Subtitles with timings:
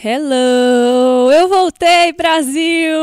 [0.00, 1.32] Hello!
[1.32, 2.96] Eu voltei, Brasil!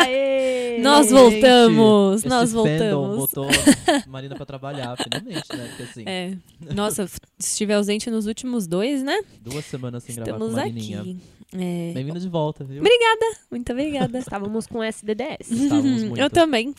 [0.00, 0.78] Aê!
[0.80, 3.16] Nós Gente, voltamos, nós voltamos.
[3.18, 3.46] botou
[4.08, 5.64] Marina pra trabalhar, finalmente, né?
[5.68, 6.32] Porque assim, É,
[6.74, 9.16] nossa, estive ausente nos últimos dois, né?
[9.40, 11.00] duas semanas sem gravar Estamos com Marininha.
[11.02, 11.16] aqui.
[11.54, 12.82] É, Bem-vinda de volta, viu?
[13.48, 14.18] muito obrigada.
[14.18, 15.50] Estávamos com SDDS.
[15.52, 16.18] Estávamos muito.
[16.20, 16.74] Eu também.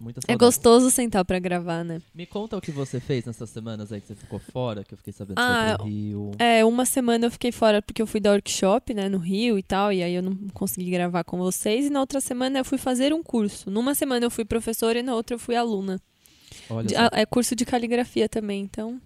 [0.00, 2.00] Muita É gostoso sentar pra gravar, né?
[2.14, 4.98] Me conta o que você fez nessas semanas aí que você ficou fora, que eu
[4.98, 6.30] fiquei sabendo que Ah, você foi pro Rio.
[6.38, 9.62] É, uma semana eu fiquei fora porque eu fui dar workshop, né, no Rio e
[9.62, 11.84] tal, e aí eu não consegui gravar com vocês.
[11.86, 13.70] E na outra semana eu fui fazer um curso.
[13.70, 16.00] Numa semana eu fui professora e na outra eu fui aluna.
[16.70, 18.98] Olha De- ah, é curso de caligrafia também, então.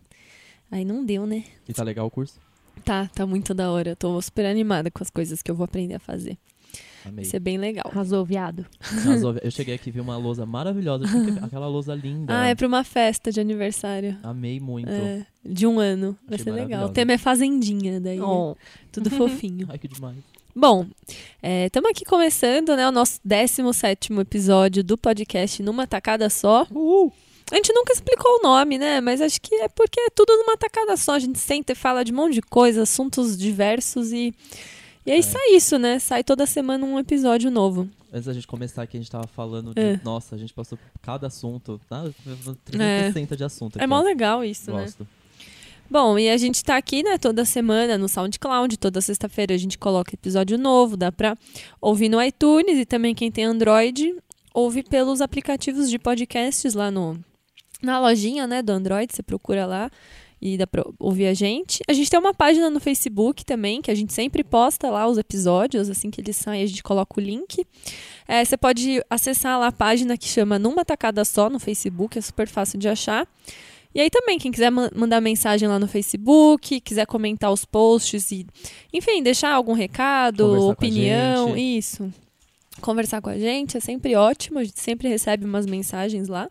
[0.71, 1.43] Aí não deu, né?
[1.69, 2.39] E tá legal o curso?
[2.85, 3.91] Tá, tá muito da hora.
[3.91, 6.39] Eu tô super animada com as coisas que eu vou aprender a fazer.
[7.05, 7.17] Amei.
[7.17, 7.85] Vai ser bem legal.
[7.91, 8.67] Arrasou, viado.
[8.81, 9.37] Arrasou.
[9.43, 11.05] Eu cheguei aqui e vi uma lousa maravilhosa.
[11.05, 12.41] tipo, Aquela lousa linda.
[12.41, 14.17] Ah, é pra uma festa de aniversário.
[14.23, 14.91] Amei muito.
[14.91, 16.17] É, de um ano.
[16.27, 16.87] Vai Achei ser legal.
[16.87, 18.57] O tema é fazendinha, daí Oh,
[18.91, 19.67] tudo fofinho.
[19.71, 20.17] Ai, que demais.
[20.57, 20.87] Bom,
[21.43, 26.65] estamos aqui começando né, o nosso 17 episódio do podcast Numa Tacada Só.
[27.51, 29.01] A gente nunca explicou o nome, né?
[29.01, 31.13] Mas acho que é porque é tudo numa tacada só.
[31.13, 34.35] A gente senta e fala de um monte de coisa, assuntos diversos e.
[35.07, 35.23] E aí É.
[35.23, 35.99] sai isso, né?
[35.99, 37.89] Sai toda semana um episódio novo.
[38.13, 39.81] Antes da gente começar aqui, a gente tava falando de.
[39.81, 40.01] É.
[40.05, 41.81] Nossa, a gente passou por cada assunto.
[41.89, 42.05] Tá?
[42.07, 43.11] É.
[43.11, 43.77] 360 de assunto.
[43.77, 44.03] É aqui, mó ó.
[44.03, 44.83] legal isso, né?
[44.83, 45.07] Gosto.
[45.91, 49.77] Bom, e a gente tá aqui, né, toda semana no SoundCloud, toda sexta-feira a gente
[49.77, 51.37] coloca episódio novo, dá pra
[51.79, 54.17] ouvir no iTunes e também quem tem Android
[54.55, 57.23] ouve pelos aplicativos de podcasts lá no
[57.83, 59.91] na lojinha, né, do Android, você procura lá
[60.47, 61.81] e dá pra ouvir a gente.
[61.89, 65.17] A gente tem uma página no Facebook também, que a gente sempre posta lá os
[65.17, 67.67] episódios, assim que eles saem a gente coloca o link.
[68.29, 72.21] É, você pode acessar lá a página que chama Numa Tacada Só no Facebook, é
[72.21, 73.27] super fácil de achar.
[73.95, 78.31] E aí também, quem quiser ma- mandar mensagem lá no Facebook, quiser comentar os posts
[78.33, 78.47] e,
[78.93, 82.13] enfim, deixar algum recado, Conversar opinião, isso.
[82.81, 86.51] Conversar com a gente é sempre ótimo, a gente sempre recebe umas mensagens lá.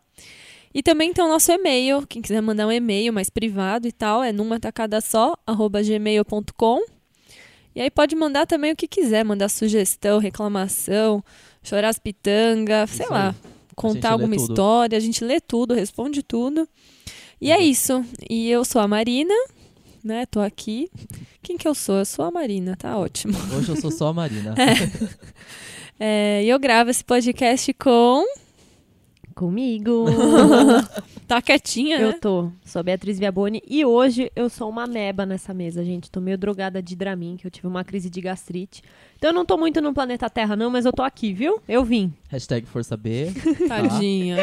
[0.74, 4.23] E também tem o nosso e-mail, quem quiser mandar um e-mail mais privado e tal,
[4.23, 6.82] é numa tacada só, arroba gmail.com.
[7.76, 11.23] E aí pode mandar também o que quiser, mandar sugestão, reclamação,
[11.64, 13.36] chorar as pitangas, sei Isso lá, aí.
[13.76, 16.67] contar alguma história, a gente lê tudo, responde tudo.
[17.42, 17.64] E é Uhum.
[17.64, 18.06] isso.
[18.30, 19.33] E eu sou a Marina,
[20.04, 20.26] né?
[20.28, 20.89] Tô aqui.
[21.42, 21.98] Quem que eu sou?
[21.98, 23.33] Eu sou a Marina, tá ótimo.
[23.58, 24.56] Hoje eu sou só a Marina.
[26.00, 28.26] É, e eu gravo esse podcast com.
[29.33, 30.05] Comigo.
[31.26, 32.05] Tá quietinha, né?
[32.05, 32.52] eu tô.
[32.66, 36.11] Sou Beatriz Viaboni e hoje eu sou uma meba nessa mesa, gente.
[36.11, 38.83] Tô meio drogada de Dramin, que eu tive uma crise de gastrite.
[39.17, 41.61] Então eu não tô muito no planeta Terra, não, mas eu tô aqui, viu?
[41.67, 42.14] Eu vim.
[42.30, 43.32] Hashtag Força B,
[43.67, 44.38] Tadinha.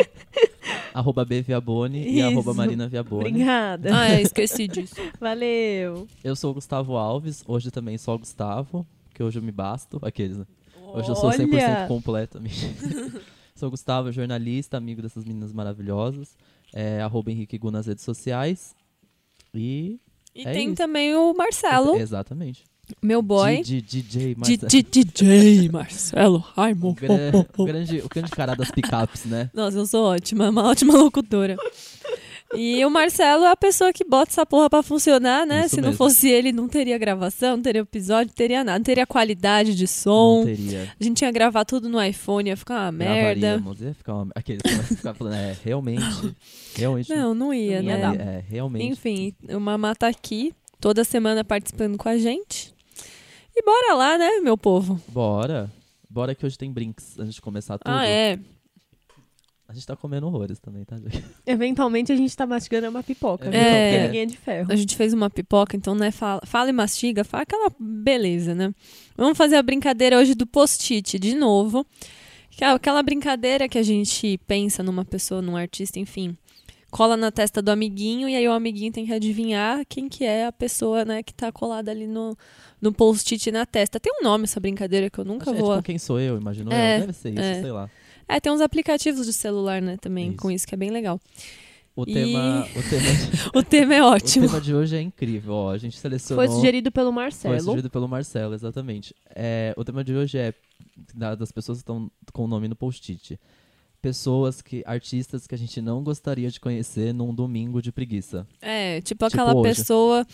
[0.93, 2.29] arroba B Viaboni e Isso.
[2.29, 3.29] arroba Marina Viaboni.
[3.29, 3.91] Obrigada.
[3.95, 4.97] Ah, é, esqueci disso.
[5.21, 6.09] Valeu.
[6.25, 9.99] Eu sou o Gustavo Alves, hoje também só o Gustavo, que hoje eu me basto.
[10.03, 10.47] Aqueles, né?
[10.93, 12.51] Hoje eu sou 100% Olha.
[13.61, 16.37] Sou o Gustavo, jornalista, amigo dessas meninas maravilhosas.
[16.73, 18.75] É, arroba Henrique Gu nas redes sociais.
[19.55, 19.99] E.
[20.35, 20.77] E É tem isso.
[20.77, 22.65] também o Marcelo, Exatamente.
[23.03, 23.63] meu boy.
[23.63, 24.69] D- D- DJ Marcelo.
[24.69, 26.95] de- DJ Marcelo O, Raimon.
[26.95, 27.11] gra-
[27.59, 29.51] o grande, o grande cara das picapes, né?
[29.53, 31.57] Nossa, eu sou ótima, uma ótima locutora.
[32.55, 35.61] E o Marcelo é a pessoa que bota essa porra pra funcionar, né?
[35.67, 35.99] Isso Se não mesmo.
[35.99, 39.87] fosse ele, não teria gravação, não teria episódio, não teria nada, não teria qualidade de
[39.87, 40.39] som.
[40.39, 40.93] Não teria.
[41.01, 43.63] A gente ia gravar tudo no iPhone, ia ficar uma merda.
[43.81, 44.33] Ia ficar uma...
[44.35, 46.35] Aqueles que ficar falando, é, realmente.
[46.75, 47.11] Realmente.
[47.15, 48.17] Não, não ia, Não ia né?
[48.19, 48.87] É, realmente.
[48.87, 52.75] Enfim, o Mamá tá aqui, toda semana participando com a gente.
[53.55, 55.01] E bora lá, né, meu povo?
[55.09, 55.71] Bora.
[56.09, 57.93] Bora que hoje tem brinks antes de começar tudo.
[57.93, 58.39] Ah, é.
[59.71, 60.97] A gente tá comendo horrores também, tá?
[60.99, 61.25] gente?
[61.47, 63.47] Eventualmente a gente tá mastigando uma pipoca.
[63.47, 63.61] É, viu?
[63.61, 63.91] é.
[63.93, 64.73] Porque ninguém é de ferro.
[64.73, 68.75] A gente fez uma pipoca, então, né, fala, fala e mastiga, fala aquela beleza, né?
[69.17, 71.87] Vamos fazer a brincadeira hoje do post-it de novo.
[72.51, 76.37] Que é aquela brincadeira que a gente pensa numa pessoa, num artista, enfim.
[76.91, 80.47] Cola na testa do amiguinho e aí o amiguinho tem que adivinhar quem que é
[80.47, 82.37] a pessoa, né, que tá colada ali no,
[82.81, 84.01] no post-it na testa.
[84.01, 85.75] Tem um nome essa brincadeira que eu nunca Acho que vou...
[85.75, 87.01] É tipo quem sou eu, imagino É, eu.
[87.03, 87.61] Deve ser isso, é.
[87.63, 87.89] sei lá.
[88.31, 90.37] É, tem uns aplicativos de celular, né, também, Isso.
[90.39, 91.21] com isso, que é bem legal.
[91.97, 93.09] O E- tema, o tema,
[93.55, 94.47] O tema é o ótimo.
[94.47, 95.71] tema de hoje é incrível, ó.
[95.73, 96.45] A gente selecionou.
[96.47, 97.61] Foi sugerido pelo Foi Marcelo.
[97.61, 99.15] sugerido pelo Marcelo, exatamente.
[99.35, 100.55] É, o tema de hoje é
[101.15, 103.39] da- das pessoas que estão com o nome no post-it.
[104.01, 104.83] Pessoas que.
[104.87, 108.47] artistas que a gente não gostaria de conhecer num domingo de preguiça.
[108.63, 109.63] É, tipo Tipo aquela hoje.
[109.77, 110.27] pessoa.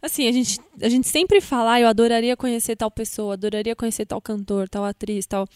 [0.00, 4.06] Assim, a gente, a gente sempre fala, ah, eu adoraria conhecer tal pessoa, adoraria conhecer
[4.06, 5.48] tal cantor, tal atriz, tal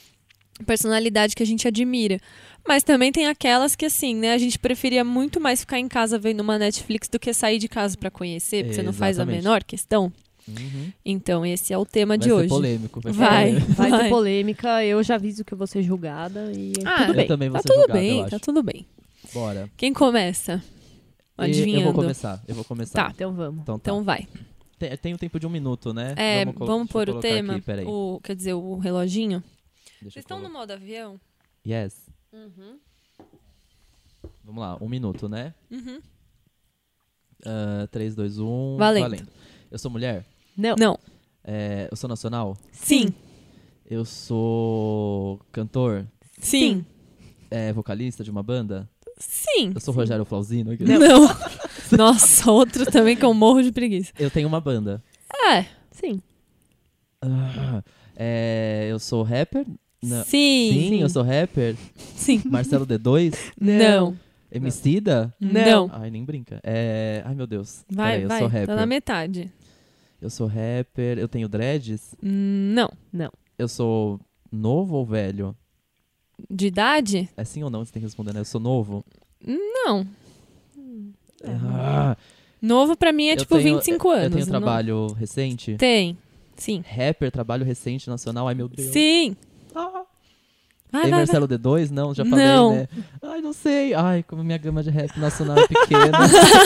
[0.67, 2.19] personalidade que a gente admira.
[2.67, 6.19] Mas também tem aquelas que, assim, né, a gente preferia muito mais ficar em casa
[6.19, 9.25] vendo uma Netflix do que sair de casa pra conhecer, porque você não faz a
[9.25, 10.13] menor questão.
[10.47, 10.93] Uhum.
[11.05, 12.49] Então, esse é o tema Vai de ser hoje.
[12.49, 13.01] polêmico.
[13.01, 13.45] Vai, ser Vai.
[13.51, 13.73] polêmico.
[13.75, 14.09] Vai ter Vai.
[14.09, 17.27] polêmica, eu já aviso que eu vou ser julgada e Ah, tudo Eu bem.
[17.27, 18.87] também vou Tá ser tudo julgado, bem, tá tudo bem.
[19.35, 19.71] Bora.
[19.77, 20.63] Quem começa?
[21.37, 21.81] Adivinhando.
[21.89, 23.05] Eu vou começar, eu vou começar.
[23.07, 23.11] Tá.
[23.15, 23.63] Então vamos.
[23.63, 23.91] Então, tá.
[23.91, 24.29] Então vai.
[24.79, 26.13] Tem, tem um tempo de um minuto, né?
[26.17, 29.43] É, vamos eu pôr o tema, Aqui, o, quer dizer, o reloginho.
[30.03, 31.21] Deixa Vocês estão no modo avião?
[31.65, 32.11] Yes.
[32.33, 32.79] Uhum.
[34.45, 35.55] Vamos lá, um minuto, né?
[35.71, 36.01] Uhum.
[37.41, 38.77] Uh, 3, 2, 1.
[38.77, 39.29] Valendo.
[39.71, 40.27] Eu sou mulher?
[40.57, 40.75] Não.
[40.77, 40.99] Não.
[41.45, 42.57] É, eu sou nacional?
[42.73, 43.15] Sim.
[43.87, 46.07] Eu sou cantor?
[46.41, 46.85] Sim.
[47.49, 48.89] É, vocalista de uma banda?
[49.19, 49.73] Sim.
[49.73, 50.73] Eu sou Rogério Flauzino?
[50.81, 51.29] Não.
[51.97, 54.13] Nossa, outro também que eu morro de preguiça.
[54.19, 55.03] Eu tenho uma banda.
[55.53, 55.65] É.
[55.91, 56.21] Sim.
[57.21, 57.85] Ah,
[58.17, 59.65] é, eu sou rapper?
[60.03, 60.25] Não.
[60.25, 60.89] Sim.
[60.89, 61.77] Sim, eu sou rapper.
[62.17, 62.43] Sim.
[62.47, 63.35] Marcelo D2?
[63.61, 64.17] Não.
[64.51, 65.33] Emicida?
[65.41, 65.89] Não.
[65.93, 66.61] Ai, nem brinca.
[66.63, 67.23] É...
[67.25, 67.85] Ai, meu Deus.
[67.91, 68.39] Vai, Peraí, eu vai.
[68.41, 68.77] sou Tá rapper.
[68.77, 69.51] na metade.
[70.21, 71.19] Eu sou rapper.
[71.19, 72.15] Eu tenho dreads?
[72.21, 72.91] Não.
[73.59, 74.21] Eu sou
[74.51, 75.57] novo ou velho?
[76.51, 77.29] De idade?
[77.37, 77.85] É sim ou não?
[77.85, 78.41] Você tem que responder, né?
[78.41, 79.05] Eu sou novo?
[79.47, 80.07] Não.
[81.45, 82.17] Ah,
[82.61, 84.25] Novo pra mim é eu tipo tenho- 25 eu- anos.
[84.25, 85.77] Eu tenho não- trabalho recente?
[85.77, 86.17] Tem.
[86.57, 86.83] Sim.
[86.87, 88.47] Rapper, trabalho recente, nacional.
[88.47, 88.91] Ai, meu Deus.
[88.93, 89.37] Sim.
[90.93, 90.99] Ah.
[90.99, 91.19] Vai, Ei, vai, vai.
[91.21, 91.91] Marcelo D2?
[91.91, 92.75] Não, já falei, Não.
[92.75, 92.89] né?
[93.23, 93.95] Ai, não sei.
[93.95, 96.19] Ai, como minha gama de rap nacional é pequena.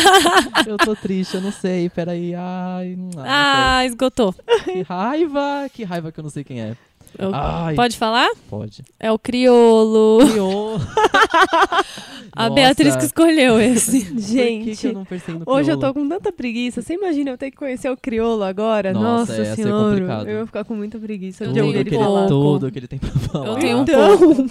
[0.66, 1.88] eu tô triste, eu não sei.
[1.88, 2.34] Peraí.
[2.34, 4.34] Ai, não, ah, Ah, esgotou.
[4.64, 5.68] que raiva.
[5.72, 6.76] Que raiva que eu não sei quem é.
[7.18, 8.28] Eu- Ai, Pode falar?
[8.48, 8.82] pode.
[9.00, 10.18] É o criolo.
[10.28, 10.76] Criou.
[12.38, 14.04] A Beatriz que escolheu esse.
[14.04, 16.82] Por que, Gente, que eu não pensei no hoje eu tô com tanta preguiça.
[16.82, 18.92] Você imagina eu ter que conhecer o criolo agora?
[18.92, 19.90] Nossa, Nossa, ser senhora.
[19.94, 20.28] complicado.
[20.28, 22.26] Eu ia ficar com muita preguiça Eu de tenho ouvir tudo, ele falar.
[22.26, 23.46] tudo que ele tem pra falar.
[23.48, 24.48] Eu tenho um Então,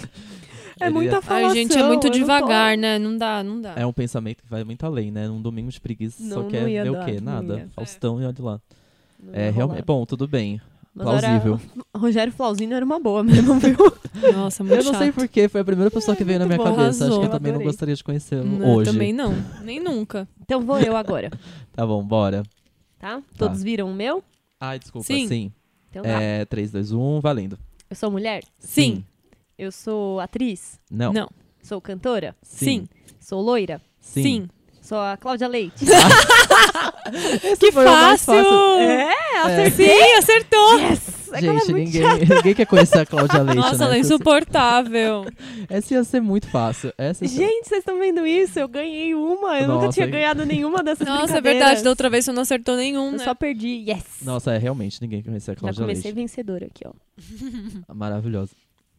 [0.80, 1.48] é Ele muita falação.
[1.50, 2.98] Ai, gente, é muito eu não devagar, né?
[2.98, 3.74] Não dá, não dá.
[3.76, 5.28] É um pensamento que vai muito além, né?
[5.28, 7.20] Num domingo de preguiça Não, só quer ver o quê?
[7.22, 7.68] Nada.
[7.76, 8.60] Faustão e olha lá.
[9.22, 9.82] Não É, realmente.
[9.86, 10.60] Bom, tudo bem.
[10.98, 11.60] Mas era- Plausível.
[11.94, 13.76] Rogério Flauzino era uma boa mesmo, viu?
[14.34, 16.64] Nossa, muito Eu não sei porquê, foi a primeira pessoa que veio na minha bom,
[16.64, 17.06] cabeça.
[17.06, 18.90] Acho que eu também não gostaria de conhecê-lo hoje.
[18.90, 19.34] Também não.
[19.62, 20.26] Nem nunca.
[20.40, 21.30] Então vou eu agora,
[21.72, 22.42] Tá bom, bora.
[22.98, 23.22] tá?
[23.36, 24.24] Todos viram o meu?
[24.58, 25.28] Ai, desculpa, Sim.
[25.28, 25.52] sim.
[25.90, 26.08] Então tá.
[26.08, 27.58] É 3, 2, 1, valendo.
[27.90, 28.42] Eu sou mulher?
[28.58, 29.04] Sim.
[29.58, 30.80] Eu sou atriz?
[30.90, 31.12] Não.
[31.12, 31.28] Não.
[31.62, 32.34] Sou cantora?
[32.42, 32.88] Sim.
[33.20, 33.80] Sou loira?
[34.00, 34.48] Sim.
[34.86, 35.84] Sou a Cláudia Leite?
[37.58, 38.42] Que foi o mais fácil!
[38.44, 38.80] fácil.
[39.50, 40.78] É, Sim, acertou!
[40.80, 41.16] yes!
[41.32, 42.02] É é Gente, ninguém,
[42.36, 43.84] ninguém quer conhecer a Cláudia Leite, Nossa, né?
[43.84, 45.26] ela é Essa- insuportável.
[45.68, 46.92] Essa ia ser muito fácil.
[46.96, 48.58] Essa Gente, vocês estão vendo isso?
[48.58, 49.58] Eu ganhei uma.
[49.58, 50.12] Eu nunca Nossa, tinha hein?
[50.12, 51.82] ganhado nenhuma dessas Nossa, é verdade.
[51.82, 53.24] Da outra vez você não acertou nenhum, Eu né?
[53.24, 53.84] só perdi.
[53.88, 54.04] Yes!
[54.22, 56.14] Nossa, é realmente ninguém quer conhecer a Já Cláudia comecei Leite.
[56.16, 56.92] vencedora aqui, ó.
[57.94, 58.52] Maravilhosa.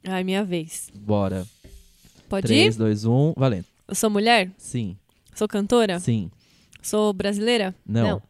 [0.07, 0.89] Ai, minha vez.
[0.93, 1.45] Bora.
[2.29, 2.77] Pode 3, ir?
[2.77, 3.65] 2, 1, valendo.
[3.87, 4.49] Eu sou mulher?
[4.57, 4.97] Sim.
[5.37, 5.99] Sou cantora?
[5.99, 6.31] Sim.
[6.81, 7.75] Sou brasileira?
[7.85, 8.03] Não.
[8.07, 8.21] Não.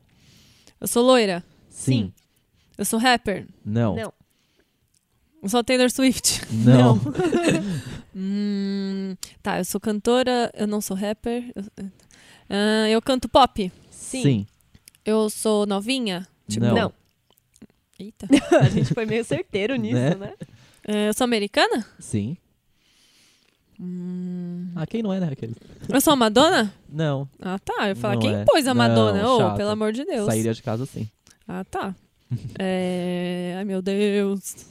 [0.81, 1.43] Eu sou loira?
[1.69, 2.11] Sim.
[2.77, 3.47] Eu sou rapper?
[3.65, 3.95] Não.
[3.95, 4.13] Não.
[5.41, 6.41] Eu sou Taylor Swift?
[6.51, 6.99] Não.
[8.19, 11.51] Hum, tá, eu sou cantora, eu não sou rapper.
[11.55, 11.63] Eu,
[12.49, 13.71] Ah, eu canto pop?
[13.91, 14.23] Sim.
[14.23, 14.47] Sim.
[15.05, 16.27] Eu sou novinha?
[16.49, 16.73] Tipo, Não.
[16.75, 16.93] Não.
[17.99, 18.25] Eita.
[18.59, 20.15] A gente foi meio certeiro nisso, Né?
[20.15, 20.33] né?
[20.87, 21.85] É, eu sou americana?
[21.99, 22.35] Sim.
[23.79, 25.55] Hum, Ah, quem não é, né, aquele?
[25.87, 26.73] eu sou a Madonna?
[26.89, 27.29] Não.
[27.39, 27.83] Ah, tá.
[27.83, 28.43] Eu ia falar, Não quem é.
[28.45, 29.29] pôs a Não, Madonna?
[29.29, 29.55] Ô, chata.
[29.57, 30.25] pelo amor de Deus.
[30.25, 31.07] Sairia de casa sim.
[31.47, 31.95] Ah, tá.
[32.59, 33.55] É...
[33.57, 34.65] Ai, meu Deus.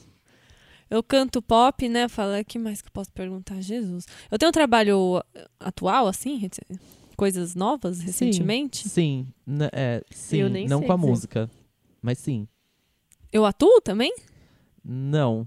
[0.89, 2.07] Eu canto pop, né?
[2.07, 3.59] Fala, que mais que eu posso perguntar?
[3.61, 4.05] Jesus.
[4.31, 5.21] Eu tenho um trabalho
[5.59, 6.49] atual, assim?
[7.17, 8.87] Coisas novas, recentemente?
[8.87, 9.27] Sim.
[9.45, 10.43] N- é, sim.
[10.67, 11.07] Não com a dizer.
[11.07, 11.49] música.
[12.01, 12.47] Mas sim.
[13.33, 14.13] Eu atuo também?
[14.85, 15.45] Não.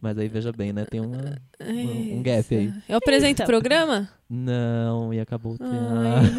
[0.00, 0.84] Mas aí veja bem, né?
[0.84, 2.72] Tem uma, um gap aí.
[2.88, 3.44] Eu apresento Eita.
[3.44, 4.08] programa?
[4.30, 5.70] Não, e acabou o tempo.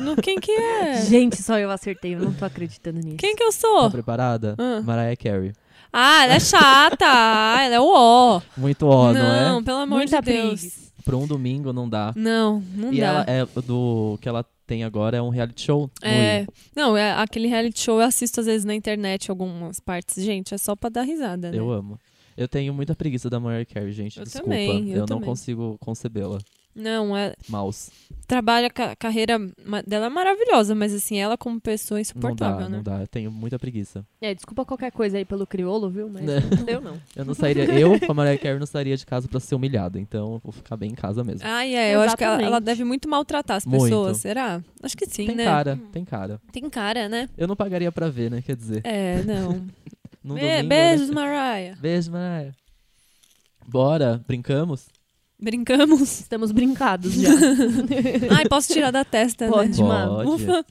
[0.01, 1.01] Não, quem que é?
[1.05, 2.15] Gente, só eu acertei.
[2.15, 3.17] Eu não tô acreditando nisso.
[3.17, 3.91] Quem que eu Tá sou?
[3.91, 4.55] preparada?
[4.57, 4.81] Ah.
[4.81, 5.51] Mariah Carey.
[5.91, 7.05] Ah, ela é chata.
[7.05, 8.41] Ah, ela é o ó.
[8.55, 9.63] Muito ó, não, não, é?
[9.63, 10.59] pelo amor Muita de Deus.
[10.61, 10.89] preguiça.
[11.03, 12.13] Pra um domingo não dá.
[12.15, 13.05] Não, não e dá.
[13.07, 15.89] ela é do que ela tem agora é um reality show.
[16.03, 20.23] É, não, é aquele reality show eu assisto às vezes na internet algumas partes.
[20.23, 21.57] Gente, é só pra dar risada, né?
[21.57, 21.99] Eu amo.
[22.39, 24.17] Eu tenho muita preguiça da Mariah Carey, gente.
[24.17, 24.45] Eu Desculpa.
[24.49, 25.25] também, eu não também.
[25.25, 26.39] consigo concebê-la.
[26.73, 27.91] Não, é, Mouse.
[28.25, 29.37] trabalha a carreira
[29.85, 32.77] dela é maravilhosa, mas assim, ela como pessoa é Não insuportável, dá, né?
[32.77, 33.01] não dá.
[33.01, 34.05] Eu tenho muita preguiça.
[34.21, 36.07] É, desculpa qualquer coisa aí pelo criolo, viu?
[36.07, 36.35] Mas Né?
[36.67, 36.93] eu não.
[37.17, 37.65] Eu não sairia.
[37.65, 39.99] eu, com a Mariah Carey, não sairia de casa pra ser humilhada.
[39.99, 41.45] Então eu vou ficar bem em casa mesmo.
[41.45, 43.83] Ai, é, eu acho que ela, ela deve muito maltratar as Muito.
[43.83, 44.63] pessoas, será?
[44.81, 45.43] Acho que sim, tem né?
[45.43, 46.39] cara, tem cara.
[46.53, 47.27] Tem cara, né?
[47.37, 48.41] Eu não pagaria pra ver, né?
[48.41, 48.81] Quer dizer.
[48.85, 49.65] É, não.
[50.23, 51.15] No Be- domingo, beijos, né?
[51.15, 51.77] Mariah.
[51.79, 52.53] Beijo, Mariah.
[53.67, 54.87] Bora, brincamos?
[55.39, 56.01] Brincamos.
[56.19, 57.29] Estamos brincados já.
[58.37, 59.87] Ai, posso tirar da testa, Pode, né?
[59.87, 60.23] mano.
[60.23, 60.43] Pode.
[60.43, 60.65] Ufa.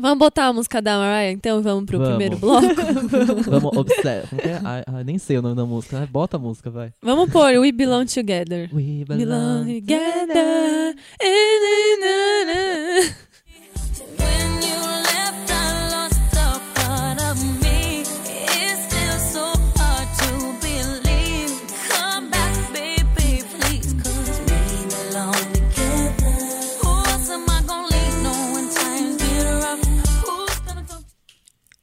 [0.00, 2.10] Vamos botar a música da Mariah, então vamos pro Vamos.
[2.14, 2.68] primeiro bloco?
[3.50, 3.70] Vamos.
[3.72, 5.04] Como que é?
[5.04, 6.08] Nem sei o nome da música.
[6.10, 6.92] Bota a música, vai.
[7.02, 8.70] Vamos pôr We Belong Together.
[8.72, 10.94] We Belong belong together.
[11.20, 11.98] When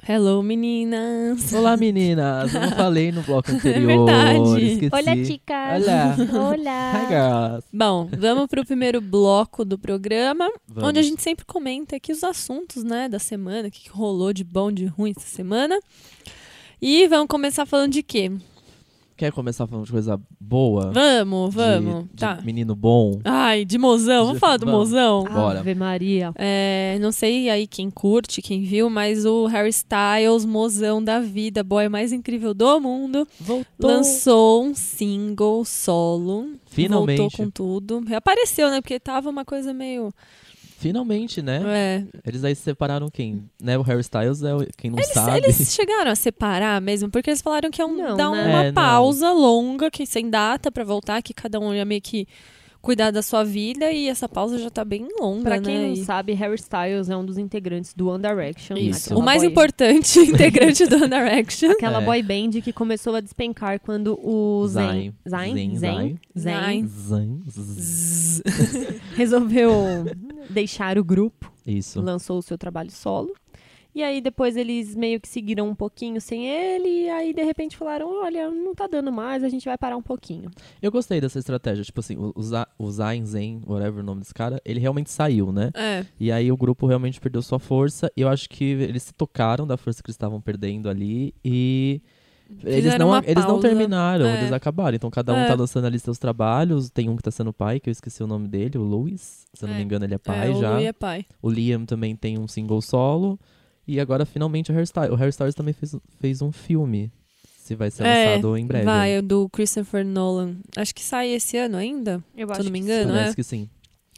[0.07, 1.51] Hello, meninas.
[1.51, 2.53] Olá, meninas!
[2.53, 3.89] Eu não falei no bloco anterior.
[3.91, 4.63] É verdade.
[4.63, 4.89] Esqueci.
[4.93, 5.83] Olha, chicas.
[5.83, 6.15] Olá.
[6.15, 7.07] Hi, Olá.
[7.09, 7.67] girls.
[7.74, 10.89] Bom, vamos pro primeiro bloco do programa, Vamos.
[10.89, 14.31] onde a gente sempre comenta aqui os assuntos, né, da semana, o que que rolou
[14.31, 15.79] de bom, de ruim essa semana.
[16.79, 18.31] E vamos começar falando de quê?
[19.17, 20.91] Quer começar falando de coisa boa?
[20.91, 22.03] Vamos, De- vamos.
[22.12, 22.38] de tá.
[22.43, 23.22] menino bom?
[23.24, 24.25] Ai, de mozão.
[24.25, 24.89] Vamos falar do Vamos.
[24.89, 25.24] mozão?
[25.24, 25.60] Bora.
[25.62, 26.34] Ave Maria.
[26.36, 31.63] É, não sei aí quem curte, quem viu, mas o Harry Styles, mozão da vida,
[31.63, 33.65] boy mais incrível do mundo, Voltou.
[33.89, 36.50] lançou um single solo.
[36.65, 37.17] Finalmente.
[37.19, 38.03] Voltou com tudo.
[38.05, 38.81] Reapareceu, né?
[38.81, 40.13] Porque tava uma coisa meio.
[40.86, 41.62] Finalmente, né?
[41.65, 42.04] É.
[42.27, 43.50] Eles aí separaram quem?
[43.60, 43.75] Né?
[43.75, 45.38] O Harry Styles é o- quem não Eles, sabe.
[45.39, 48.44] eles chegaram a separar mesmo, porque eles falaram que é um, Não, dar né?
[48.44, 48.74] uma É, não.
[48.74, 52.27] pausa longa, que sem data pra voltar, que cada um ia meio que
[52.86, 55.63] cuidar da sua vida e essa pausa já tá bem longa, Pra né?
[55.65, 58.77] quem não E- sabe, Harry Styles é um dos integrantes do One Direction.
[58.77, 59.18] Isso.
[59.18, 61.72] O mais boy- importante integrante do One Direction.
[61.72, 62.06] Aquela É.
[62.06, 65.75] boy band que começou a despencar quando o Zayn, Zayn.
[65.75, 67.44] Zayn, Zayn, Zayn,
[69.15, 70.06] resolveu
[70.50, 72.00] deixar o grupo, Isso.
[72.01, 73.34] lançou o seu trabalho solo.
[73.95, 77.77] E aí depois eles meio que seguiram um pouquinho sem ele, e aí de repente
[77.77, 80.51] falaram, olha, não tá dando mais, a gente vai parar um pouquinho.
[80.81, 81.81] Eu gostei dessa estratégia.
[81.81, 85.09] Tipo assim, o, o, Za- o Zayn, Zen, whatever o nome desse cara, ele realmente
[85.09, 85.71] saiu, né?
[85.73, 86.05] É.
[86.19, 88.11] E aí o grupo realmente perdeu sua força.
[88.17, 91.33] E eu acho que eles se tocaram da força que eles estavam perdendo ali.
[91.41, 92.01] E
[92.65, 94.39] eles não, eles não terminaram, É.
[94.41, 94.95] eles acabaram.
[94.97, 95.47] Então cada um É.
[95.47, 96.89] tá lançando ali seus trabalhos.
[96.89, 99.47] Tem um que tá sendo pai, que eu esqueci o nome dele, o Louis.
[99.53, 99.77] Se eu não É.
[99.77, 100.71] me engano, ele é pai é, o já.
[100.71, 101.25] Louis é pai.
[101.41, 103.39] O Liam também tem um single solo.
[103.88, 105.12] E agora finalmente o Harry Styles.
[105.12, 107.12] O Harry Styles também fez, fez um filme.
[107.60, 108.86] Se vai ser É, lançado em breve.
[108.86, 110.58] Vai, é do Christopher Nolan.
[110.77, 113.36] Acho que sai esse ano ainda, Eu se eu não me que engano, Parece é?
[113.36, 113.70] que sim.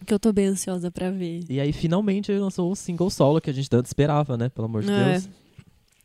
[0.05, 1.43] Que eu tô bem ansiosa pra ver.
[1.49, 4.49] E aí, finalmente, ele lançou o single solo que a gente tanto esperava, né?
[4.49, 5.11] Pelo amor de É.
[5.13, 5.29] Deus.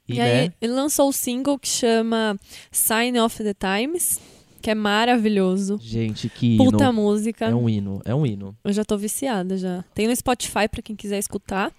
[0.09, 0.53] E, E, aí, né?
[0.61, 2.39] ele lançou o single que chama
[2.71, 4.21] Sign of the Times,
[4.63, 5.79] que é maravilhoso.
[5.83, 6.71] Gente, que hino.
[6.71, 7.47] Puta música.
[7.47, 8.57] É um hino, é um hino.
[8.65, 9.85] Eu já tô viciada já.
[9.95, 11.73] Tem no Spotify pra quem quiser escutar.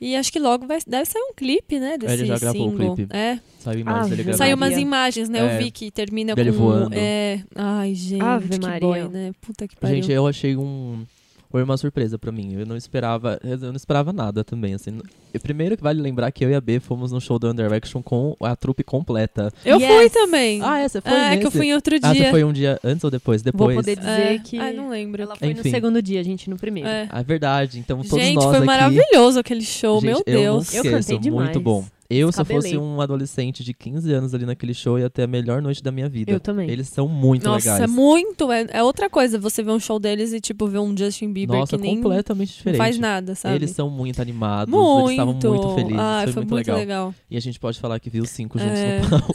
[0.00, 2.70] E acho que logo vai, deve sair um clipe, né, desse Ele já gravou o
[2.72, 2.94] single.
[2.96, 3.16] clipe.
[3.16, 4.38] É, Saiu imagens Ave dele gravando.
[4.38, 5.40] saiu umas imagens, né?
[5.40, 5.58] Eu É.
[5.58, 6.58] vi que termina Dele com...
[6.58, 6.94] voando.
[6.94, 8.80] É, ai, gente, Ave que Maria.
[8.80, 9.32] boy, né?
[9.40, 9.96] Puta que pariu.
[10.02, 11.06] Gente, eu achei um...
[11.54, 12.52] Foi uma surpresa pra mim.
[12.58, 13.38] Eu não esperava...
[13.44, 14.98] Eu não esperava nada também, assim.
[15.32, 17.56] E primeiro que vale lembrar que eu e a B fomos no show do One
[17.56, 19.52] Direction com a trupe completa.
[19.64, 19.86] Eu Yes.
[19.86, 20.60] fui também.
[20.64, 20.88] Ah, é?
[20.88, 21.38] Você foi é, nesse?
[21.42, 22.10] que eu fui em outro dia.
[22.10, 23.40] Ah, você foi um dia antes ou depois?
[23.40, 23.76] Vou Depois.
[23.76, 24.38] poder dizer É.
[24.40, 25.22] que Ai, não lembro.
[25.22, 25.62] ela foi Enfim.
[25.62, 26.88] no segundo dia, a gente no primeiro.
[26.88, 27.06] É.
[27.08, 27.78] Ah, é verdade.
[27.78, 28.66] Então todos Gente, nós foi aqui...
[28.66, 30.74] maravilhoso aquele show, Gente, meu eu não Deus.
[30.74, 31.44] Eu esqueço, cantei demais.
[31.44, 31.84] muito bom.
[32.10, 35.26] Eu, se eu fosse um adolescente de 15 anos ali naquele show, ia ter a
[35.26, 36.30] melhor noite da minha vida.
[36.30, 36.68] Eu também.
[36.70, 37.82] Eles são muito Nossa, legais.
[37.82, 38.52] é muito.
[38.52, 41.58] É, é outra coisa você ver um show deles e, tipo, ver um Justin Bieber
[41.58, 42.78] Nossa, que nem completamente diferente.
[42.78, 43.54] faz nada, sabe?
[43.56, 45.00] Eles são muito animados, muito.
[45.00, 47.14] eles estavam muito felizes, Ai, foi, muito, legal.
[47.30, 49.00] E a gente pode falar que viu cinco juntos É.
[49.00, 49.32] no palco.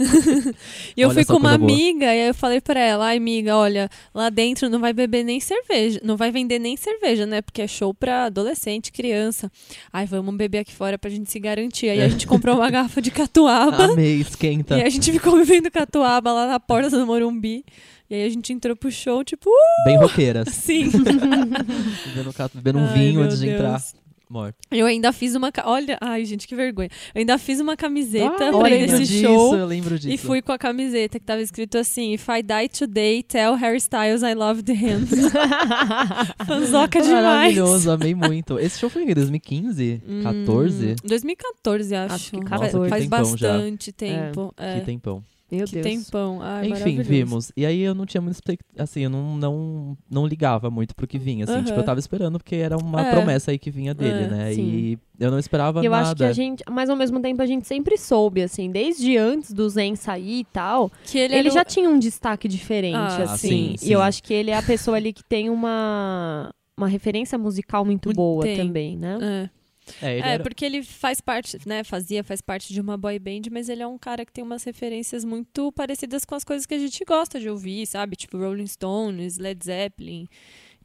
[0.95, 1.71] E eu Olha fui com uma coisa boa.
[1.71, 5.23] amiga e aí eu falei pra ela, ai amiga, olha, lá dentro não vai beber
[5.23, 7.41] nem cerveja, não vai vender nem cerveja, né?
[7.41, 9.51] Porque é show pra adolescente, criança.
[9.91, 11.89] Ai, vamos beber aqui fora pra gente se garantir.
[11.89, 14.77] Aí a gente comprou uma garrafa de catuaba Amei, esquenta.
[14.77, 17.63] e a gente ficou bebendo catuaba lá na porta do Morumbi.
[18.09, 20.47] E aí a gente entrou pro show, tipo, uh, Bem roqueiras.
[20.49, 20.89] assim.
[22.55, 23.59] bebendo, um Ai, vinho antes de Deus.
[23.59, 23.81] entrar.
[24.29, 24.55] Morto.
[24.69, 25.51] Eu ainda fiz uma.
[25.65, 26.87] Olha, ai, gente, que vergonha.
[27.15, 29.55] Eu ainda fiz uma camiseta Ah, eu pra nesse disso, show.
[29.57, 30.13] eu lembro disso.
[30.13, 33.77] E fui com a camiseta que tava escrito assim: If I die today, tell Harry
[33.77, 35.07] Styles I loved him.
[36.45, 37.23] Fanzoca demais.
[37.23, 38.59] Maravilhoso, amei muito.
[38.59, 40.01] Esse show foi em 2015?
[40.07, 40.95] Hum, 14?
[41.03, 42.13] 2014, acho.
[42.15, 42.89] Acho que Fa- 14.
[42.89, 43.53] Faz Tempão já.
[43.53, 44.53] bastante tempo.
[44.57, 44.79] É.
[44.79, 45.23] Que tempão.
[45.51, 45.83] Meu Que Deus.
[45.85, 46.39] tempão.
[46.41, 47.51] Ai, Enfim, vimos.
[47.57, 51.07] E aí eu não tinha muito expect- assim, eu não, não, não ligava muito pro
[51.07, 51.63] que vinha, assim.
[51.63, 53.11] Tipo, eu tava esperando porque era uma É.
[53.11, 54.53] promessa aí que vinha dele, É, né?
[54.53, 54.61] sim.
[54.61, 56.03] E eu não esperava E eu nada.
[56.07, 59.51] acho que a gente, mas ao mesmo tempo a gente sempre soube, assim, desde antes
[59.51, 63.23] do Zen sair e tal, Que ele, ele, já o- tinha um destaque diferente, Ah,
[63.33, 63.47] assim.
[63.71, 63.89] sim, sim.
[63.89, 67.83] E eu acho que ele é a pessoa ali que tem uma, uma referência musical
[67.83, 68.55] muito Muito boa tem.
[68.57, 69.17] também, né?
[69.21, 69.58] É.
[70.01, 70.43] É, É, era...
[70.43, 71.83] porque ele faz parte, né?
[71.83, 74.63] Fazia, faz parte de uma boy band, mas ele é um cara que tem umas
[74.63, 78.15] referências muito parecidas com as coisas que a gente gosta de ouvir, sabe?
[78.15, 80.27] Tipo Rolling Stones, Led Zeppelin,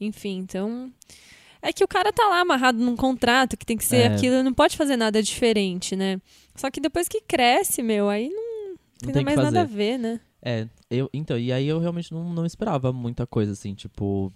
[0.00, 0.92] enfim, então.
[1.62, 4.06] É que o cara tá lá amarrado num contrato que tem que ser É.
[4.08, 6.20] aquilo, não pode fazer nada diferente, né?
[6.54, 8.74] Só que depois que cresce, meu, aí não
[9.06, 10.20] Não tem, mais nada a ver, né?
[10.42, 14.30] É, eu, então, e aí eu realmente não, não esperava muita coisa, assim, tipo,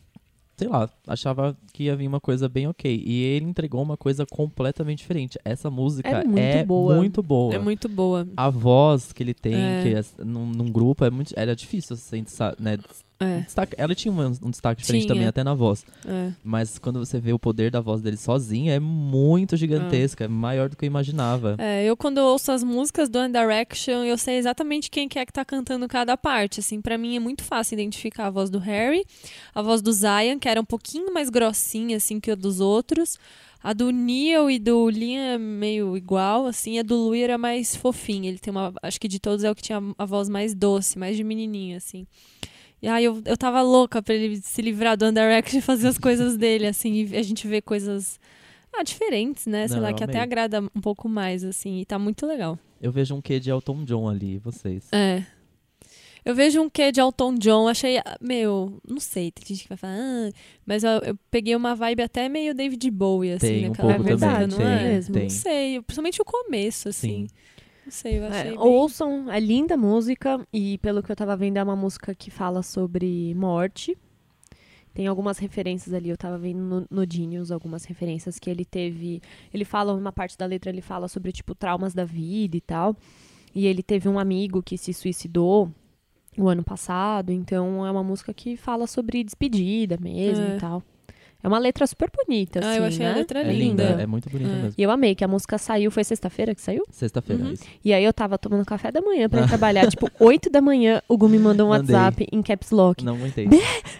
[0.58, 3.02] sei lá, achava que ia vir uma coisa bem ok.
[3.06, 5.38] E ele entregou uma coisa completamente diferente.
[5.44, 6.96] Essa música É muito boa.
[6.96, 7.54] muito boa.
[7.54, 8.28] É muito boa.
[8.36, 9.82] A voz que ele tem, É.
[9.82, 12.24] que é, num, num grupo, é muito, era difícil, assim,
[12.58, 12.76] né?
[13.20, 15.14] É, Destaque, ela tinha um, um destaque diferente Tinha.
[15.14, 15.84] também, até na voz.
[16.06, 16.32] é.
[16.44, 20.68] Mas quando você vê o poder da voz dele sozinha, é muito gigantesca, é maior
[20.68, 21.56] do que eu imaginava.
[21.58, 25.18] É, eu quando eu ouço as músicas do One Direction, eu sei exatamente quem que
[25.18, 28.50] é que tá cantando cada parte, assim, para mim é muito fácil identificar a voz
[28.50, 29.04] do Harry,
[29.52, 33.18] a voz do Zion, que era um pouquinho mais grossinha assim que a dos outros.
[33.60, 37.74] A do Neil e do Liam é meio igual, assim, a do Louis era mais
[37.74, 38.28] fofinha.
[38.28, 40.96] Ele tem uma, acho que de todos é o que tinha a voz mais doce,
[40.96, 42.06] mais de menininho assim.
[42.80, 45.88] E aí eu, eu tava louca pra ele se livrar do One Direction e fazer
[45.88, 48.20] as coisas dele, assim, e a gente vê coisas
[48.72, 49.66] ah, diferentes, né?
[49.66, 50.22] Sei Não, lá, que até amei.
[50.22, 52.58] agrada um pouco mais, assim, e tá muito legal.
[52.80, 54.88] Eu vejo um quê de Elton John ali, vocês.
[54.92, 55.24] É.
[56.24, 59.68] Eu vejo um quê de Elton John, achei, ah, meu, não sei, tem gente que
[59.68, 60.30] vai falar, ah,
[60.66, 64.10] mas eu, eu peguei uma vibe até meio David Bowie, assim, Tem um naquela pouco
[64.10, 64.82] música, também, não tem, é?
[64.84, 65.14] mesmo.
[65.14, 65.22] tem.
[65.22, 67.26] Não sei, principalmente o começo, assim.
[67.26, 67.34] Sim.
[67.88, 68.58] Não sei, eu achei É, bem...
[68.58, 72.62] ouçam, é linda música e pelo que eu tava vendo é uma música que fala
[72.62, 73.96] sobre morte.
[74.92, 79.22] Tem algumas referências ali, eu tava vendo no, no Genius algumas referências que ele teve.
[79.54, 82.94] Ele fala, uma parte da letra ele fala sobre, tipo, traumas da vida e tal.
[83.54, 85.72] E ele teve um amigo que se suicidou
[86.36, 90.56] o ano passado, então é uma música que fala sobre despedida mesmo É.
[90.56, 90.82] e tal.
[91.40, 93.12] É uma letra super bonita, Ah, assim, eu achei né?
[93.12, 93.84] a letra É linda.
[93.90, 94.54] linda, é muito bonita É.
[94.56, 94.74] mesmo.
[94.76, 96.82] E eu amei que a música saiu, foi sexta-feira que saiu?
[96.90, 97.52] Sexta-feira, Uhum.
[97.52, 97.62] isso.
[97.84, 101.00] E aí eu tava tomando café da manhã pra ir trabalhar, tipo, 8 da manhã,
[101.08, 101.94] o Gu me mandou um Mandei.
[101.94, 103.04] WhatsApp em caps lock.
[103.04, 103.48] Não aguentei.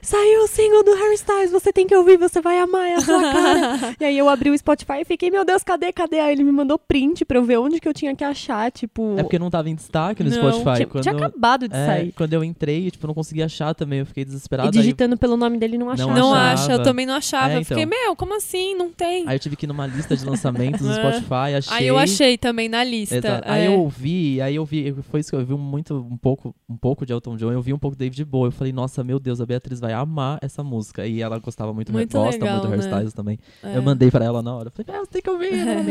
[0.03, 3.01] Saiu o single do Harry Styles, você tem que ouvir, você vai amar, é a
[3.01, 3.95] sua cara.
[4.01, 6.19] e aí eu abri o Spotify e fiquei, meu Deus, cadê, cadê?
[6.19, 9.15] Aí ele me mandou print pra eu ver onde que eu tinha que achar, tipo...
[9.17, 10.75] É porque não tava em destaque no Não, Spotify.
[10.75, 12.13] tinha, quando, tinha acabado de é, sair.
[12.13, 14.69] quando eu entrei, tipo, eu não consegui achar também, eu fiquei E desesperado.
[14.69, 16.13] Aí, digitando pelo nome dele não achava.
[16.15, 16.53] Não achava.
[16.65, 17.53] acha, eu também não achava.
[17.53, 17.99] É, Eu fiquei, então.
[18.05, 18.75] meu, como assim?
[18.75, 19.25] Não tem.
[19.29, 20.95] aí eu tive que ir numa lista de lançamentos do É.
[20.95, 21.77] Spotify, achei.
[21.77, 23.17] Aí eu achei também na lista.
[23.17, 23.49] Exato.
[23.49, 23.51] é.
[23.53, 26.77] Aí eu ouvi, aí eu vi, foi isso que eu vi muito, um pouco, um
[26.77, 29.19] pouco de Elton John, eu vi um pouco de David Bowie, eu falei, nossa, meu
[29.19, 32.71] Deus, a Beatriz vai amar essa música, e ela gostava muito, Muito gosta legal, muito
[32.71, 32.85] do né?
[32.85, 33.39] Styles também.
[33.63, 33.77] É.
[33.77, 35.85] Eu mandei pra ela na hora, falei, ah, você tem que ouvir, é.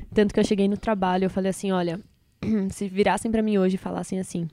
[0.14, 2.00] Tanto que eu cheguei no trabalho, eu falei assim, olha,
[2.70, 4.48] se virassem pra mim hoje e falassem assim,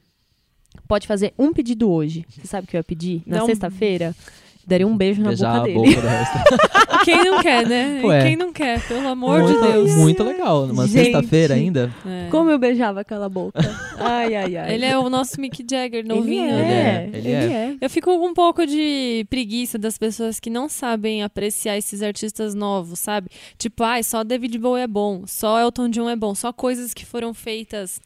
[0.87, 2.25] pode fazer um pedido hoje.
[2.29, 3.23] Você sabe o que eu ia pedir?
[3.25, 4.15] Na sexta-feira,
[4.65, 5.95] daria um beijo na Beijar boca a dele.
[5.95, 6.81] boca.
[7.03, 8.01] Quem não quer, né?
[8.03, 8.23] Ué.
[8.23, 9.91] Quem não quer, pelo amor muito, de Deus.
[9.91, 11.91] Muito legal, numa sexta-feira ainda.
[12.05, 12.27] É.
[12.29, 13.59] Como eu beijava aquela boca.
[13.97, 14.73] Ai, ai, ai.
[14.73, 17.09] Ele é o nosso Mick Jagger Ele novinho, é, né?
[17.13, 17.67] Ele ele é, é.
[17.69, 22.01] ele Eu fico com um pouco de preguiça das pessoas que não sabem apreciar esses
[22.01, 23.29] artistas novos, sabe?
[23.57, 27.05] Tipo, ai, só David Bowie é bom, só Elton John é bom, só coisas que
[27.05, 27.99] foram feitas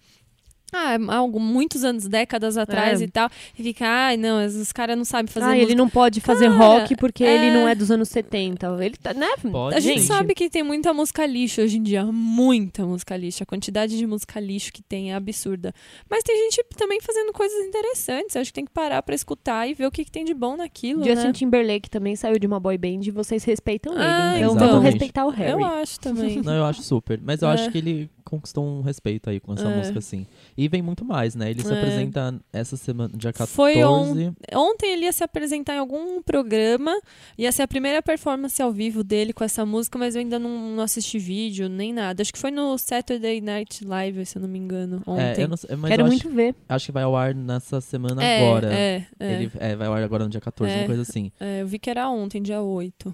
[0.74, 3.06] ah, há algum- muitos anos, décadas atrás É.
[3.06, 3.30] e tal.
[3.58, 5.64] E fica, ai, não, os caras não sabem fazer Ah, música.
[5.66, 7.54] ele não pode fazer Cara, rock porque ele é.
[7.54, 8.68] não é dos anos 70.
[8.84, 9.28] Ele tá, né?
[9.52, 10.08] Pode, A gente Gente.
[10.08, 13.44] sabe que tem muita música lixo hoje em dia, muita música lixo.
[13.44, 15.74] A quantidade de música lixo que tem é absurda.
[16.10, 18.36] Mas tem gente também fazendo coisas interessantes.
[18.36, 20.58] Acho que tem que parar pra escutar e ver o que, que tem de bom
[20.58, 21.34] naquilo, Justin né?
[21.34, 24.02] Timberlake também saiu de uma boy band e vocês respeitam ele.
[24.04, 24.68] Ah, então, então.
[24.68, 25.52] vamos respeitar o Harry.
[25.52, 26.42] Eu acho também.
[26.42, 27.20] Não, eu acho super.
[27.24, 27.54] Mas eu É.
[27.54, 29.78] acho que ele conquistou um respeito aí com essa É.
[29.78, 30.26] música, assim.
[30.58, 31.52] E vem muito mais, né?
[31.52, 31.78] Ele se É.
[31.78, 33.54] apresenta essa semana, dia 14.
[33.56, 36.92] Foi on- Ontem ele ia se apresentar em algum programa,
[37.38, 40.76] ia ser a primeira performance ao vivo dele com essa música, mas eu ainda não,
[40.76, 42.22] não assisti vídeo, nem nada.
[42.22, 45.22] Acho que foi no Saturday Night Live, se eu não me engano, ontem.
[45.24, 46.56] É, eu não sei, Quero eu muito acho, ver.
[46.68, 48.74] acho que vai ao ar nessa semana É, agora.
[48.74, 50.78] É, é, Ele é, vai ao ar agora no dia 14, É.
[50.80, 51.32] uma coisa assim.
[51.40, 53.14] é, eu vi que era ontem, dia 8.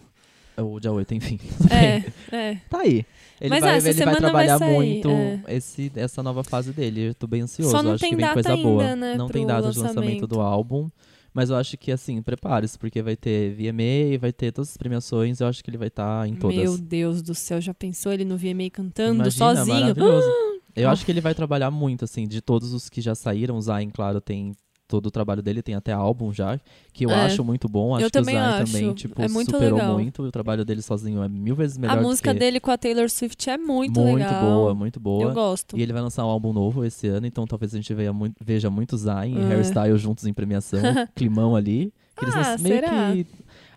[0.57, 1.39] Ou dia 8, enfim.
[1.69, 2.03] É,
[2.35, 2.55] é.
[2.69, 3.05] Tá aí.
[3.39, 5.41] Ele Mas, vai, ah, essa ele vai trabalhar vai sair, muito é.
[5.49, 7.07] esse, essa nova fase dele.
[7.09, 7.71] Eu tô bem ansioso.
[7.71, 8.95] Só não eu acho tem que vem data coisa ainda, boa.
[8.95, 10.89] né, não tem data de lançamento do álbum.
[11.33, 15.39] Mas eu acho que, assim, prepare-se, porque vai ter VMA, vai ter todas as premiações.
[15.39, 16.57] Eu acho que ele vai estar em todas.
[16.57, 19.79] Meu Deus do céu, já pensou ele no VMA cantando Imagina, sozinho?
[19.79, 20.27] maravilhoso.
[20.75, 20.91] Eu Ah.
[20.93, 23.55] acho que ele vai trabalhar muito, assim, de todos os que já saíram.
[23.57, 24.53] O Zayn, claro, tem
[24.91, 26.59] todo o trabalho dele, tem até álbum já,
[26.91, 27.25] que eu É.
[27.25, 27.95] acho muito bom.
[27.95, 28.73] Acho Eu que também o Zayn acho.
[28.73, 29.93] também, tipo, É muito superou legal.
[29.93, 30.21] muito.
[30.23, 33.49] O trabalho dele sozinho é mil vezes melhor A música dele com a Taylor Swift
[33.49, 34.41] é muito, muito legal.
[34.43, 35.23] boa, muito boa.
[35.23, 35.77] Eu gosto.
[35.77, 38.35] E ele vai lançar um álbum novo esse ano, então talvez a gente veja muito,
[38.43, 39.47] veja muito Zayn e É.
[39.47, 40.81] Harry Styles juntos em premiação,
[41.15, 41.93] climão ali.
[42.17, 43.13] Que eles Ah, meio será?
[43.13, 43.25] que.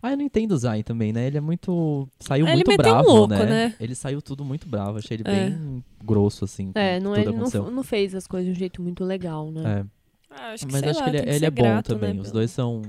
[0.03, 1.27] Ah, eu não entendo o Zayn também, né?
[1.29, 2.07] Ele é muito.
[2.19, 3.47] Saiu Ah, ele muito meteu um bravo, louco, né?
[3.47, 3.75] né?
[3.81, 4.99] Ele saiu tudo muito bravo.
[4.99, 5.49] Achei ele É.
[5.49, 6.71] bem grosso, assim.
[6.75, 9.51] É, não, tudo ele que não, não fez as coisas de um jeito muito legal,
[9.51, 9.87] né?
[10.35, 10.41] É.
[10.41, 11.87] Ah, acho que, Mas sei acho lá, que ele, tem ele ser é bom grato,
[11.95, 12.15] também.
[12.15, 12.83] né, Os pelo- dois são.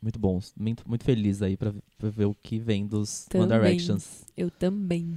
[0.00, 0.52] muito bons.
[0.58, 3.60] Muito, muito feliz aí pra, pra ver o que vem dos One Também.
[3.60, 4.24] Directions.
[4.36, 5.16] Eu também.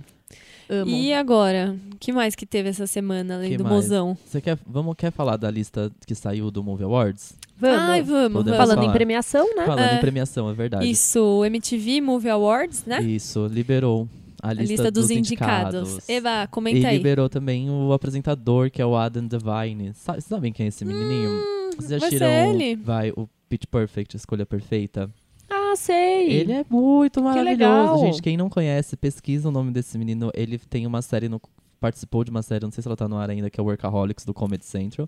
[0.68, 0.90] Amo.
[0.90, 3.76] E agora, o que mais que teve essa semana, além Que do mais?
[3.76, 4.18] mozão?
[4.26, 7.34] Você quer, vamos, quer falar da lista que saiu do Movie Awards?
[7.58, 7.80] Vamos.
[7.80, 8.58] Ai, vamos, vamos.
[8.58, 8.90] Falando falar.
[8.90, 9.66] em premiação, né?
[9.66, 9.96] Falando É.
[9.98, 10.90] em premiação, é verdade.
[10.90, 13.02] Isso, o MTV Movie Awards, né?
[13.04, 14.10] Isso, liberou
[14.46, 16.10] a A lista, lista dos, indicados.
[16.10, 16.98] Eva, E comenta aí.
[16.98, 19.94] liberou também o apresentador, que é o Adam Devine.
[19.94, 21.30] Sa- Vocês sabem quem é esse menininho?
[21.78, 22.76] Vocês já Hum, vai assistiram ser o- ele.
[22.78, 25.10] Vai, o Pitch Perfect, Escolha Perfeita?
[25.50, 26.32] Ah, sei.
[26.32, 28.00] Ele é muito maravilhoso, legal.
[28.00, 28.22] gente.
[28.22, 30.32] Quem não conhece, pesquisa o nome desse menino.
[30.34, 31.40] Ele tem uma série, no,
[31.80, 33.66] participou de uma série, não sei se ela tá no ar ainda, que é o
[33.66, 35.08] Workaholics, do Comedy Central.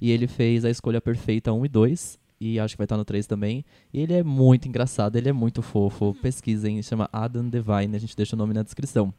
[0.00, 2.18] E ele fez a Escolha Perfeita 1 e 2.
[2.40, 3.64] E acho que vai estar no 3 também.
[3.92, 6.14] E ele é muito engraçado, ele é muito fofo.
[6.20, 9.12] Pesquisem, chama Adam Devine, a gente deixa o nome na descrição.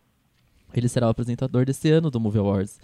[0.74, 2.80] Ele será o apresentador desse ano do Movie Awards,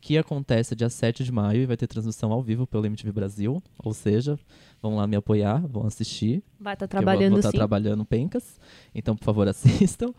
[0.00, 3.62] que acontece dia 7 de maio e vai ter transmissão ao vivo pelo MTV Brasil.
[3.82, 4.38] Ou seja,
[4.82, 6.42] vão lá me apoiar, vão assistir.
[6.60, 7.56] Vai estar vou- trabalhando vou estar sim.
[7.56, 8.60] trabalhando pencas.
[8.94, 10.12] Então, por favor, assistam.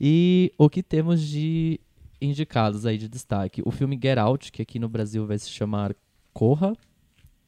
[0.00, 1.80] E o que temos de
[2.20, 3.62] indicados aí de destaque?
[3.64, 5.94] O filme Get Out, que aqui no Brasil vai se chamar
[6.32, 6.72] Corra.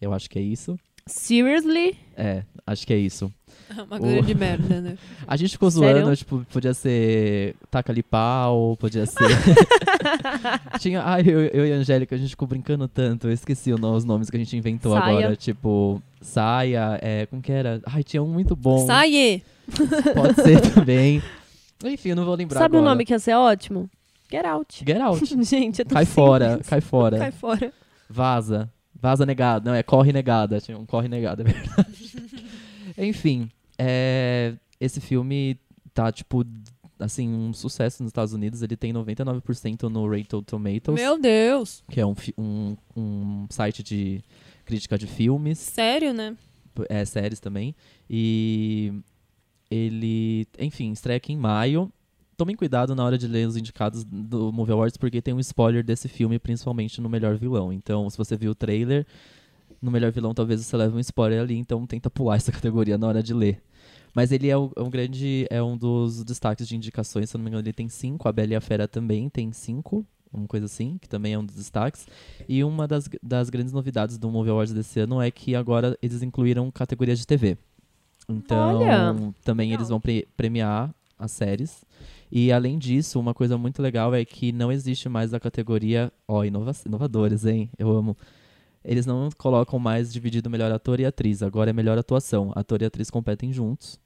[0.01, 0.79] Eu acho que é isso.
[1.11, 1.97] Seriously?
[2.17, 3.33] É, acho que é isso.
[3.89, 4.99] Uma grande O- merda, né?
[5.27, 6.01] A gente ficou Sério?
[6.03, 9.19] zoando, tipo, podia ser Taca ali pau, podia ser.
[10.81, 11.03] Tinha.
[11.05, 13.29] Ai, eu, eu e a Angélica, a gente ficou brincando tanto.
[13.29, 15.19] Eu esqueci os nomes que a gente inventou Saia.
[15.19, 15.37] agora.
[15.37, 17.27] Tipo, saia, é.
[17.27, 17.81] Como que era?
[17.87, 18.85] Ai, tinha um muito bom.
[18.87, 19.43] Saie!
[20.15, 21.23] Pode ser também.
[21.85, 22.91] Enfim, eu não vou lembrar Sabe o agora.
[22.93, 23.89] nome que ia ser ótimo?
[24.31, 24.85] Get out.
[24.87, 25.25] Get out.
[25.45, 27.19] Gente, é tão Cai fora, cai fora.
[27.19, 27.73] Cai fora.
[28.09, 28.69] Vaza.
[29.01, 29.67] Vaza negado.
[29.67, 30.61] Não, é corre negada.
[30.61, 32.13] Tinha um corre negado, é verdade.
[32.99, 35.59] Enfim, é, esse filme
[35.95, 36.45] tá, tipo,
[36.99, 38.63] assim, um sucesso nos Estados Unidos.
[38.63, 41.83] Ele tem 99% no Rotten Tomatoes, Meu Deus!
[41.91, 44.23] que é um, um, um site de
[44.65, 45.59] crítica de filmes.
[45.59, 46.37] Sério, né?
[46.89, 47.75] é, séries também.
[48.09, 48.93] E
[49.71, 51.93] ele, enfim, estreia aqui em maio.
[52.41, 55.85] Tomem cuidado na hora de ler os indicados do Movie Awards, porque tem um spoiler
[55.85, 57.71] desse filme, principalmente no melhor vilão.
[57.71, 59.07] Então, se você viu o trailer,
[59.83, 63.07] no melhor vilão talvez você leve um spoiler ali, então tenta pular essa categoria na
[63.09, 63.63] hora de ler.
[64.15, 65.47] Mas ele é um, é um grande.
[65.51, 68.27] É um dos destaques de indicações, se eu não me engano, ele tem cinco.
[68.27, 70.03] A Bela e a Fera também tem cinco.
[70.33, 72.09] Uma coisa assim, que também é um dos destaques.
[72.49, 76.23] E uma das, das grandes novidades do Movie Awards desse ano é que agora eles
[76.23, 77.59] incluíram categorias de TV.
[78.27, 81.85] Então, Olha, também eles vão pre- premiar as séries.
[82.31, 86.13] E além disso, uma coisa muito legal é que não existe mais a categoria.
[86.29, 87.71] Ó, inova inovadores, hein?
[87.79, 88.17] Eu amo.
[88.85, 91.43] Eles não colocam mais dividido melhor ator e atriz.
[91.43, 92.53] Agora é melhor atuação.
[92.55, 93.99] Ator e atriz competem juntos.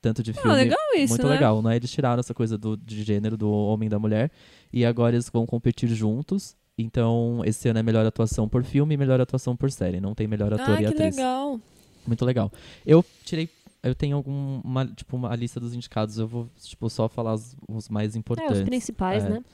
[0.00, 0.50] Tanto de filme.
[0.50, 1.32] Ah, legal isso, muito né?
[1.34, 1.76] legal, né?
[1.76, 4.30] Eles tiraram essa coisa do, de gênero do homem e da mulher.
[4.72, 6.56] E agora eles vão competir juntos.
[6.78, 10.00] Então, esse ano é melhor atuação por filme e melhor atuação por série.
[10.00, 11.16] Não tem melhor ator Ah, e que atriz.
[11.16, 11.60] legal.
[12.06, 12.52] Muito legal.
[12.86, 13.48] Eu tirei.
[13.86, 16.18] Eu tenho alguma, tipo, uma lista dos indicados.
[16.18, 18.58] Eu vou, tipo, só falar os, os mais É, importantes.
[18.58, 19.28] os principais, É.
[19.30, 19.44] né?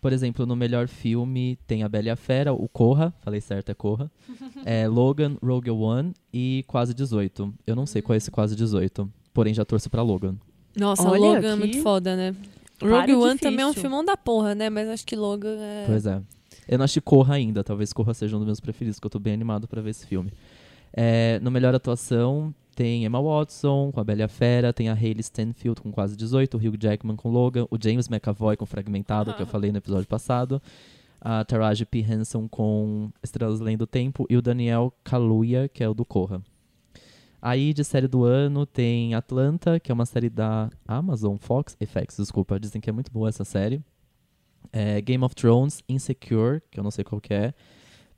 [0.00, 3.70] Por exemplo, no melhor filme tem A Bela e a Fera, o Corra, falei certo,
[3.70, 4.10] é Corra.
[4.66, 7.54] é, Logan, Rogue One e Quase 18.
[7.64, 10.34] Eu não sei qual é esse Quase 18, porém já torço pra Logan.
[10.76, 12.34] Nossa, Olha, Logan é que muito foda, né?
[12.82, 14.68] Rogue One também é um filmão da porra, né?
[14.68, 15.84] Mas acho que Logan é.
[15.86, 16.20] Pois é.
[16.66, 19.18] Eu não assisti Corra ainda, talvez Corra seja um dos meus preferidos, porque eu tô
[19.20, 20.32] bem animado pra ver esse filme.
[20.92, 25.80] É, no melhor atuação tem Emma Watson com A Bela Fera, tem a Hayley Stanfield
[25.80, 29.46] com Quase 18, o Hugh Jackman com Logan, o James McAvoy com Fragmentado, que eu
[29.46, 30.60] falei no episódio passado,
[31.20, 32.00] a Taraji P.
[32.00, 36.42] Henson com Estrelas Além do Tempo e o Daniel Kaluuya, que é o do Corra.
[37.40, 42.16] Aí, de série do ano, tem Atlanta, que é uma série da Amazon, Fox, FX,
[42.18, 43.82] desculpa, dizem que é muito boa essa série.
[44.72, 47.52] É, Game of Thrones, Insecure, que eu não sei qual que é.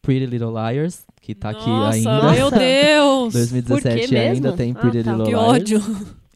[0.04, 2.32] Pretty Little Liars, que tá aqui Nossa, ainda.
[2.32, 3.32] Meu Deus!
[3.32, 4.56] 2017 Por quê ainda mesmo?
[4.56, 5.10] tem Ah, Pretty tá.
[5.12, 5.48] Little Que Liars.
[5.48, 5.80] ódio.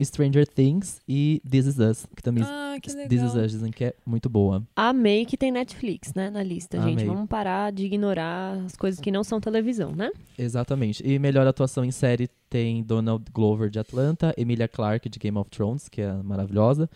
[0.00, 3.09] Stranger Things e This Is Us, que também Ah, que legal.
[3.09, 4.62] This Is Us dizem que é muito boa.
[4.76, 7.02] Amei que tem Netflix, né, na lista, gente.
[7.02, 7.07] Amei.
[7.07, 10.11] Vamos parar de ignorar as coisas que não são televisão, né?
[10.38, 11.02] Exatamente.
[11.04, 15.50] E melhor atuação em série tem Donald Glover de Atlanta, Emilia Clarke de Game of
[15.50, 16.88] Thrones, que é maravilhosa.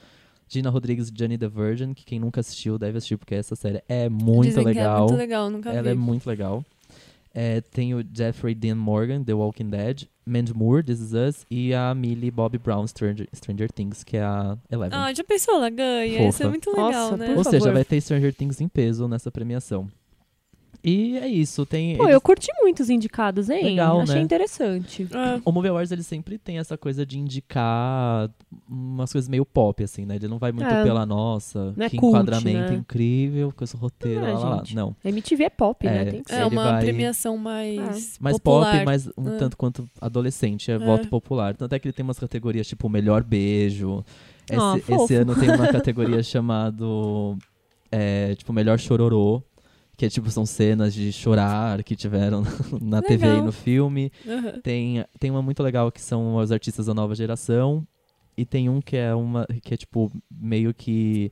[0.52, 3.82] Gina Rodrigues de Johnny the Virgin, que quem nunca assistiu deve assistir, porque essa série
[3.88, 5.06] é muito Dizem legal.
[5.06, 5.88] Que é muito legal, nunca Ela vi.
[5.90, 6.64] é muito legal.
[7.34, 11.72] É, tem o Jeffrey Dean Morgan, The Walking Dead, Mandy Moore, This Is Us, e
[11.72, 14.98] a Millie Bobby Brown, Stranger, Stranger Things, que é a Eleven.
[14.98, 15.54] Ah, já pensou?
[15.54, 16.18] Ela ganha.
[16.18, 16.28] Fofa.
[16.28, 17.26] Isso é muito legal, Nossa, né?
[17.28, 17.72] por Ou seja, favor.
[17.72, 19.88] vai ter Stranger Things em peso nessa premiação.
[20.84, 21.96] E é isso, tem.
[21.96, 23.62] Pô, eles- eu curti muito os indicados, hein?
[23.64, 24.20] Legal, Achei né?
[24.22, 25.06] interessante.
[25.12, 25.40] É.
[25.44, 28.28] O Movie Awards ele sempre tem essa coisa de indicar
[28.68, 30.16] umas coisas meio pop, assim, né?
[30.16, 30.82] Ele não vai muito É.
[30.82, 32.78] pela nossa, Não é que cult, enquadramento né?
[32.78, 34.62] incrível, com esse roteiro, É, lá, lá.
[34.74, 34.96] Não.
[35.04, 36.02] MTV é pop, né?
[36.02, 36.40] É, Tem que ser.
[36.40, 38.72] É uma vai- premiação mais, Mais popular.
[38.72, 39.36] pop, mais um É.
[39.38, 41.54] tanto quanto adolescente, é, voto popular.
[41.56, 44.04] Tanto é que ele tem umas categorias tipo Melhor Beijo.
[44.50, 47.38] Esse, Ah, esse ano tem uma categoria chamado
[47.90, 49.42] é, tipo Melhor Chororô.
[50.02, 52.42] Que é, tipo, são cenas de chorar que tiveram
[52.82, 53.44] na TV e Legal.
[53.44, 54.10] no filme.
[54.26, 54.60] Aham.
[54.60, 57.86] Tem, tem uma muito legal que são os artistas da nova geração.
[58.36, 59.46] E tem um que é uma.
[59.62, 61.30] que é tipo meio que.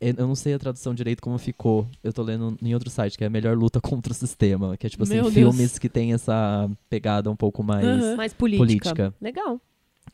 [0.00, 1.86] Eu não sei a tradução direito como ficou.
[2.02, 4.74] Eu tô lendo em outro site, que é a melhor luta contra o sistema.
[4.78, 5.34] Que é tipo assim, Meu Deus.
[5.34, 7.86] filmes que tem essa pegada um pouco mais.
[7.86, 8.16] Aham.
[8.16, 8.64] Mais política.
[8.64, 9.14] Política.
[9.20, 9.60] Legal.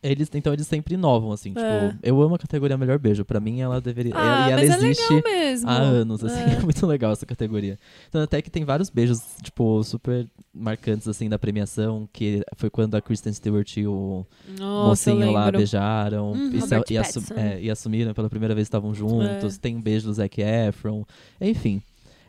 [0.03, 1.95] Eles, então eles sempre inovam, assim, tipo, É.
[2.03, 3.25] eu amo a categoria Melhor Beijo.
[3.25, 4.13] Pra mim, ela deveria.
[4.17, 5.69] Ah, e ela mas é existe legal mesmo.
[5.71, 6.41] há anos, assim.
[6.41, 6.55] É.
[6.59, 6.61] É.
[6.61, 7.79] muito legal essa categoria.
[8.09, 12.95] Então, até que tem vários beijos, tipo, super marcantes, assim, da premiação, que foi quando
[12.97, 14.27] a Kristen Stewart e o
[14.59, 16.51] mocinho lá beijaram Uhum.
[16.53, 19.57] e, e assu- é, e assumiram pela primeira vez que estavam juntos.
[19.57, 19.59] É.
[19.61, 21.05] Tem um beijo do Zac Efron.
[21.41, 21.81] Enfim.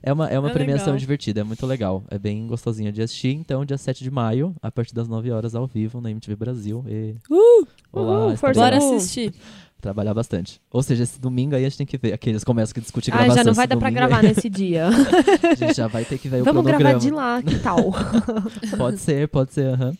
[0.05, 0.97] É uma, é uma É premiação legal.
[0.99, 2.03] divertida, é muito legal.
[2.11, 3.33] É bem gostosinha de assistir.
[3.33, 6.83] Então, dia 7 de maio, a partir das 9 horas, ao vivo, na MTV Brasil.
[6.87, 7.15] E...
[7.31, 9.33] Uh, Olá, estarei força bora assistir.
[9.79, 10.61] Trabalhar bastante.
[10.71, 12.13] Ou seja, esse domingo aí a gente tem que ver.
[12.13, 13.35] Aqueles começam a discutir Ah, gravação.
[13.37, 14.27] já não vai dar pra gravar aí.
[14.27, 14.87] nesse dia.
[14.89, 16.79] A gente já vai ter que ver o Vamos cronograma.
[16.79, 17.93] gravar de lá, que tal?
[18.77, 19.93] Pode ser, pode ser, aham.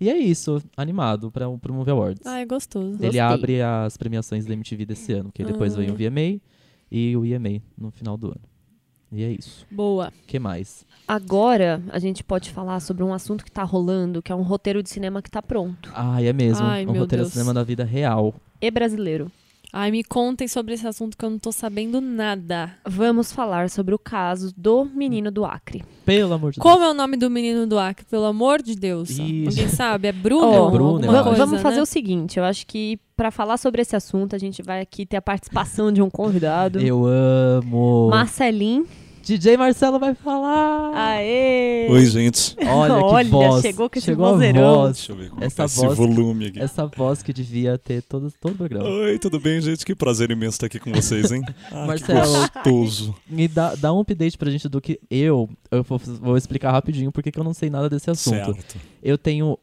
[0.00, 2.26] E é isso, animado para o Movie Awards.
[2.26, 2.90] Ah, é gostoso.
[2.90, 3.08] Gostei.
[3.08, 5.78] Ele abre as premiações da MTV desse ano, que depois Ah.
[5.78, 6.40] vem o VMA
[6.90, 8.40] e o EMA no final do ano.
[9.12, 9.66] E é isso.
[9.70, 10.08] Boa.
[10.08, 10.86] O que mais?
[11.06, 14.82] Agora, a gente pode falar sobre um assunto que tá rolando, que é um roteiro
[14.82, 15.90] de cinema que tá pronto.
[15.94, 16.64] Ah, é mesmo.
[16.64, 17.32] Ai, um meu roteiro de Deus.
[17.32, 18.34] cinema da vida real.
[18.60, 19.30] E brasileiro.
[19.74, 22.74] Ai, me contem sobre esse assunto que eu não tô sabendo nada.
[22.86, 25.82] Vamos falar sobre o caso do menino do Acre.
[26.04, 26.88] Pelo amor de Como Deus.
[26.88, 28.04] é o nome do menino do Acre?
[28.04, 29.10] Pelo amor de Deus.
[29.18, 30.08] Alguém sabe?
[30.08, 30.70] É Bruno?
[30.70, 31.28] Bruno, eu va- acho.
[31.30, 31.82] coisa, vamos fazer né?
[31.82, 35.16] o seguinte, eu acho que pra falar sobre esse assunto, a gente vai aqui ter
[35.16, 36.78] a participação de um convidado.
[36.78, 38.08] Eu amo.
[38.10, 38.84] Marcelim.
[39.22, 40.92] DJ Marcelo vai falar.
[40.94, 41.86] Aê!
[41.88, 42.56] Oi, gente.
[42.66, 43.62] Olha que Olha, voz.
[43.62, 44.74] chegou com esse Chegou a vozeirão.
[44.74, 44.96] voz.
[44.96, 46.60] Deixa eu ver como Essa tá esse voz- volume aqui.
[46.60, 48.88] Essa voz que devia ter todo, todo o programa.
[48.88, 49.84] Oi, tudo bem, gente?
[49.86, 51.42] Que prazer imenso estar aqui com vocês, hein?
[51.70, 52.20] Ah, Marcelo.
[52.48, 53.14] que gostoso.
[53.28, 55.48] Me dá, dá um update pra gente do que eu.
[55.70, 58.34] Eu vou, vou explicar rapidinho porque que eu não sei nada desse assunto.
[58.54, 58.76] Certo.
[59.02, 59.56] Eu tenho.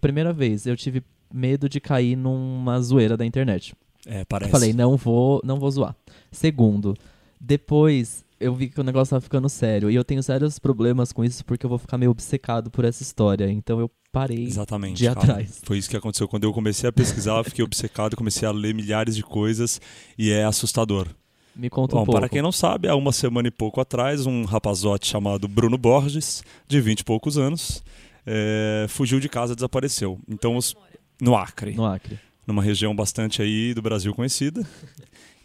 [0.00, 1.00] Primeira vez, eu tive
[1.32, 3.72] medo de cair numa zoeira da internet.
[4.04, 4.50] É, parece.
[4.50, 5.94] Falei, não vou, não vou zoar.
[6.32, 6.96] Segundo,
[7.40, 9.90] depois eu vi que o negócio tava ficando sério.
[9.90, 13.02] E eu tenho sérios problemas com isso porque eu vou ficar meio obcecado por essa
[13.02, 13.50] história.
[13.50, 14.44] Então eu parei.
[14.44, 14.98] Exatamente.
[14.98, 15.60] de atrás.
[15.64, 16.26] Foi isso que aconteceu.
[16.28, 19.80] Quando eu comecei a pesquisar, eu fiquei obcecado, comecei a ler milhares de coisas
[20.18, 21.08] e é assustador.
[21.54, 22.20] Me conta um Bom, pouco.
[22.20, 26.42] para quem não sabe, há uma semana e pouco atrás, um rapazote chamado Bruno Borges,
[26.68, 27.82] de 20 e poucos anos,
[28.26, 30.20] é, fugiu de casa e desapareceu.
[30.28, 30.76] Então, os-
[31.18, 31.72] no Acre.
[31.74, 32.18] No Acre.
[32.46, 34.62] numa região bastante aí do Brasil conhecida.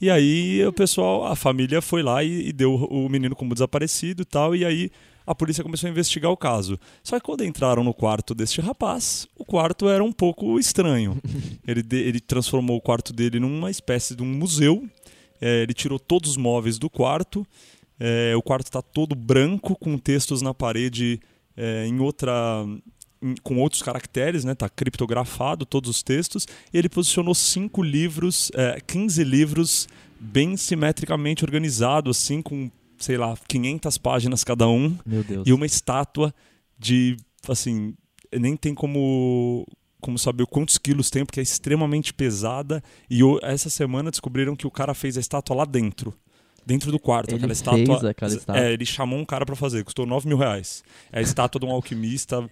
[0.02, 4.24] E aí o pessoal, a família foi lá e, e deu o menino como desaparecido
[4.24, 4.90] e tal, e aí
[5.28, 6.80] a polícia começou a investigar o caso.
[7.04, 11.18] Só que quando entraram no quarto deste rapaz, o quarto era um pouco estranho.
[11.68, 14.84] Ele, de- ele transformou o quarto dele numa espécie de um museu.
[15.40, 17.46] É, ele tirou todos os móveis do quarto.
[18.00, 21.20] É, o quarto está todo branco, com textos na parede
[21.56, 22.66] é, em outra
[23.44, 24.56] com outros caracteres, né?
[24.56, 26.48] Tá criptografado todos os textos.
[26.74, 29.88] E ele posicionou cinco livros, é, 15 livros
[30.20, 34.98] bem simetricamente organizados, assim, com, sei lá, 500 páginas cada um.
[35.06, 35.48] Meu Deus.
[35.48, 36.34] E uma estátua
[36.78, 37.94] de, assim,
[38.38, 39.66] nem tem como
[40.00, 42.84] como saber quantos quilos tem, porque é extremamente pesada.
[43.08, 46.12] E o- essa semana descobriram que o cara fez a estátua lá dentro.
[46.66, 48.10] Dentro do quarto, Ele aquela fez estátua.
[48.10, 48.64] aquela estátua?
[48.64, 50.84] É, ele chamou um cara pra fazer, custou 9 mil reais.
[51.12, 52.50] É a estátua de um alquimista.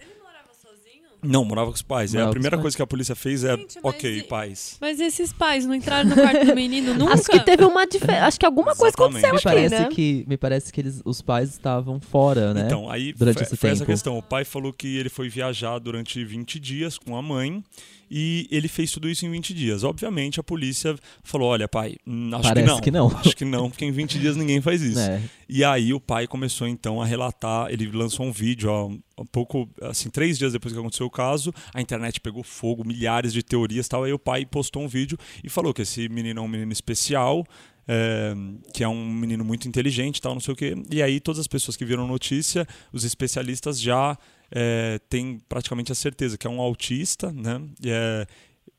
[1.21, 2.13] Não, morava com os pais.
[2.13, 4.23] É, Morava a com os primeira coisa que a polícia fez é, Gente, ok, e-
[4.23, 4.77] pais.
[4.79, 7.13] Mas esses pais não entraram no quarto do menino nunca?
[7.19, 8.25] Acho que teve uma diferença.
[8.25, 9.25] Acho que alguma coisa Exatamente.
[9.25, 9.95] aconteceu me aqui, parece né?
[9.95, 12.63] que me parece que eles, os pais estavam fora, né?
[12.65, 13.91] Então, aí Durante foi, esse foi essa tempo.
[13.91, 14.17] questão.
[14.17, 17.63] O pai falou que ele foi viajar durante 20 dias com a mãe
[18.09, 19.83] e ele fez tudo isso em 20 dias.
[19.83, 22.81] Obviamente, a polícia falou: olha, pai, hum, acho Parece que não.
[22.81, 23.19] que não.
[23.19, 24.99] Acho que não, porque em 20 dias ninguém faz isso.
[24.99, 25.21] É.
[25.47, 29.69] E aí o pai começou então a relatar, ele lançou um vídeo ó, um pouco,
[29.81, 33.85] assim, três dias depois que aconteceu o caso, a internet pegou fogo, milhares de teorias
[33.85, 36.47] e tal, aí o pai postou um vídeo e falou que esse menino é um
[36.47, 37.45] menino especial,
[37.87, 38.33] é,
[38.73, 40.75] que é um menino muito inteligente e tal, não sei o quê.
[40.91, 44.17] E aí todas as pessoas que viram notícia, os especialistas já
[44.51, 47.61] é, têm praticamente a certeza que é um autista, né?
[47.83, 48.27] E é,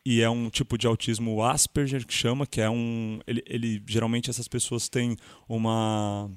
[0.04, 3.20] e é um tipo de autismo Asperger que chama, que é um.
[3.26, 5.16] Ele, ele geralmente essas pessoas têm
[5.48, 6.30] uma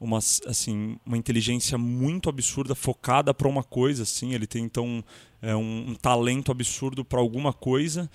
[0.00, 5.02] uma assim uma inteligência muito absurda focada para uma coisa assim ele tem então
[5.40, 8.10] é, um, um talento absurdo para alguma coisa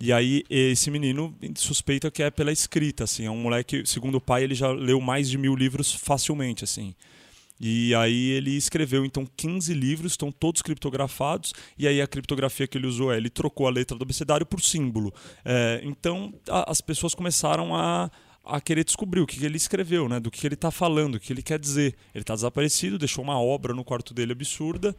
[0.00, 4.20] e aí esse menino suspeita que é pela escrita assim é um moleque segundo o
[4.20, 6.94] pai ele já leu mais de mil livros facilmente assim
[7.60, 12.78] e aí ele escreveu então 15 livros, estão todos criptografados, e aí a criptografia que
[12.78, 15.12] ele usou é, ele trocou a letra do abecedário por símbolo.
[15.44, 18.10] É, então a- as pessoas começaram a,
[18.44, 20.18] a querer descobrir o que, ele escreveu, né?
[20.20, 21.94] do que ele está falando, o que ele quer dizer.
[22.14, 24.96] Ele está desaparecido, deixou uma obra no quarto dele absurda,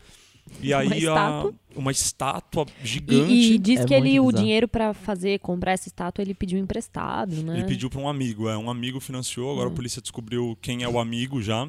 [0.61, 1.53] e Uma aí a- estátua.
[1.75, 3.33] uma estátua E, gigante.
[3.33, 4.43] e diz É que ele, muito o bizarro.
[4.43, 7.57] dinheiro pra fazer, comprar essa estátua, ele pediu emprestado, né?
[7.59, 9.71] Ele pediu para um amigo, é, um amigo financiou, agora Hum.
[9.71, 11.67] a polícia descobriu quem é o amigo já.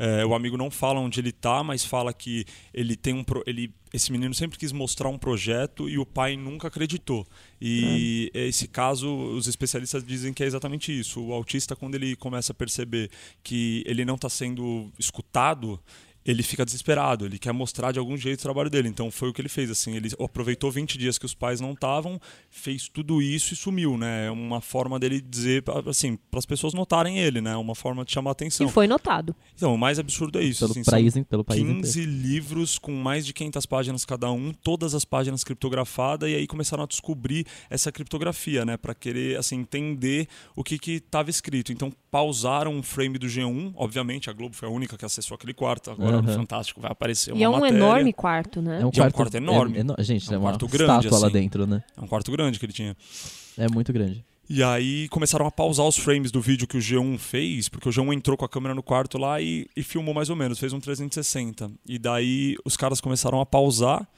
[0.00, 3.42] É, o amigo não fala onde ele tá, mas fala que ele tem um pro-
[3.46, 7.26] ele esse menino sempre quis mostrar um projeto e o pai nunca acreditou.
[7.60, 11.20] E esse caso, os especialistas dizem que é exatamente isso.
[11.22, 13.10] O autista quando ele começa a perceber
[13.42, 15.80] que ele não está sendo escutado,
[16.28, 18.86] ele fica desesperado, ele quer mostrar de algum jeito o trabalho dele.
[18.86, 21.72] Então foi o que ele fez, assim, ele aproveitou 20 dias que os pais não
[21.72, 24.26] estavam, fez tudo isso e sumiu, né?
[24.26, 27.56] É uma forma dele dizer, assim, para as pessoas notarem ele, né?
[27.56, 28.66] Uma forma de chamar a atenção.
[28.66, 29.34] E foi notado.
[29.56, 32.28] Então, o mais absurdo é isso, Pelo assim, são país, pelo país 15 inteiro.
[32.28, 36.84] livros com mais de 500 páginas cada um, todas as páginas criptografadas, e aí começaram
[36.84, 41.72] a descobrir essa criptografia, né, para querer assim entender o que que estava escrito.
[41.72, 45.52] Então pausaram um frame do G1, obviamente a Globo foi a única que acessou aquele
[45.54, 45.90] quarto.
[45.90, 46.38] Agora no Aham.
[46.38, 47.76] Fantástico vai aparecer uma e é um matéria.
[47.76, 48.76] enorme quarto, né?
[48.76, 49.76] É um E é um quarto, quarto enorme.
[49.76, 51.32] é eno- gente, É um é, quarto grande, estátua lá assim.
[51.38, 51.82] dentro, né?
[51.96, 52.96] É um quarto grande que ele tinha.
[53.56, 54.24] É muito grande.
[54.50, 57.92] E aí começaram a pausar os frames do vídeo que o G1 fez, porque o
[57.92, 60.72] G1 entrou com a câmera no quarto lá e, e filmou mais ou menos, fez
[60.72, 61.70] um 360.
[61.86, 64.08] E daí os caras começaram a pausar.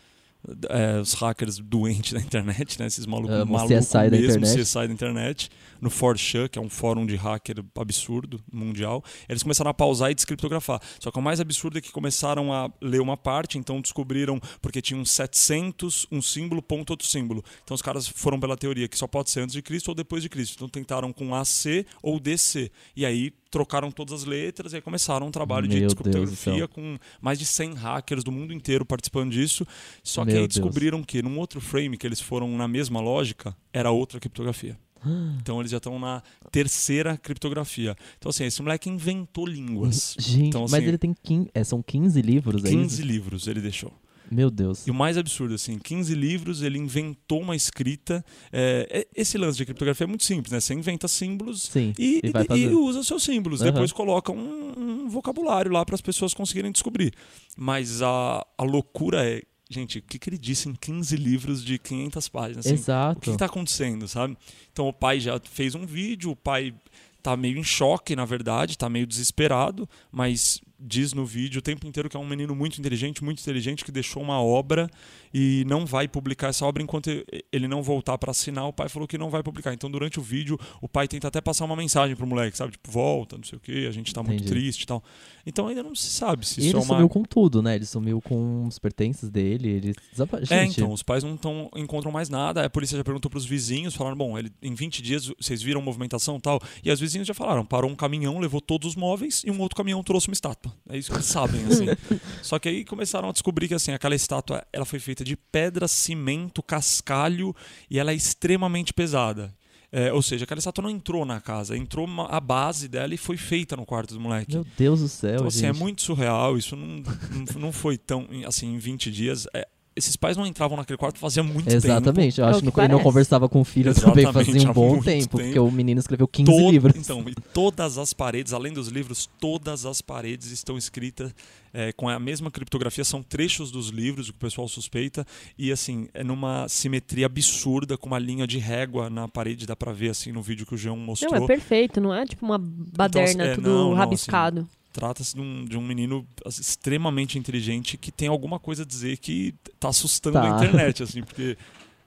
[0.68, 2.86] É, os hackers doentes da internet, né?
[2.86, 4.44] Esses malucos Amo malucos CSI da mesmo.
[4.44, 5.50] CSI da internet,
[5.80, 9.04] no 4chan, que é um fórum de hacker absurdo, mundial.
[9.28, 10.80] Eles começaram a pausar e descriptografar.
[10.98, 14.80] Só que o mais absurdo é que começaram a ler uma parte, então descobriram, porque
[14.80, 17.44] tinha um 700, um símbolo, ponto, outro símbolo.
[17.64, 20.22] Então os caras foram pela teoria que só pode ser antes de Cristo ou depois
[20.22, 20.54] de Cristo.
[20.54, 22.70] Então tentaram com AC ou DC.
[22.96, 25.96] E aí trocaram todas as letras e aí começaram um trabalho de Meu Deus do
[26.04, 26.68] descriptografia céu.
[26.68, 29.66] com mais de 100 hackers do mundo inteiro participando disso.
[30.02, 30.54] Só que Meu aí Deus.
[30.54, 34.78] descobriram que num outro frame que eles foram na mesma lógica, era outra criptografia.
[35.40, 37.96] Então eles já estão na terceira criptografia.
[38.18, 40.14] Então assim, esse moleque inventou línguas.
[40.18, 43.02] Gente, Então, mas assim, ele tem 15, é, são 15 livros, é 15 isso?
[43.02, 43.92] livros ele deixou.
[44.30, 44.86] Meu Deus.
[44.86, 48.24] E o mais absurdo, assim, 15 livros, ele inventou uma escrita.
[48.52, 50.60] é, é- esse lance de criptografia é muito simples, né?
[50.60, 53.60] Você inventa símbolos Sim, e, e e- usa seus símbolos.
[53.60, 53.72] Aham.
[53.72, 54.72] Depois coloca um,
[55.04, 57.12] um vocabulário lá para as pessoas conseguirem descobrir.
[57.56, 61.78] Mas a, a loucura é, gente, o que, que ele disse em 15 livros de
[61.78, 62.66] 500 páginas?
[62.66, 63.20] Assim, o Exato.
[63.20, 64.36] que está acontecendo, sabe?
[64.72, 66.74] Então o pai já fez um vídeo, o pai
[67.22, 71.86] tá meio em choque, na verdade, tá meio desesperado, mas diz no vídeo o tempo
[71.86, 74.90] inteiro que é um menino muito inteligente, muito inteligente, que deixou uma obra
[75.32, 77.08] e não vai publicar essa obra enquanto
[77.52, 78.66] ele não voltar para assinar.
[78.66, 79.72] O pai falou que não vai publicar.
[79.72, 82.72] Então, durante o vídeo, o pai tenta até passar uma mensagem pro moleque, sabe?
[82.72, 84.50] Tipo, volta, não sei o quê, a gente tá muito Entendi.
[84.50, 85.02] triste e tal.
[85.46, 86.94] Então, ainda não se sabe se E isso ele é uma.
[86.94, 87.74] sumiu com tudo, né?
[87.76, 90.40] Ele sumiu com os pertences dele, ele desapa...
[90.50, 92.64] É, então, os pais não tão, encontram mais nada.
[92.64, 96.36] A polícia já perguntou pros vizinhos, falaram, bom, ele, em 20 dias vocês viram movimentação
[96.36, 96.60] e tal.
[96.84, 99.76] E os vizinhos já falaram, parou um caminhão, levou todos os móveis e um outro
[99.76, 100.72] caminhão trouxe uma estátua.
[100.88, 101.86] É isso que eles sabem, assim.
[102.42, 105.86] Só que aí começaram a descobrir que, assim, aquela estátua, ela foi feita de pedra,
[105.88, 107.54] cimento, cascalho
[107.90, 109.54] e ela é extremamente pesada.
[109.92, 113.16] É, ou seja, aquela estátua não entrou na casa, entrou uma- a base dela e
[113.16, 114.54] foi feita no quarto do moleque.
[114.54, 115.78] meu Deus do céu, Então, assim, é gente.
[115.80, 116.56] muito surreal.
[116.56, 117.02] Isso não, não,
[117.58, 119.48] não foi tão, assim, em 20 dias.
[119.52, 119.66] É,
[120.00, 121.76] esses pais não entravam naquele quarto fazia muito tempo.
[121.76, 124.70] Exatamente, eu É acho que que ele não conversava com o filho também Exatamente, fazia
[124.70, 125.28] um bom tempo, tempo.
[125.30, 126.96] porque o menino escreveu 15 Todo- livros.
[126.96, 131.32] Então, e todas as paredes, além dos livros, todas as paredes estão escritas
[131.72, 135.24] é, com a mesma criptografia, são trechos dos livros, o que o pessoal suspeita,
[135.56, 139.92] e assim, é numa simetria absurda, com uma linha de régua na parede, dá pra
[139.92, 141.32] ver assim no vídeo que o João mostrou.
[141.32, 144.68] Não, é perfeito, não é tipo uma baderna, é, tudo não, não, rabiscado.
[145.00, 149.54] Trata-se de um, de um menino extremamente inteligente que tem alguma coisa a dizer que
[149.78, 150.44] tá assustando Tá.
[150.44, 151.56] a internet, assim, porque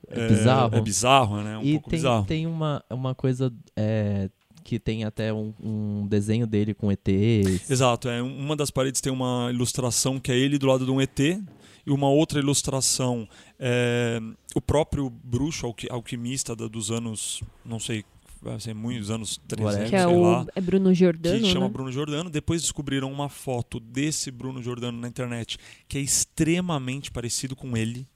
[0.07, 0.75] É bizarro.
[0.75, 1.53] É bizarro, né?
[1.53, 2.25] É um e pouco tem, bizarro.
[2.25, 4.29] tem uma, uma coisa é,
[4.63, 7.69] que tem até um, um desenho dele com ETs.
[7.69, 11.01] Exato, é uma das paredes tem uma ilustração que é ele do lado de um
[11.01, 13.27] ET e uma outra ilustração
[13.59, 14.19] é
[14.55, 18.05] o próprio bruxo alqui- alquimista da- dos anos, não sei,
[18.43, 19.89] vai ser muitos anos 300, Whatever.
[19.89, 20.43] Que é sei lá.
[20.43, 21.71] o é Bruno Giordano, que chama né?
[21.73, 22.29] Bruno Jordano.
[22.29, 25.57] Depois descobriram uma foto desse Bruno Jordano na internet
[25.87, 28.07] que é extremamente parecido com ele,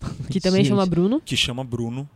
[0.30, 1.20] Que também Gente, chama Bruno.
[1.24, 2.08] que chama Bruno.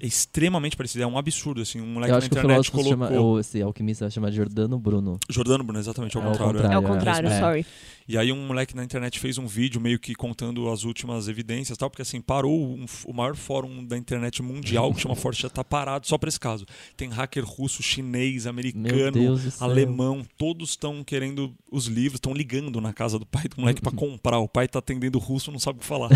[0.00, 1.80] É extremamente parecido, é um absurdo, assim.
[1.82, 3.26] Um moleque Eu na acho que o internet se chama, colocou.
[3.32, 5.18] ou esse alquimista chama Giordano Bruno.
[5.28, 6.52] Jordano Bruno, exatamente, ao É o contrário.
[6.54, 6.74] contrário.
[6.74, 7.40] É o é, contrário, é.
[7.40, 7.66] sorry.
[8.08, 11.76] E aí um moleque na internet fez um vídeo meio que contando as últimas evidências
[11.76, 15.50] tal, porque assim, parou um o maior fórum da internet mundial, que chama Forte, já
[15.50, 16.64] tá parado só pra esse caso.
[16.96, 23.18] Tem hacker russo, chinês, americano, alemão, todos estão querendo os livros, estão ligando na casa
[23.18, 24.38] do pai do moleque pra comprar.
[24.38, 26.10] O pai tá atendendo russo, não sabe o que falar.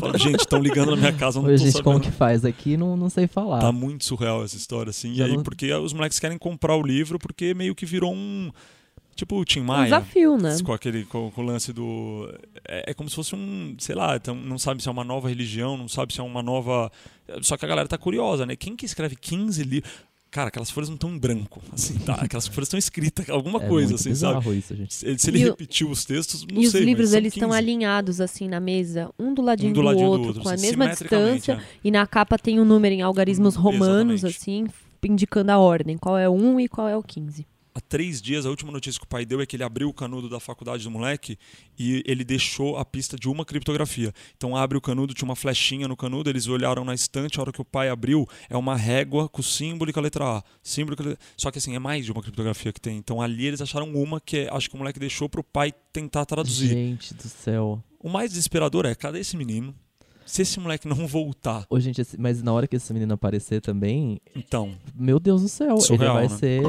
[0.00, 1.84] Fala, gente, estão ligando na minha casa, não Oi, tô gente, sabendo.
[1.84, 2.76] como que faz aqui?
[2.76, 3.60] Não, não sei falar.
[3.60, 5.12] Tá muito surreal essa história, assim.
[5.14, 8.50] E aí, não- porque os moleques querem comprar o livro, porque meio que virou um.
[9.16, 9.84] Tipo o Tim Um Maia.
[9.84, 10.56] desafio, né?
[10.62, 12.30] Com aquele com, com o lance do.
[12.68, 13.74] É, é como se fosse um.
[13.78, 16.42] Sei lá, então, não sabe se é uma nova religião, não sabe se é uma
[16.42, 16.92] nova.
[17.40, 18.54] Só que a galera tá curiosa, né?
[18.54, 19.90] Quem que escreve 15 livros.
[20.28, 22.14] Cara, aquelas folhas não estão em branco, assim, tá?
[22.14, 24.58] Aquelas folhas estão escritas, alguma é coisa, assim, sabe?
[24.58, 24.92] isso, gente.
[24.92, 26.80] Se, se ele E o- repetiu os textos, não E os sei.
[26.82, 27.58] mas livros, são eles estão 15.
[27.58, 30.52] alinhados assim na mesa, um do ladinho, um do ladinho do, do outro, com a
[30.54, 31.62] assim, mesma simetricamente, distância.
[31.62, 31.78] é.
[31.82, 34.36] E na capa tem um número em algarismos romanos, exatamente.
[34.36, 34.66] assim,
[35.04, 35.96] indicando a ordem.
[35.96, 37.46] Qual é o 1 e qual é o 15.
[37.76, 39.92] Há três dias, a última notícia que o pai deu é que ele abriu o
[39.92, 41.38] canudo da faculdade do moleque
[41.78, 44.14] e ele deixou a pista de uma criptografia.
[44.34, 47.52] Então abre o canudo, tinha uma flechinha no canudo, eles olharam na estante, a hora
[47.52, 50.42] que o pai abriu, é uma régua com o símbolo e com a letra A.
[50.62, 51.18] Símbolo letra...
[51.36, 52.96] Só que assim, é mais de uma criptografia que tem.
[52.96, 56.24] Então ali eles acharam uma que é, acho que o moleque deixou pro pai tentar
[56.24, 56.68] traduzir.
[56.68, 57.84] Gente do céu.
[58.00, 59.74] O mais desesperador é, cadê esse menino?
[60.26, 64.20] Se esse moleque não voltar, Ô, gente, mas na hora que esse menino aparecer também,
[64.34, 66.36] então, meu Deus do céu, Surreal, ele vai né?
[66.36, 66.62] ser.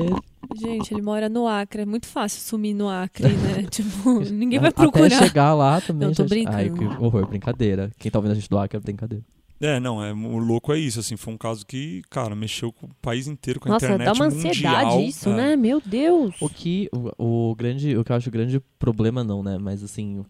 [0.55, 1.81] Gente, ele mora no Acre.
[1.81, 3.63] É muito fácil sumir no Acre, né?
[3.69, 5.09] tipo, ninguém vai Até procurar.
[5.09, 6.07] chegar lá também.
[6.07, 6.77] Não, tô Ai, brincando.
[6.77, 7.91] que horror, brincadeira.
[7.97, 9.25] Quem tá ouvindo a gente do Acre é brincadeira.
[9.59, 12.85] É, não, é, o louco é isso, assim, foi um caso que, cara, mexeu com
[12.85, 14.51] o país inteiro, com a Nossa, internet dá uma mundial.
[14.51, 15.35] ansiedade isso, é.
[15.35, 15.55] né?
[15.55, 16.35] Meu Deus.
[16.39, 19.57] O que o, o grande, o que eu acho o grande problema não, né?
[19.57, 20.23] Mas assim,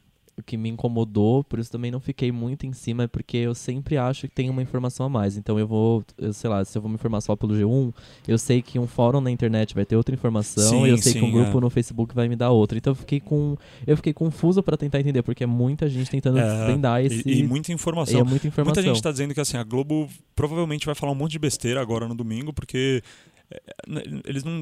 [0.46, 3.98] que me incomodou, por isso também não fiquei muito em cima, é porque eu sempre
[3.98, 5.36] acho que tem uma informação a mais.
[5.36, 7.94] Então eu vou, eu sei lá, se eu vou me informar só pelo G1,
[8.28, 11.14] eu sei que um fórum na internet vai ter outra informação Sim, e eu sei
[11.14, 11.62] que um sim, grupo é.
[11.62, 12.78] no Facebook vai me dar outra.
[12.78, 16.38] Então eu fiquei com eu fiquei confuso pra tentar entender, porque é muita gente tentando
[16.40, 18.20] É, desvendar e- esse e, muita e informação.
[18.20, 18.82] é muita informação.
[18.84, 21.82] Muita gente tá dizendo que assim, a Globo provavelmente vai falar um monte de besteira
[21.82, 23.02] agora no domingo, porque
[23.50, 24.62] é, n- eles não.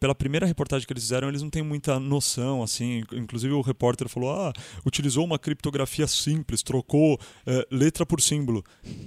[0.00, 3.04] Pela primeira reportagem que eles fizeram, eles não têm muita noção, assim.
[3.12, 4.52] Inclusive o repórter falou: ah,
[4.84, 7.16] utilizou uma criptografia simples, trocou
[7.46, 8.64] é, letra por símbolo.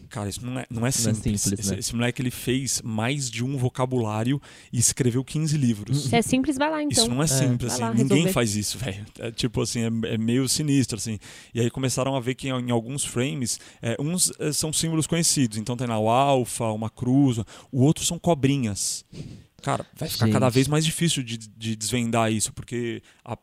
[0.09, 1.41] Cara, isso não é, não é simples.
[1.41, 1.79] simples, esse, né?
[1.79, 4.41] esse moleque ele fez mais de um vocabulário
[4.71, 6.03] e escreveu 15 livros.
[6.05, 7.03] Se é simples, vai lá então.
[7.03, 7.81] Isso não é simples, Vai assim.
[7.81, 8.33] lá Ninguém resolver.
[8.33, 9.05] faz isso, velho.
[9.19, 11.19] É tipo assim, é, é meio sinistro, assim.
[11.53, 15.05] E aí começaram a ver que em, em alguns frames, é, uns é, são símbolos
[15.05, 15.57] conhecidos.
[15.57, 17.39] Então tem lá o alfa, uma cruz,
[17.71, 19.03] o outro são cobrinhas.
[19.61, 20.33] Cara, vai ficar Gente.
[20.33, 23.37] cada vez mais difícil de, de desvendar isso, porque a-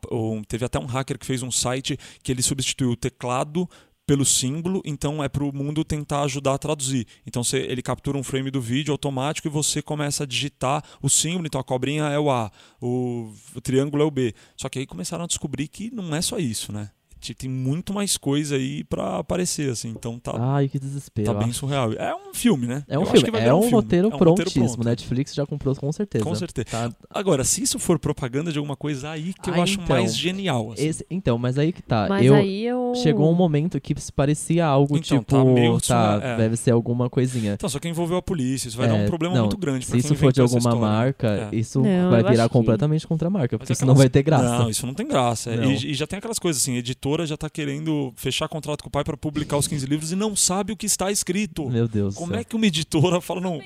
[0.47, 3.69] teve até um hacker que fez um site que ele substituiu o teclado
[4.05, 7.05] pelo símbolo, então é para o mundo tentar ajudar a traduzir.
[7.27, 11.07] Então você, ele captura um frame do vídeo automático e você começa a digitar o
[11.07, 11.45] símbolo.
[11.45, 12.51] Então a cobrinha é o A,
[12.81, 14.33] o, o triângulo é o B.
[14.57, 16.89] Só que aí começaram a descobrir que não é só isso, né?
[17.37, 19.89] Tem muito mais coisa aí para aparecer, assim.
[19.89, 21.31] Então tá, Ai, que desespero.
[21.31, 21.93] tá bem surreal.
[21.93, 22.83] É um filme, né?
[22.87, 23.73] É um Eu acho filme, que vai é virar um, filme.
[23.75, 24.73] roteiro É um roteiro prontíssimo.
[24.75, 24.85] pronto.
[24.87, 26.23] Netflix já comprou com certeza.
[26.23, 26.67] Com certeza.
[26.69, 29.95] Tá, Agora, se isso for propaganda de alguma coisa, aí que eu Ah, acho então.
[29.95, 30.71] mais genial.
[30.71, 30.87] assim.
[30.87, 32.07] esse- então, mas aí que tá.
[32.09, 32.93] Mas eu, aí eu.
[32.95, 36.37] Chegou um momento que parecia algo Então, tipo, tá meio tá, é.
[36.37, 37.53] deve ser alguma coisinha.
[37.53, 38.67] Então, só que envolveu a polícia.
[38.67, 39.85] Isso vai dar É, um problema não, muito grande.
[39.85, 40.79] pra Se isso for de alguma história.
[40.79, 41.55] marca, É.
[41.55, 44.23] isso Não, vai virar que- completamente contra a marca, porque é senão aquelas- vai ter
[44.23, 44.59] graça.
[44.59, 45.51] Não, isso não tem graça.
[45.51, 45.71] É, Não.
[45.71, 48.87] E, e já tem aquelas coisas assim, a editora já tá querendo fechar contrato com
[48.89, 51.69] o pai para publicar os 15 livros e não sabe o que está escrito.
[51.69, 52.15] Meu Deus.
[52.15, 52.39] Como céu.
[52.39, 53.61] é que uma editora fala, não,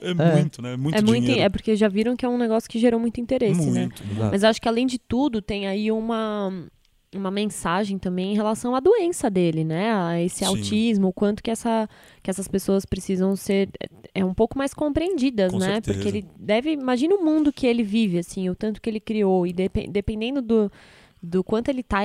[0.00, 0.76] é, muito, né?
[0.76, 1.20] Muito É muito.
[1.22, 1.42] dinheiro.
[1.42, 3.80] É porque já viram que é um negócio que gerou muito interesse, né?
[3.80, 4.02] muito.
[4.02, 4.30] Exato.
[4.30, 6.52] Mas eu acho que além de tudo, tem aí uma,
[7.14, 9.92] uma mensagem também em relação à doença dele, né?
[9.92, 10.44] A esse Sim.
[10.46, 11.88] autismo, o quanto que, essa,
[12.22, 13.68] que essas pessoas precisam ser
[14.14, 15.74] é um pouco mais compreendidas, Com né?
[15.74, 15.94] certeza.
[15.98, 16.72] Porque ele deve.
[16.72, 19.46] Imagina o mundo que ele vive, assim, o tanto que ele criou.
[19.46, 20.70] E depe- dependendo do.
[21.24, 22.00] Do quanto ele tá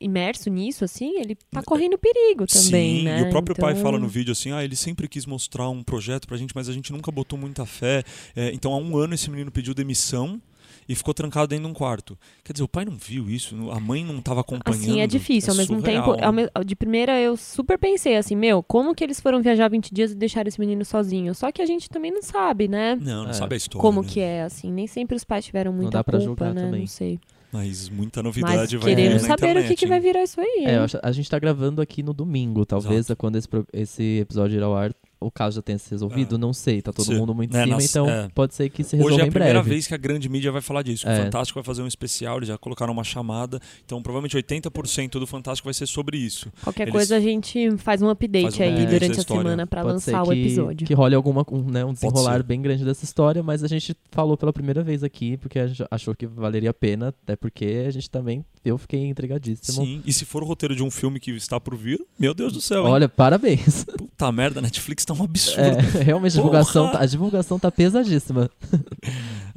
[0.00, 3.20] imerso nisso, assim, ele tá correndo perigo também, Sim, né?
[3.20, 5.82] e o próprio pai Então- fala no vídeo assim, ah, ele sempre quis mostrar um
[5.84, 8.02] projeto pra gente, mas a gente nunca botou muita fé.
[8.34, 10.42] É, então há um ano esse menino pediu demissão
[10.88, 12.18] e ficou trancado dentro de um quarto.
[12.42, 14.82] Quer dizer, o pai não viu isso, a mãe não estava acompanhando.
[14.82, 15.52] Assim, é difícil.
[15.52, 16.48] Ao mesmo surreal, tempo, ao né?
[16.56, 20.10] me- de primeira eu super pensei assim, meu, como que eles foram viajar 20 dias
[20.10, 21.32] e deixaram esse menino sozinho?
[21.32, 22.96] Só que a gente também não sabe, né?
[23.00, 23.34] Não, não É.
[23.34, 23.80] sabe a história.
[23.82, 24.08] Como né?
[24.10, 24.72] que é, assim.
[24.72, 26.62] Nem sempre os pais tiveram muita dá pra culpa, julgar né?
[26.62, 26.80] também.
[26.80, 27.20] Não sei.
[27.52, 30.40] Mas muita Mas novidade vai vir queremos saber o que, internet, que vai virar isso
[30.40, 34.58] aí, É, a gente tá gravando aqui no domingo, talvez é quando esse, esse episódio
[34.58, 37.16] ir ao ar o caso já tenha se resolvido, não sei, tá todo Sim.
[37.18, 38.28] mundo muito em É, cima, nas- então é.
[38.34, 39.68] pode ser que se resolva Hoje é a em primeira breve.
[39.70, 41.04] vez que a grande mídia vai falar disso.
[41.04, 41.20] que É.
[41.20, 43.60] O Fantástico vai fazer um especial, eles já colocaram uma chamada.
[43.84, 46.50] Então, provavelmente 80% do Fantástico vai ser sobre isso.
[46.62, 49.82] Qualquer Eles- coisa a gente faz um update Faz um aí durante a semana ser
[49.82, 50.86] lançar o que, episódio.
[50.86, 54.36] que role alguma, um, né, um desenrolar bem grande dessa história, mas a gente falou
[54.36, 57.90] pela primeira vez aqui, porque a gente achou que valeria a pena, até porque a
[57.90, 59.84] gente também, eu fiquei intrigadíssimo.
[59.84, 60.02] Sim.
[60.04, 62.60] E se for o roteiro de um filme que está por vir, meu Deus do
[62.60, 62.92] céu, hein?
[62.92, 63.84] Olha, parabéns.
[63.84, 65.60] Puta merda, Netflix tá um absurdo.
[65.60, 68.50] É, realmente a divulgação, tá, a divulgação tá pesadíssima.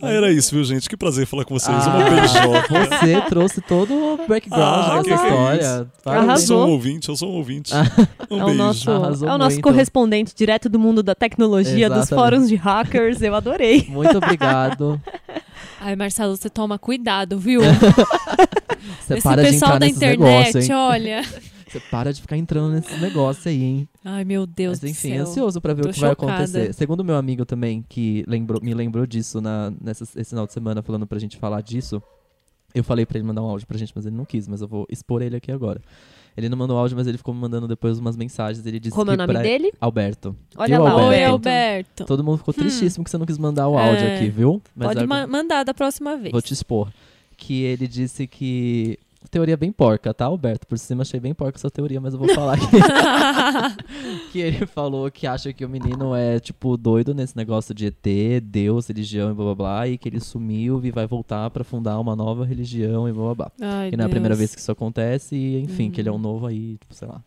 [0.01, 0.89] Ah, era isso, viu, gente?
[0.89, 1.77] Que prazer falar com vocês.
[1.77, 2.97] Ah, Uma beijoca.
[2.99, 5.87] Você trouxe todo o background Ah, dessa é história.
[6.05, 6.31] Arrasou.
[6.31, 7.71] Eu sou um ouvinte, eu sou um ouvinte.
[8.29, 8.57] Um É o beijo.
[8.57, 9.63] nosso, Arrasou é o nosso muito.
[9.63, 12.15] correspondente direto do mundo da tecnologia, dos Exatamente.
[12.23, 13.21] fóruns de hackers.
[13.21, 13.85] Eu adorei.
[13.89, 14.99] Muito obrigado.
[15.79, 17.61] Ai, Marcelo, você toma cuidado, viu?
[18.99, 20.75] Você Esse para de pessoal da internet, negócios, hein?
[20.75, 21.21] olha.
[21.71, 23.89] Você para de ficar entrando nesses negócios aí, hein?
[24.03, 25.21] Ai, meu Deus Mas enfim, do céu.
[25.27, 26.33] ansioso pra ver Tô o que vai chocada.
[26.33, 26.73] acontecer.
[26.73, 30.81] Segundo meu amigo também, que lembrou, me lembrou disso na, nessa, esse final de semana,
[30.81, 32.01] falando pra gente falar disso.
[32.73, 34.67] Eu falei pra ele mandar um áudio pra gente, mas ele não quis, mas eu
[34.67, 35.81] vou expor ele aqui agora.
[36.37, 38.65] Ele não mandou áudio, mas ele ficou me mandando depois umas mensagens.
[38.65, 39.73] Ele disse Como é que o nome pra- dele?
[39.81, 40.33] Alberto.
[40.55, 41.11] Olha Viu, lá, Alberto?
[41.11, 42.05] Oi, Alberto.
[42.05, 44.15] Todo mundo ficou tristíssimo que você não quis mandar o áudio É.
[44.15, 44.61] aqui, viu?
[44.73, 46.31] Mas Pode agora- mandar da próxima vez.
[46.31, 46.89] Vou te expor.
[47.35, 48.97] Que ele disse que.
[49.31, 50.67] Teoria bem porca, tá, Alberto?
[50.67, 52.65] Por cima achei bem porca essa teoria, mas eu vou falar aqui.
[54.31, 58.41] que ele falou que acha que o menino é, tipo, doido nesse negócio de ET,
[58.43, 61.97] Deus, religião e blá blá blá, e que ele sumiu e vai voltar pra fundar
[61.99, 63.51] uma nova religião e blá blá blá.
[63.61, 65.91] Ai, E não é a primeira vez que isso acontece, e enfim, Hum.
[65.91, 67.23] que ele é um novo aí, tipo, sei lá.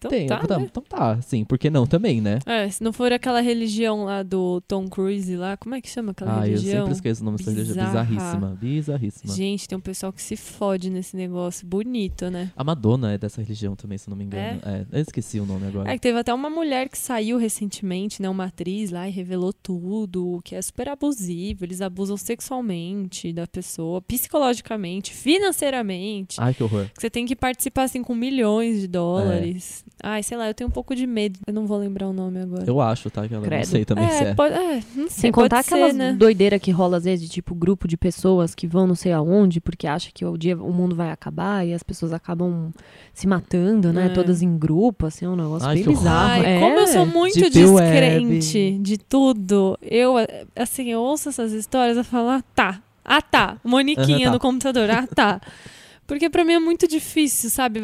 [0.00, 0.64] Então Tem, tá, tá, né?
[0.64, 2.38] então tá, sim, por que não também, né?
[2.46, 6.12] É, se não for aquela religião lá do Tom Cruise lá, como é que chama
[6.12, 6.78] aquela Ah, eu religião?
[6.78, 7.86] sempre esqueço o nome dessa religião.
[7.86, 9.34] Bizarríssima, bizarríssima.
[9.34, 11.66] Gente, tem um pessoal que se fode nesse negócio.
[11.66, 12.50] Bonito, né?
[12.56, 14.60] A Madonna é dessa religião também, se eu não me engano.
[14.64, 15.90] É, eu esqueci o nome agora.
[15.90, 18.28] É que teve até uma mulher que saiu recentemente, né?
[18.30, 21.66] Uma atriz lá e revelou tudo, que é super abusivo.
[21.66, 26.40] Eles abusam sexualmente da pessoa, psicologicamente, financeiramente.
[26.40, 26.86] Ai, que horror.
[26.94, 29.84] Que você tem que participar assim com milhões de dólares.
[30.02, 31.38] Ai, sei lá, eu tenho um pouco de medo.
[31.46, 32.64] Eu não vou lembrar o nome agora.
[32.66, 33.26] Eu acho, tá?
[33.26, 33.66] Que ela não Credo.
[33.66, 34.34] sei também se é, é.
[34.34, 36.12] pode, é, não sei, Sem contar ser, aquelas né?
[36.12, 39.60] doideira que rola às vezes de tipo grupo de pessoas que vão não sei aonde
[39.60, 42.72] porque acha que o dia o mundo vai acabar e as pessoas acabam
[43.12, 44.06] se matando, né?
[44.06, 44.08] É.
[44.08, 46.42] Todas em grupo, assim, é um negócio Ai, bem bizarro.
[46.42, 46.60] Ai, é.
[46.60, 47.50] como eu sou muito Web.
[47.50, 50.14] descrente de tudo, eu,
[50.56, 52.80] assim, eu ouço essas histórias e falo, ah, tá.
[53.04, 53.56] Ah, tá.
[53.64, 54.30] Moniquinha Aham, tá.
[54.32, 55.40] no computador, ah, tá.
[56.06, 57.82] Porque pra mim é muito difícil, sabe?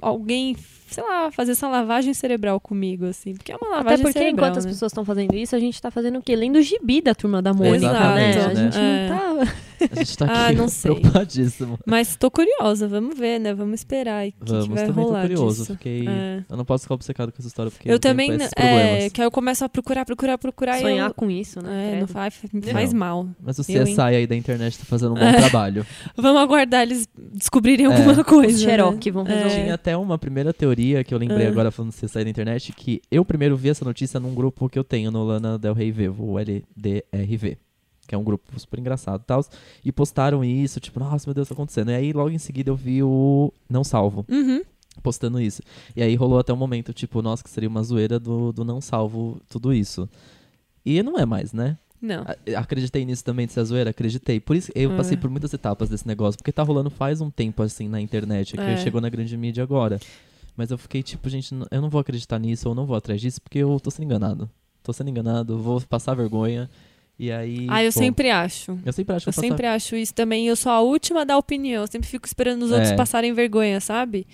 [0.00, 0.56] Alguém,
[0.88, 3.34] sei lá, fazer essa lavagem cerebral comigo, assim.
[3.34, 4.70] Porque é uma lavagem Até porque cerebral, enquanto as né?
[4.72, 6.34] pessoas estão fazendo isso, a gente tá fazendo o quê?
[6.36, 7.98] Lendo o gibi da turma da Mônica, né?
[7.98, 8.54] A né?
[8.54, 9.08] gente É.
[9.08, 9.16] não
[9.46, 9.52] tá.
[9.92, 10.90] A gente tá Ah, aqui não sei.
[10.94, 11.78] preocupadíssimo.
[11.86, 13.54] Mas tô curiosa, vamos ver, né?
[13.54, 15.62] Vamos esperar aí o que, que Vamos, vai também tô rolar curioso.
[15.62, 15.72] disso.
[15.74, 16.08] Fiquei...
[16.08, 16.42] É.
[16.48, 19.30] Eu não posso ficar obcecado com essa história, porque Eu também, é, que aí eu
[19.30, 21.14] começo a procurar, procurar, procurar e Sonhar eu...
[21.14, 21.96] com isso, né?
[21.96, 22.34] É, não faz,
[22.72, 22.98] faz Não.
[22.98, 23.28] mal.
[23.40, 25.32] Mas o CSI aí da internet tá fazendo um bom É.
[25.32, 25.86] trabalho.
[26.16, 27.88] Vamos aguardar eles descobrirem É.
[27.88, 28.54] alguma coisa.
[28.54, 28.70] Os né?
[28.70, 29.62] Cherokee vão resolver.
[29.62, 31.50] Tinha até uma primeira teoria que eu lembrei Ah.
[31.50, 34.78] agora falando do CSI da internet, que eu primeiro vi essa notícia num grupo que
[34.78, 37.56] eu tenho no Lana Del Rey Vivo, o LDRV.
[38.06, 39.44] Que é um grupo super engraçado e tal.
[39.84, 41.90] E postaram isso, tipo, nossa, meu Deus, tá acontecendo.
[41.90, 44.62] E aí logo em seguida eu vi o Não Salvo Uhum.
[45.02, 45.62] postando isso.
[45.94, 48.80] E aí rolou até um momento, tipo, nossa, que seria uma zoeira do, do Não
[48.80, 50.08] Salvo tudo isso.
[50.86, 51.76] E não é mais, né?
[52.00, 52.22] Não.
[52.22, 53.90] A- Acreditei nisso também de ser zoeira?
[53.90, 54.40] Acreditei.
[54.40, 57.62] Por isso eu passei por muitas etapas desse negócio, porque tá rolando faz um tempo
[57.62, 58.76] assim na internet, que É.
[58.78, 60.00] chegou na grande mídia agora.
[60.58, 63.40] Mas eu fiquei tipo, gente, eu não vou acreditar nisso, ou não vou atrás disso,
[63.40, 64.50] porque eu tô sendo enganado.
[64.82, 66.68] Tô sendo enganado, vou passar vergonha.
[67.16, 67.68] E aí.
[67.70, 68.76] Ah, eu pô, sempre acho.
[68.84, 70.48] Eu sempre acho Eu passar- sempre acho isso também.
[70.48, 71.82] Eu sou a última a dar opinião.
[71.82, 72.96] Eu sempre fico esperando os outros É.
[72.96, 74.26] passarem vergonha, sabe?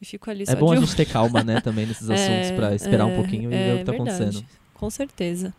[0.00, 2.56] E fico ali só É bom a gente ter calma, né, também nesses assuntos, É,
[2.56, 4.10] pra esperar um é, pouquinho e é ver o que tá verdade.
[4.24, 4.44] acontecendo.
[4.74, 5.54] Com certeza.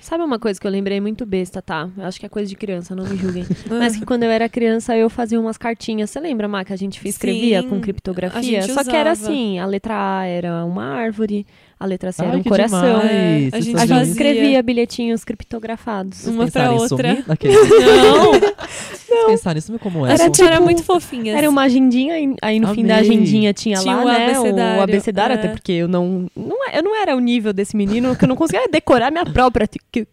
[0.00, 1.88] Sabe uma coisa que eu lembrei muito besta, tá?
[1.96, 3.44] Eu acho que é coisa de criança, não me julguem.
[3.68, 6.10] Mas que quando eu era criança eu fazia umas cartinhas.
[6.10, 8.62] Você lembra, Má, que a gente escrevia Sim, com criptografia?
[8.62, 9.30] Só que era usava.
[9.30, 11.46] assim, a letra A era uma árvore,
[11.80, 12.80] a letra C era Ai, um que coração.
[13.00, 14.10] demais, a gente A gente isso?
[14.12, 16.18] escrevia bilhetinhos criptografados.
[16.18, 17.24] Vocês uma pra outra.
[17.24, 21.36] Não, Vocês pensaram sumir como Era era tipo- muito fofinha.
[21.36, 23.10] Era uma agendinha, aí no fim da Amei.
[23.10, 25.38] agendinha tinha, Tinha lá, o né, abecedário, o abecedário, é.
[25.38, 28.36] até porque eu não, não, eu não era o nível desse menino que eu não
[28.36, 29.68] conseguia decorar minha própria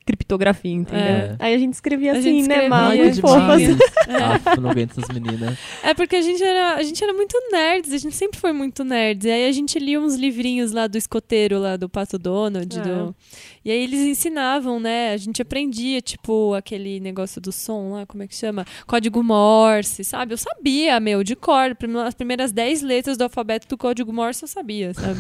[0.06, 1.04] criptografia, entendeu?
[1.04, 1.36] É.
[1.40, 2.92] Aí a gente escrevia A assim, gente né, escrevia.
[2.92, 3.54] que Muito fofa.
[3.54, 3.66] assim.
[3.66, 3.88] demais.
[4.46, 5.58] Ah, não aguento essas meninas.
[5.84, 8.84] É porque a gente era, a gente era muito nerds, a gente sempre foi muito
[8.86, 9.26] nerds.
[9.26, 12.78] E aí a gente lia uns livrinhos lá do escoteiro, lá do Pato Donald.
[12.78, 12.82] É.
[12.82, 13.16] do-
[13.66, 15.12] E aí eles ensinavam, né?
[15.12, 18.66] A gente aprendia, tipo, aquele negócio do som lá, como é que chama?
[18.86, 20.34] Código Morse, sabe?
[20.34, 21.76] Eu sabia, meu, de cor.
[22.06, 25.20] As primeiras 10 letras do alfabeto do código Morse eu sabia, sabe?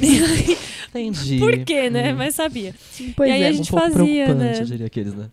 [0.90, 1.38] Entendi.
[1.38, 2.12] Por quê, né?
[2.12, 2.16] Hum.
[2.16, 2.74] Mas sabia.
[3.16, 3.48] Pois E aí é.
[3.48, 4.54] a Um gente pouco fazia, né?
[4.60, 5.28] eu diria aqueles, né?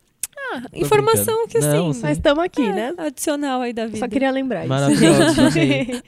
[0.53, 1.75] Ah, Tô informação que brincando.
[1.77, 1.93] Não, assim.
[1.99, 2.01] sim.
[2.05, 2.93] Mas estamos aqui, é, né?
[2.97, 3.99] Adicional aí da vida.
[3.99, 4.69] Só queria lembrar isso.
[4.69, 5.41] Maravilhoso.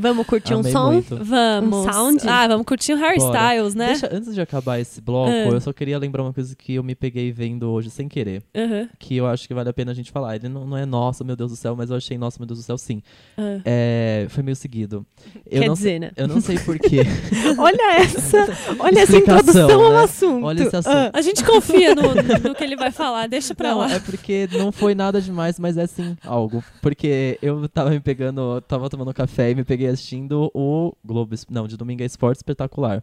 [0.00, 0.92] Vamos curtir um Amei som?
[0.92, 1.16] muito.
[1.24, 1.78] Vamos.
[1.86, 2.28] Um sound?
[2.28, 3.86] Ah, vamos curtir um hairstyles, né?
[3.88, 5.48] Deixa, antes de acabar esse bloco, Ah.
[5.52, 8.44] eu só queria lembrar uma coisa que eu me peguei vendo hoje sem querer.
[8.56, 8.88] Aham.
[8.96, 10.36] Que eu acho que vale a pena a gente falar.
[10.36, 12.60] Ele não, não é nossa, meu Deus do céu, mas eu achei nossa, meu Deus
[12.60, 13.02] do céu, sim.
[13.36, 13.58] Ah.
[13.64, 15.04] É, foi meio seguido.
[15.50, 16.12] Eu Quer não, dizer, né?
[16.16, 16.98] eu não sei porquê.
[17.58, 18.46] Olha essa,
[18.78, 20.02] olha essa introdução ao né?
[20.04, 20.44] assunto.
[20.44, 20.94] Olha esse assunto.
[20.94, 22.02] Ah, A gente confia no,
[22.48, 23.92] no que ele vai falar, deixa pra Não, lá.
[23.92, 26.62] é porque não foi nada demais, mas é sim algo.
[26.82, 31.66] Porque eu tava me pegando, tava tomando café e me peguei assistindo o Globo, não,
[31.66, 33.02] de domingo é Esporte Espetacular.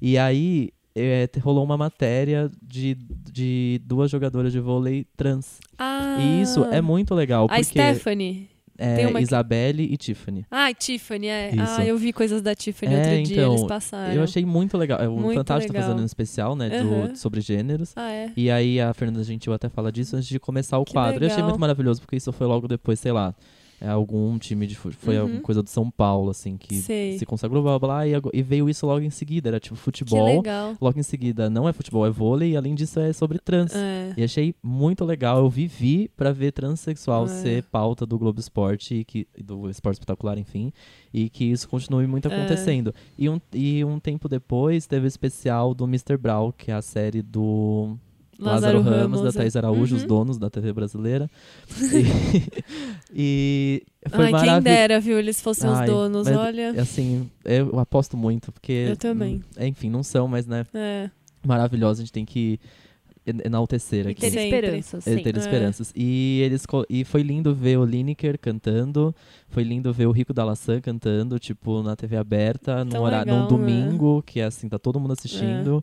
[0.00, 2.94] E aí é, rolou uma matéria de,
[3.32, 5.58] de duas jogadoras de vôlei trans.
[5.78, 8.48] Ah, E isso é muito legal, A porque Stephanie.
[8.80, 10.46] É uma que- Isabelle e Tiffany.
[10.50, 11.50] Ah, Tiffany, é.
[11.54, 11.62] Isso.
[11.78, 14.12] Ah, eu vi coisas da Tiffany É, outro dia, então, eles passaram.
[14.14, 14.98] Eu achei muito legal.
[15.00, 15.90] É, O Muito Fantástico tá legal.
[15.90, 17.14] fazendo um especial, né, do- Aham.
[17.14, 17.92] sobre gêneros.
[17.96, 18.30] Ah, é?
[18.36, 21.22] E aí a Fernanda Gentil até fala disso antes de começar o Que quadro.
[21.22, 21.48] Eu achei legal.
[21.50, 23.34] muito maravilhoso, porque isso foi logo depois, sei lá,
[23.80, 25.22] é algum time de foi Uhum.
[25.22, 27.18] alguma coisa do São Paulo, assim, que Sei.
[27.18, 30.42] se consagrou, blá, blá, blá, e, e veio isso logo em seguida, era tipo futebol.
[30.80, 33.74] Logo em seguida, não é futebol, é vôlei, e além disso é sobre trans.
[33.74, 34.12] É.
[34.16, 37.28] E achei muito legal, eu vivi pra ver transexual É.
[37.28, 40.72] ser pauta do Globo Esporte, e que, do Esporte Espetacular, enfim,
[41.12, 42.34] e que isso continue muito É.
[42.34, 42.94] acontecendo.
[43.18, 46.16] E, um, e um tempo depois teve o especial do Mr.
[46.16, 47.96] Brown, que é a série do
[48.40, 50.08] Lázaro, Ramos, da Thaís Araújo, os Uhum.
[50.08, 51.30] donos da TV brasileira.
[53.12, 55.18] E, e foi Ai, quem dera, viu?
[55.18, 56.80] Eles fossem os Ai, donos, mas, olha.
[56.80, 58.86] Assim, eu aposto muito, porque.
[58.90, 59.36] Eu também.
[59.58, 60.64] hum, Enfim, não são, mas, né?
[60.72, 61.10] É.
[61.44, 62.60] Maravilhoso, a gente tem que
[63.26, 64.20] en- enaltecer e aqui.
[64.20, 64.44] ter Sempre.
[64.58, 65.10] esperança, sim.
[65.18, 65.38] É, ter É.
[65.40, 65.92] esperanças.
[65.96, 69.14] E eles e foi lindo ver o Lineker cantando,
[69.48, 73.26] foi lindo ver o Rico da Laçã cantando, tipo, na TV aberta, num, Tão legal,
[73.26, 73.48] num né?
[73.48, 75.82] domingo, que é assim, tá todo mundo assistindo.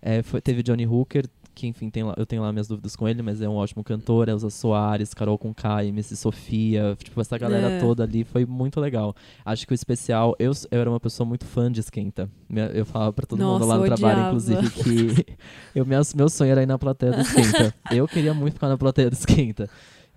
[0.00, 3.08] É, foi- teve Johnny Hooker, que enfim, tem lá- eu tenho lá minhas dúvidas com
[3.08, 7.72] ele, mas é um ótimo cantor, Elza Soares, Carol Conká, MC Sofia, tipo, essa galera
[7.72, 7.80] É.
[7.80, 9.14] toda ali foi muito legal.
[9.44, 12.30] Acho que o especial, eu, eu era uma pessoa muito fã de Esquenta.
[12.74, 15.36] Eu falava pra todo mundo Nossa, lá no trabalho, inclusive, que
[15.74, 17.74] eu, meu, meu sonho era ir na plateia do Esquenta.
[17.90, 19.68] eu queria muito ficar na plateia do Esquenta.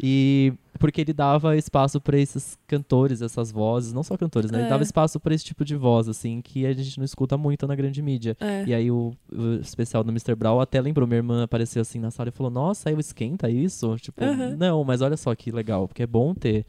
[0.01, 4.57] E porque ele dava espaço pra esses cantores, essas vozes, não só cantores, né?
[4.59, 4.69] Ele É.
[4.69, 7.75] dava espaço pra esse tipo de voz, assim, que a gente não escuta muito na
[7.75, 8.35] grande mídia.
[8.39, 8.65] É.
[8.65, 10.35] E aí o, o especial do Mr.
[10.35, 13.49] Brown até lembrou, minha irmã apareceu assim na sala e falou, nossa, aí o esquenta
[13.49, 13.95] isso?
[13.97, 14.55] Tipo, Aham.
[14.57, 16.65] não, mas olha só que legal, porque é bom ter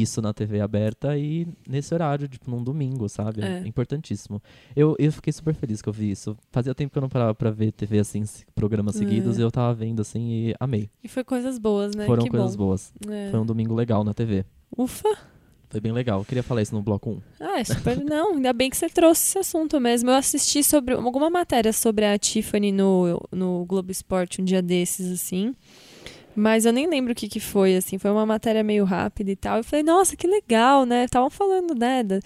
[0.00, 3.42] isso na TV aberta e nesse horário, tipo, num domingo, sabe?
[3.42, 3.66] É.
[3.66, 4.42] importantíssimo.
[4.74, 6.36] Eu, eu fiquei super feliz que eu vi isso.
[6.50, 8.22] Fazia tempo que eu não parava pra ver TV assim,
[8.54, 8.98] programas É.
[8.98, 10.90] seguidos, e eu tava vendo assim e amei.
[11.02, 12.06] E foi coisas boas, né?
[12.06, 12.66] Foram que coisas bom.
[12.66, 12.92] boas.
[13.08, 13.30] É.
[13.30, 14.44] Foi um domingo legal na TV.
[14.76, 15.16] Ufa.
[15.68, 16.20] Foi bem legal.
[16.20, 17.20] Eu queria falar isso no bloco 1.
[17.40, 17.98] Ah, é super.
[18.04, 20.10] Não, ainda bem que você trouxe esse assunto mesmo.
[20.10, 25.10] Eu assisti sobre alguma matéria sobre a Tiffany no, no Globo Esporte um dia desses,
[25.10, 25.54] assim.
[26.36, 27.98] Mas eu nem lembro o que, que foi, assim.
[27.98, 29.56] Foi uma matéria meio rápida e tal.
[29.58, 31.04] Eu falei, nossa, que legal, né?
[31.04, 32.02] Estavam falando, né?
[32.02, 32.20] Da,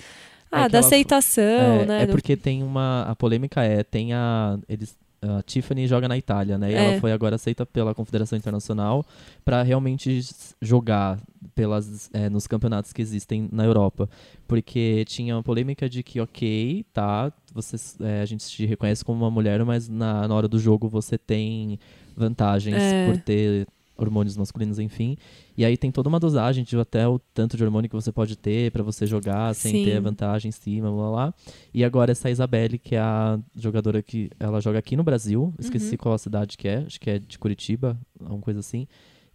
[0.50, 2.02] ah, É da ela- aceitação, É, né?
[2.02, 3.02] é do- porque tem uma.
[3.08, 4.58] A polêmica é, tem a.
[4.68, 6.70] Eles, a Tiffany joga na Itália, né?
[6.70, 6.84] E É.
[6.92, 9.04] ela foi agora aceita pela Confederação Internacional
[9.44, 10.20] para realmente
[10.62, 11.18] jogar
[11.54, 14.08] pelas, é, nos campeonatos que existem na Europa.
[14.48, 19.18] Porque tinha uma polêmica de que, ok, tá, vocês, é, a gente te reconhece como
[19.22, 21.78] uma mulher, mas na, na hora do jogo você tem
[22.16, 23.06] vantagens É.
[23.06, 23.66] por ter
[24.01, 25.16] hormônios masculinos, enfim.
[25.57, 28.36] E aí tem toda uma dosagem de até o tanto de hormônio que você pode
[28.36, 29.84] ter para você jogar sem Sim.
[29.84, 31.34] ter a vantagem em cima, blá blá.
[31.74, 35.92] E agora essa Isabelle, que é a jogadora que ela joga aqui no Brasil, esqueci
[35.92, 35.98] Uhum.
[35.98, 38.86] qual a cidade que é, acho que é de Curitiba, alguma coisa assim.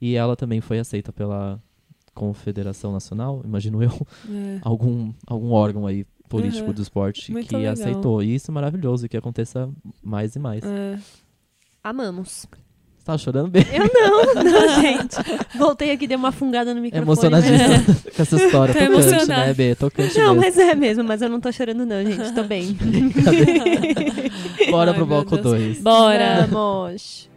[0.02, 1.62] E ela também foi aceita pela
[2.14, 3.92] Confederação Nacional, imagino eu,
[4.30, 4.60] É.
[4.64, 6.74] algum, algum órgão aí político Uhum.
[6.74, 7.74] do esporte Muito que legal.
[7.74, 8.24] aceitou.
[8.24, 9.70] E isso é maravilhoso, que aconteça
[10.02, 10.64] mais e mais.
[10.64, 10.98] É.
[11.84, 12.48] Amamos.
[13.06, 13.64] Você tá chorando bem?
[13.72, 15.16] Eu não, não, gente.
[15.56, 17.06] Voltei aqui, dei uma fungada no microfone.
[17.08, 18.74] Emocionadíssima mas- com essa história.
[18.74, 19.46] Tô tocante, emocionada.
[19.46, 19.76] né, B?
[19.76, 20.42] Tocante Não, mesmo.
[20.42, 22.34] mas é mesmo, mas eu não tô chorando não, gente.
[22.34, 22.76] Tô bem.
[24.72, 25.44] Bora Ai, pro bloco Deus.
[25.44, 25.82] 2.
[25.82, 26.48] Bora!
[26.50, 27.30] Vamos.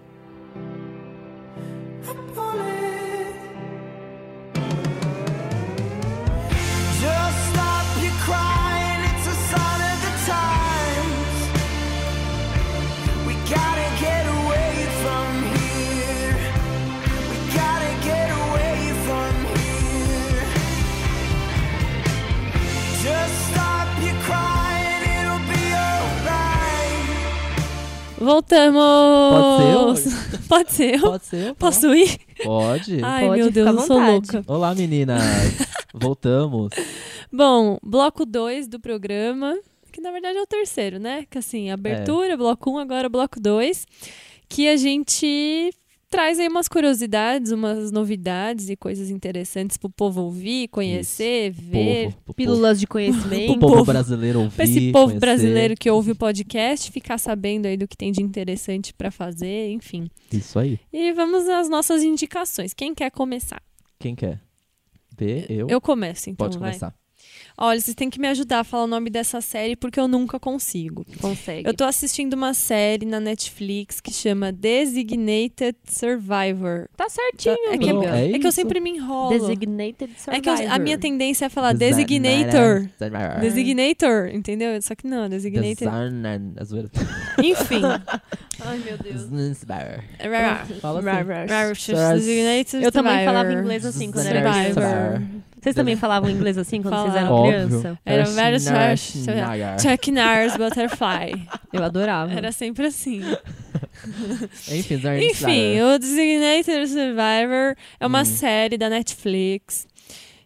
[28.28, 30.04] Voltamos!
[30.46, 31.00] Pode ser eu?
[31.12, 31.54] Pode ser?
[31.54, 32.18] Posso ir?
[32.44, 33.02] Pode.
[33.02, 34.44] Ai, Pode, meu Deus, eu sou louca.
[34.46, 35.22] Olá, meninas.
[35.94, 36.68] Voltamos.
[37.32, 39.58] Bom, bloco 2 do programa.
[39.90, 41.24] Que na verdade é o terceiro, né?
[41.30, 43.86] Que assim, abertura, bloco 1, agora bloco 2,
[44.46, 45.70] que a gente
[46.08, 52.04] traz aí umas curiosidades, umas novidades e coisas interessantes pro povo ouvir, conhecer, ver.
[52.06, 53.50] Povo, pro Pílulas de povo, conhecimento.
[53.52, 55.20] pro povo povo- brasileiro ouvir, Pra esse povo conhecer.
[55.20, 59.70] brasileiro que ouve o podcast ficar sabendo aí do que tem de interessante pra fazer,
[59.70, 60.08] enfim.
[60.32, 60.78] Isso aí.
[60.92, 62.72] E vamos às nossas indicações.
[62.74, 63.62] Quem quer começar?
[63.98, 64.40] Quem quer?
[65.16, 65.66] B, eu?
[65.68, 66.70] Eu começo, então, Pode vai.
[66.70, 66.94] começar.
[67.60, 70.38] Olha, vocês têm que me ajudar a falar o nome dessa série porque eu nunca
[70.38, 71.04] consigo.
[71.20, 71.68] Consegue.
[71.68, 76.88] Eu tô assistindo uma série na Netflix que chama Designated Survivor.
[76.96, 79.30] Tá certinho, É que, é é que eu sempre me enrolo.
[79.40, 80.34] Designated Survivor.
[80.36, 82.88] É que eu- a minha tendência é falar Designator.
[82.98, 83.40] Designator.
[83.40, 84.80] Designator, entendeu?
[84.80, 85.84] Só que não, Designated.
[87.42, 87.82] Enfim.
[88.60, 89.22] Ai, meu Deus.
[90.80, 91.00] Fala
[92.14, 92.20] assim.
[92.20, 93.24] Designated Eu também Survivor.
[93.34, 95.22] falava inglês assim quando era.
[95.60, 97.68] Vocês também falavam inglês assim quando vocês eram Óbvio.
[97.68, 97.98] criança?
[98.04, 99.80] Era vários Designator.
[99.80, 101.48] Chuck Norris Butterfly.
[101.72, 102.32] Eu adorava.
[102.32, 103.20] Era sempre assim.
[104.70, 108.24] Enfim, o Designated Survivor é uma Hum.
[108.24, 109.86] série da Netflix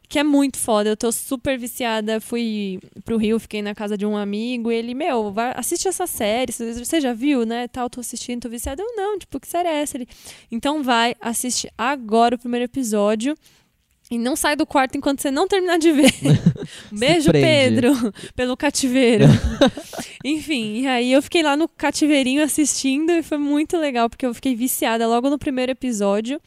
[0.08, 0.90] que é muito foda.
[0.90, 2.20] Eu tô super viciada.
[2.20, 4.70] Fui pro Rio, fiquei na casa de um amigo.
[4.70, 6.52] E ele, meu, vai, assiste essa série.
[6.52, 7.66] Você você já viu, né?
[7.66, 8.82] Tal, tô assistindo, tô viciada.
[8.82, 9.96] Eu, não, tipo, que série é essa?
[9.96, 10.06] Ele,
[10.50, 13.34] então vai, assiste agora o primeiro episódio.
[14.12, 16.12] E não sai do quarto enquanto você não terminar de ver.
[16.92, 17.32] Beijo.
[17.32, 17.94] Pedro,
[18.36, 19.24] pelo cativeiro.
[20.22, 24.34] Enfim, e aí eu fiquei lá no cativeirinho assistindo e foi muito legal, porque eu
[24.34, 26.38] fiquei viciada logo no primeiro episódio.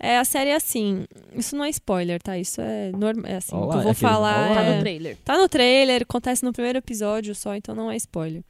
[0.00, 1.04] É, a série é assim,
[1.36, 2.36] isso não é spoiler, tá?
[2.36, 4.52] Isso é normal, é assim, o Olá, que eu vou é falar.
[4.52, 5.16] Tá é- no trailer.
[5.24, 8.42] Tá no trailer, acontece no primeiro episódio só, então não é spoiler.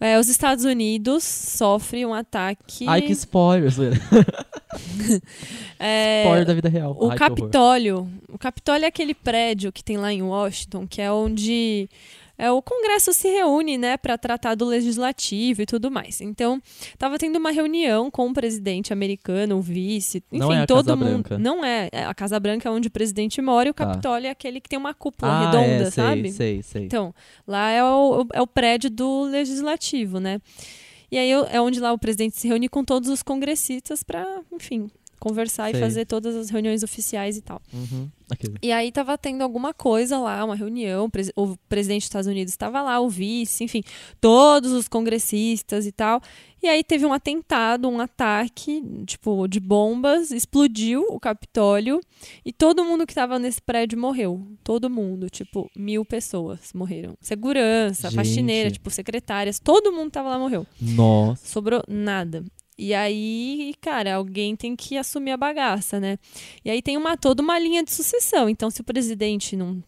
[0.00, 2.86] É, os Estados Unidos sofrem um ataque.
[2.88, 3.72] Ai, que spoiler,
[5.78, 6.96] é, Spoiler da vida real.
[6.98, 7.18] o Ai.
[7.18, 8.08] Capitólio.
[8.28, 11.88] O Capitólio é aquele prédio que tem lá em Washington, que é onde
[12.38, 16.20] é, o Congresso se reúne, né, para tratar do legislativo e tudo mais.
[16.20, 16.62] Então,
[16.96, 20.84] tava tendo uma reunião com o presidente americano, o vice, enfim, Não é a todo
[20.86, 21.08] Casa mundo.
[21.24, 21.38] Branca.
[21.38, 23.86] Não é, É a Casa Branca é onde o presidente mora e o Tá.
[23.86, 26.32] Capitólio é aquele que tem uma cúpula Ah, redonda, é, sei, sabe?
[26.32, 26.84] Sei, sei.
[26.84, 27.14] Então,
[27.46, 30.40] lá é o, é o prédio do legislativo, né?
[31.10, 34.90] E aí é onde lá o presidente se reúne com todos os congressistas para, enfim,
[35.18, 35.78] conversar Sei.
[35.78, 37.60] e fazer todas as reuniões oficiais e tal.
[37.72, 38.08] Uhum.
[38.60, 42.26] E aí tava tendo alguma coisa lá, uma reunião, o presi- o presidente dos Estados
[42.26, 43.82] Unidos estava lá, o vice, enfim,
[44.20, 46.20] todos os congressistas e tal.
[46.62, 52.00] E aí teve um atentado, um ataque, tipo, de bombas, explodiu o Capitólio
[52.44, 54.46] e todo mundo que tava nesse prédio morreu.
[54.62, 57.14] Todo mundo, tipo, mil pessoas morreram.
[57.20, 58.16] Segurança, Gente.
[58.16, 60.66] faxineira, tipo, secretárias, todo mundo que tava lá morreu.
[60.80, 61.46] Nossa.
[61.46, 62.44] Sobrou nada.
[62.78, 66.16] E aí, cara, alguém tem que assumir a bagaça, né?
[66.64, 68.48] E aí tem uma toda uma linha de sucessão.
[68.48, 69.82] Então, se o presidente não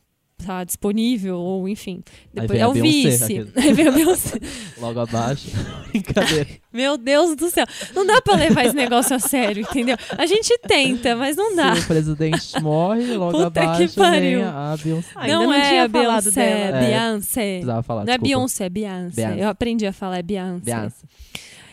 [0.45, 3.23] tá disponível, ou enfim, depois vem é a o vice.
[3.25, 3.53] aquele.
[3.61, 4.39] Aí vem a Beyoncé.
[4.81, 5.49] Logo abaixo.
[5.93, 6.49] Brincadeira.
[6.73, 7.67] Meu Deus do céu.
[7.95, 9.99] Não dá pra levar esse negócio a sério, entendeu?
[10.17, 11.77] A gente tenta, mas não dá.
[11.77, 14.39] Se o presidente morre, logo Puta que abaixo pariu.
[14.41, 15.09] vem a Beyoncé.
[15.15, 16.79] Ainda não, não é tinha a falado Beyoncé, dela.
[16.79, 16.87] é É.
[17.11, 17.51] Beyoncé.
[17.53, 18.29] Precisava falar, Não é desculpa.
[18.29, 19.15] Beyoncé, é Beyoncé.
[19.27, 19.45] Beyoncé.
[19.45, 20.65] Eu aprendi a falar é Beyoncé.
[20.75, 21.07] Beyoncé.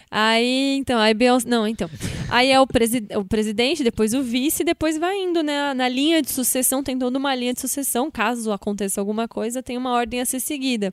[0.10, 1.48] Aí, então, aí Beyoncé.
[1.48, 1.90] Não, então.
[2.30, 5.74] Aí é o, presi o presidente, depois o vice, depois vai indo, né?
[5.74, 8.10] Na linha de sucessão, tem toda uma linha de sucessão.
[8.10, 10.92] Caso aconteça alguma coisa, tem uma ordem a ser seguida.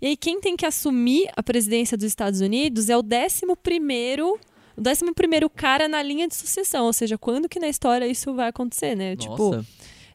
[0.00, 4.38] E aí, quem tem que assumir a presidência dos Estados Unidos é o décimo primeiro.
[4.76, 8.34] O décimo primeiro cara na linha de sucessão, ou seja, quando que na história isso
[8.34, 9.16] vai acontecer, né?
[9.16, 9.66] Tipo, Nossa.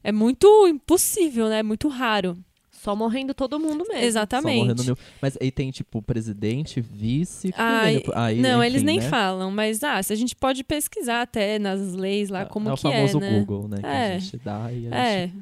[0.04, 1.64] é muito impossível, né?
[1.64, 2.38] Muito raro.
[2.82, 3.94] Só morrendo todo mundo mesmo.
[3.94, 4.58] Só Exatamente.
[4.58, 4.98] morrendo mil.
[5.22, 7.54] Mas aí tem, tipo, presidente, vice.
[7.56, 9.08] Ai, aí, aí, não, enfim, eles nem né?
[9.08, 12.76] falam, mas ah, se a gente pode pesquisar até nas leis lá como é o
[12.76, 13.40] que é, famoso né?
[13.40, 13.78] Google, né?
[13.82, 14.16] Que É.
[14.16, 15.22] a gente dá e a É.
[15.28, 15.34] gente...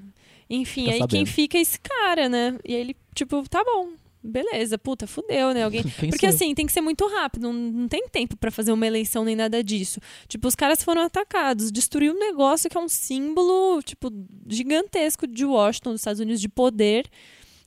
[0.49, 1.27] Enfim, fica aí quem sabendo.
[1.27, 2.57] fica é esse cara, né?
[2.65, 3.89] E aí ele, tipo, tá bom,
[4.23, 5.63] beleza, puta, fudeu, né?
[5.63, 5.83] Alguém.
[6.09, 9.23] Porque assim, tem que ser muito rápido, não, não tem tempo pra fazer uma eleição
[9.23, 9.99] nem nada disso.
[10.27, 14.11] Tipo, os caras foram atacados, destruiu um negócio que é um símbolo, tipo,
[14.47, 17.07] gigantesco de Washington, dos Estados Unidos, de poder.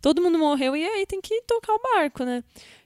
[0.01, 2.43] Todo mundo morreu e aí tem que tocar o barco, né?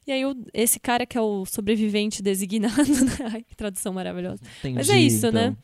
[0.07, 3.31] E aí o- esse cara que é o sobrevivente designado, né?
[3.33, 4.41] Ai, que tradução maravilhosa.
[4.75, 5.47] Mas é Entendi, isso, né?
[5.47, 5.57] então.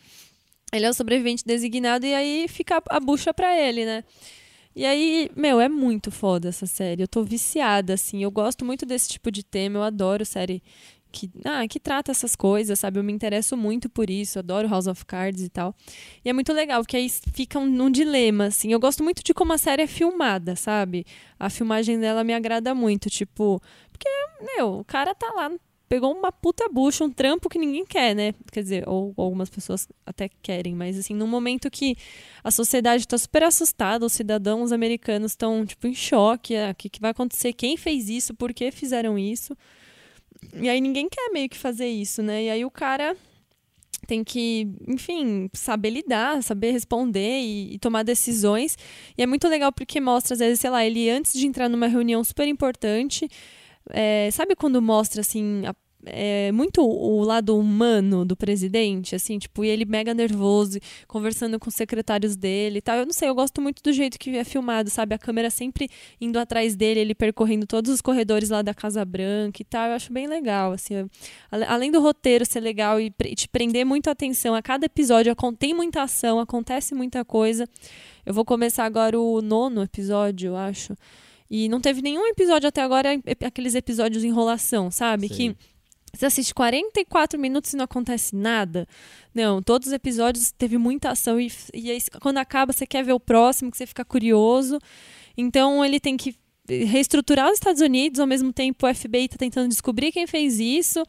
[0.75, 4.03] Ele é o sobrevivente designado e aí fica a bucha pra ele, né?
[4.75, 7.03] E aí, meu, é muito foda essa série.
[7.03, 8.23] Eu tô viciada, assim.
[8.23, 9.79] Eu gosto muito desse tipo de tema.
[9.79, 10.63] Eu adoro série
[11.13, 12.99] que, ah, que trata essas coisas, sabe?
[12.99, 14.39] Eu me interesso muito por isso.
[14.39, 15.75] Adoro House of Cards e tal.
[16.25, 18.73] E é muito legal, porque aí fica um, num dilema, assim.
[18.73, 21.05] Eu gosto muito de como a série é filmada, sabe?
[21.39, 23.11] A filmagem dela me agrada muito.
[23.11, 23.61] Tipo,
[23.93, 24.09] porque,
[24.57, 25.51] meu, o cara tá lá
[25.93, 28.33] pegou uma puta bucha, um trampo que ninguém quer, né?
[28.51, 31.95] Quer dizer, ou, ou algumas pessoas até querem, mas assim, num momento que
[32.43, 36.57] a sociedade tá super assustada, os cidadãos americanos estão, tipo, em choque.
[36.57, 37.53] ah, O que, que vai acontecer?
[37.53, 38.33] Quem fez isso?
[38.33, 39.55] Por que fizeram isso?
[40.55, 42.45] E aí ninguém quer meio que fazer isso, né?
[42.45, 43.15] E aí o cara
[44.07, 48.79] tem que, enfim, saber lidar, saber responder e, e tomar decisões.
[49.19, 51.87] E é muito legal porque mostra, às vezes, sei lá, ele antes de entrar numa
[51.87, 53.29] reunião super importante,
[53.91, 55.75] é, sabe quando mostra, assim, a-
[56.05, 61.69] é, muito o lado humano do presidente, assim, tipo, e ele mega nervoso, conversando com
[61.69, 62.97] os secretários dele e tal.
[62.99, 65.15] Eu não sei, eu gosto muito do jeito que é filmado, sabe?
[65.15, 65.89] A câmera sempre
[66.21, 69.89] indo atrás dele, ele percorrendo todos os corredores lá da Casa Branca e tal.
[69.89, 71.09] Eu acho bem legal, assim.
[71.51, 75.75] Além do roteiro ser legal e te prender muito a atenção, a cada episódio tem
[75.75, 77.69] muita ação, acontece muita coisa.
[78.25, 80.97] Eu vou começar agora o nono episódio, eu acho.
[81.51, 83.11] E não teve nenhum episódio até agora,
[83.45, 85.29] aqueles episódios de enrolação, sabe?
[85.29, 85.37] Sei.
[85.37, 85.57] Que
[86.13, 88.87] você assiste 44 minutos e não acontece nada.
[89.35, 93.13] Não, todos os episódios teve muita ação e, e aí, quando acaba você quer ver
[93.13, 94.79] o próximo, que você fica curioso.
[95.37, 96.37] Então ele tem que
[96.69, 101.03] reestruturar os Estados Unidos, ao mesmo tempo o FBI tá tentando descobrir quem fez isso.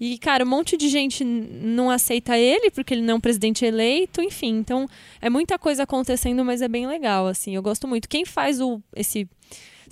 [0.00, 3.64] E, cara, um monte de gente não aceita ele porque ele não é um presidente
[3.64, 4.56] eleito, enfim.
[4.56, 4.88] Então,
[5.20, 7.54] é muita coisa acontecendo, mas é bem legal, assim.
[7.54, 8.08] Eu gosto muito.
[8.08, 9.28] Quem faz o esse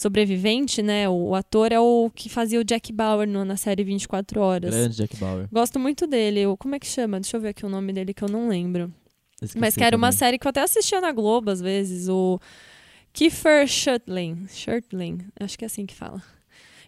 [0.03, 3.83] sobrevivente, né, o, o ator é o que fazia o Jack Bauer no- na série
[3.85, 4.71] 24 horas.
[4.75, 5.49] Grande Jack Bauer.
[5.51, 6.47] Gosto muito dele.
[6.47, 7.19] O- Como é que chama?
[7.21, 8.93] Deixa eu ver aqui o nome dele que eu não lembro.
[9.41, 10.19] Esqueci Mas que era uma também.
[10.19, 12.09] série que eu até assistia na Globo às vezes.
[12.09, 12.39] O
[13.13, 14.47] Kiefer Sutherland.
[14.51, 16.23] Sutherland, acho que é assim que fala.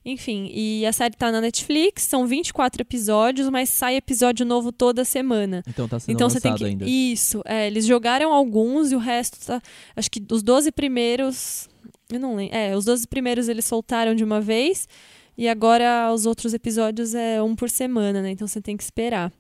[0.07, 5.03] Enfim, e a série tá na Netflix, são 24 episódios, mas sai episódio novo toda
[5.03, 5.63] semana.
[5.67, 6.65] Então tá sendo Então você tem que.
[6.65, 6.85] ainda.
[6.87, 9.63] Isso, é, eles jogaram alguns e o resto tá.
[9.97, 11.69] Acho que os 12 primeiros.
[12.17, 12.57] Eu não lembro.
[12.57, 14.89] É, os 12 primeiros eles soltaram de uma vez.
[15.37, 18.31] E agora os outros episódios é um por semana, né?
[18.31, 19.33] Então você tem que esperar.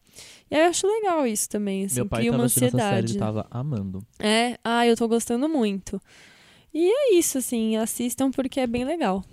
[0.50, 3.12] E aí eu acho legal isso também, assim, Meu pai cria uma série, ansiedade.
[3.12, 4.04] ele tava amando.
[4.18, 6.00] É, ah, eu tô gostando muito.
[6.72, 9.24] E é isso, assim, assistam porque é bem legal.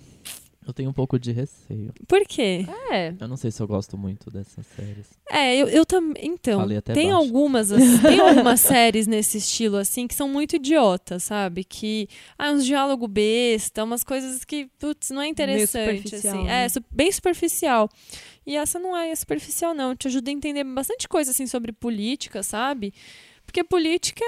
[0.65, 1.91] Eu tenho um pouco de receio.
[2.07, 2.65] Por quê?
[2.91, 3.13] É.
[3.19, 5.07] Eu não sei se eu gosto muito dessas séries.
[5.29, 6.23] É, eu, eu também.
[6.23, 7.17] Então, Falei até tem baixo.
[7.25, 11.63] algumas, assim, tem algumas séries nesse estilo, assim, que são muito idiotas, sabe?
[11.63, 12.07] Que.
[12.37, 16.43] Ah, uns diálogo besta, umas coisas que, putz, não é interessante, assim.
[16.43, 16.65] né?
[16.65, 17.89] É, su- bem superficial.
[18.45, 19.95] E essa não é superficial, não.
[19.95, 22.93] Te ajuda a entender bastante coisa, assim, sobre política, sabe?
[23.45, 24.23] Porque política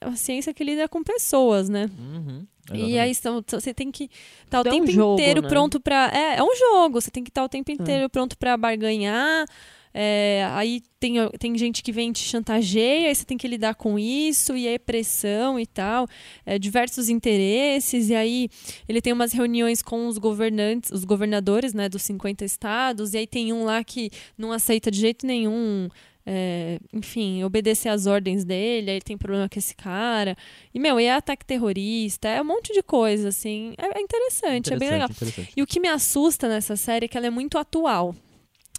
[0.00, 1.90] é a ciência que lida com pessoas, né?
[1.98, 2.46] Uhum.
[2.74, 4.10] E aí são, você tem que
[4.44, 5.48] estar o Então é um tempo jogo, inteiro né?
[5.48, 6.10] pronto pra.
[6.14, 9.46] É, é um jogo, você tem que estar o tempo inteiro pronto pra barganhar.
[9.92, 13.98] É, aí tem, tem gente que vem te chantageia, aí você tem que lidar com
[13.98, 16.06] isso, e aí pressão e tal,
[16.44, 18.48] é, diversos interesses, e aí
[18.88, 23.26] ele tem umas reuniões com os governantes, os governadores né, dos 50 estados, e aí
[23.26, 25.88] tem um lá que não aceita de jeito nenhum.
[26.30, 30.36] É, enfim, obedecer às ordens dele, aí ele tem problema com esse cara.
[30.74, 33.72] E, meu, e é ataque terrorista, é um monte de coisa, assim.
[33.78, 35.08] É, é interessante, é bem legal.
[35.10, 35.52] Interessante.
[35.56, 38.14] E o que me assusta nessa série é que ela é muito atual.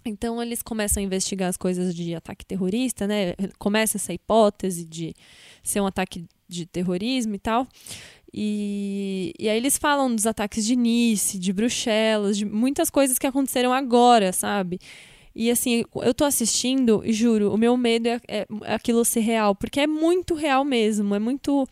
[0.04, 3.34] Então eles começam a investigar as coisas de ataque terrorista, né?
[3.58, 5.12] Começa essa hipótese de
[5.62, 7.66] ser um ataque de terrorismo e tal.
[8.32, 13.26] E, e aí eles falam dos ataques de Nice, de Bruxelas, de muitas coisas que
[13.26, 14.78] aconteceram agora, sabe?
[15.42, 19.54] E assim, eu tô assistindo e juro, o meu medo é, é aquilo ser real,
[19.54, 21.66] porque é muito real mesmo, é muito.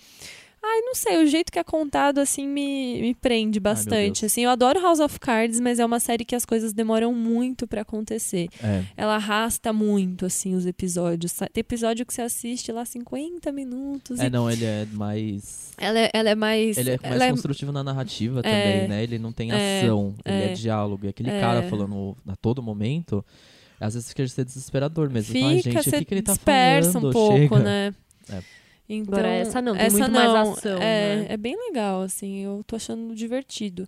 [0.60, 4.22] Ai, não sei, o jeito que é contado assim me, me prende bastante.
[4.22, 4.32] Deus.
[4.32, 7.66] assim, eu adoro House of Cards, mas é uma série que as coisas demoram muito
[7.66, 8.48] pra acontecer.
[8.62, 8.84] É.
[8.96, 11.32] Ela arrasta muito assim os episódios.
[11.52, 15.70] Tem episódio que você assiste lá 50 minutos É, e não, ele é mais.
[15.78, 18.42] ela, é, ela é mais Ele é mais ela é- construtivo na narrativa É.
[18.42, 19.02] também, né?
[19.02, 19.82] Ele não tem É.
[19.82, 20.54] ação, ele é, É.
[20.54, 21.04] diálogo.
[21.06, 21.38] E aquele É.
[21.40, 23.24] cara falando a todo momento,
[23.80, 25.32] às vezes fica de ser desesperador mesmo.
[25.38, 27.08] Fala, fica, gente, o você que, que ele tá dispersa falando?
[27.08, 27.58] um pouco, Chega.
[27.58, 27.94] né?
[28.30, 28.42] É.
[28.88, 31.26] Então, Agora, essa não, tem essa muito mais não, ação, É, né?
[31.28, 33.86] é bem legal, assim, eu tô achando divertido.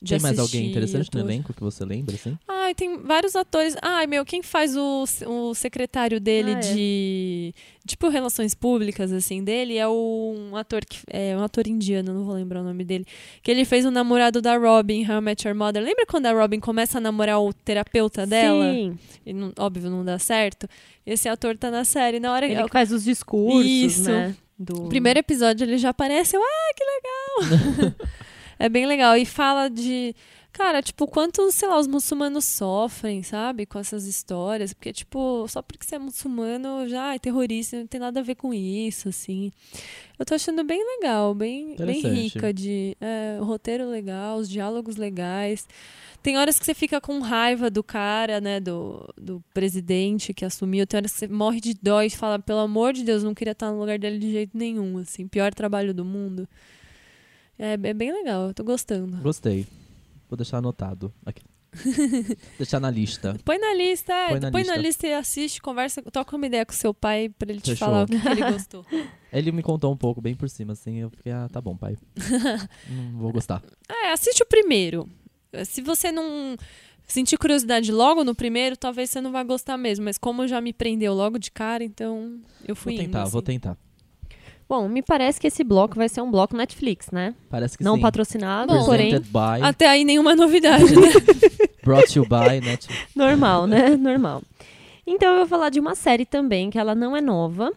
[0.00, 2.36] De Tem mais alguém interessante no elenco que você lembra, assim?
[2.48, 3.76] Ai, tem vários atores.
[3.82, 6.60] Ai, meu, quem faz o, o secretário dele Ah, é.
[6.74, 7.54] de.
[7.86, 10.98] Tipo, relações públicas, assim, dele é o, um ator que.
[11.08, 13.04] É um ator indiano, não vou lembrar o nome dele.
[13.42, 15.82] Que ele fez o namorado da Robin, How I Met Your Mother.
[15.82, 18.72] Lembra quando a Robin começa a namorar o terapeuta dela?
[18.72, 20.66] Sim, E, não- óbvio, não dá certo.
[21.04, 22.18] Esse ator tá na série.
[22.18, 24.10] Na hora ele que faz os discursos, Isso.
[24.10, 24.34] né?
[24.58, 24.84] Do...
[24.88, 27.94] primeiro episódio ele já aparece, eu, ah, que legal!
[28.62, 29.16] é bem legal.
[29.16, 30.14] E fala de.
[30.52, 33.66] Cara, tipo, quanto, sei lá, os muçulmanos sofrem, sabe?
[33.66, 34.72] Com essas histórias.
[34.72, 38.36] Porque, tipo, só porque você é muçulmano já é terrorista, não tem nada a ver
[38.36, 39.50] com isso, assim.
[40.16, 42.96] Eu tô achando bem legal, bem, bem rica de.
[43.00, 45.66] É, roteiro legal, os diálogos legais.
[46.22, 48.60] Tem horas que você fica com raiva do cara, né?
[48.60, 50.86] Do, do presidente que assumiu.
[50.86, 53.52] Tem horas que você morre de dó e fala, pelo amor de Deus, não queria
[53.52, 55.26] estar no lugar dele de jeito nenhum, assim.
[55.26, 56.46] Pior trabalho do mundo.
[57.62, 59.16] É, é bem legal, eu tô gostando.
[59.18, 59.66] Gostei.
[60.28, 61.12] Vou deixar anotado.
[61.24, 61.42] Aqui.
[62.58, 63.38] deixar na lista.
[63.44, 64.86] Põe na lista, Põe na põe na lista.
[64.86, 67.86] lista e assiste, conversa, toca uma ideia com seu pai pra ele te Fechou.
[67.88, 68.84] falar o que, que ele gostou.
[69.32, 70.98] Ele me contou um pouco, bem por cima, assim.
[70.98, 71.96] Eu fiquei, ah, tá bom, pai.
[73.14, 73.62] vou gostar.
[73.88, 75.08] É, assiste o primeiro.
[75.64, 76.54] Se você não
[77.06, 80.04] sentir curiosidade logo no primeiro, talvez você não vá gostar mesmo.
[80.04, 83.32] Mas como já me prendeu logo de cara, então eu fui Vou indo, tentar, assim.
[83.32, 83.78] vou tentar.
[84.72, 87.34] Bom, me parece que esse bloco vai ser um bloco Netflix, né?
[87.50, 88.00] Parece que Não sim.
[88.00, 88.86] patrocinado, Bom.
[88.86, 91.08] porém by, Até aí nenhuma novidade, né?
[91.84, 93.14] brought to you by Netflix.
[93.14, 93.90] normal, né?
[93.90, 94.42] Normal.
[95.06, 97.70] Então eu vou falar de uma série também, que ela não é nova,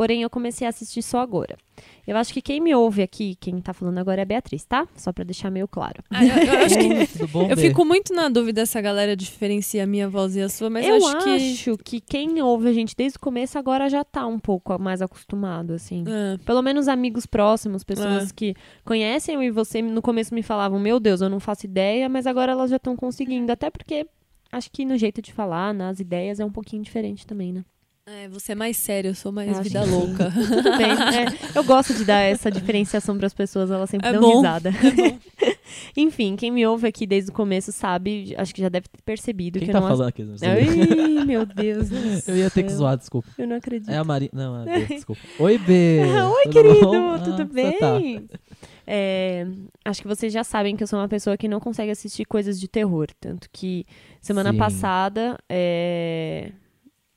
[0.00, 1.58] porém eu comecei a assistir só agora.
[2.06, 4.88] Eu acho que quem me ouve aqui, quem tá falando agora é a Beatriz, tá?
[4.96, 6.02] Só pra deixar meio claro.
[6.08, 9.14] Ah, eu, eu acho que Tudo bom, eu fico muito na dúvida se a galera
[9.14, 11.34] diferencia a minha voz e a sua, mas eu eu acho que.
[11.52, 15.02] acho que quem ouve a gente desde o começo agora já tá um pouco mais
[15.02, 16.02] acostumado, assim.
[16.08, 18.34] Ah, Pelo menos amigos próximos, pessoas É.
[18.34, 18.54] que
[18.86, 22.26] conhecem eu e você no começo me falavam, meu Deus, eu não faço ideia, mas
[22.26, 23.52] agora elas já estão conseguindo.
[23.52, 24.06] Até porque
[24.50, 27.66] acho que no jeito de falar, nas ideias, é um pouquinho diferente também, né?
[28.10, 30.30] É, você é mais sério, eu sou mais Acho vida louca.
[30.34, 30.90] Tudo bem.
[30.90, 34.36] é, eu gosto de dar essa diferenciação para as pessoas, elas sempre É dão bom,
[34.36, 34.70] risada.
[35.96, 39.58] Enfim, quem me ouve aqui desde o começo sabe, acho que já deve ter percebido
[39.58, 40.22] Quem que tá eu não falando aqui?
[40.24, 40.34] Não.
[40.42, 41.96] Ai, meu Deus do
[42.30, 43.28] Eu ia ter que zoar, desculpa.
[43.38, 43.90] Eu não acredito.
[43.90, 44.30] É a Maria.
[44.32, 45.22] Não, é a Bê, desculpa.
[45.38, 46.00] Oi, B.
[46.02, 47.18] Oi, Tudo querido, bom?
[47.22, 47.78] tudo Ah, bem?
[47.78, 48.38] tá.
[48.86, 49.46] É,
[49.84, 52.58] acho que vocês já sabem que eu sou uma pessoa que não consegue assistir coisas
[52.58, 53.06] de terror.
[53.20, 53.86] Tanto que
[54.20, 54.58] semana Sim.
[54.58, 55.38] passada.
[55.48, 56.50] é,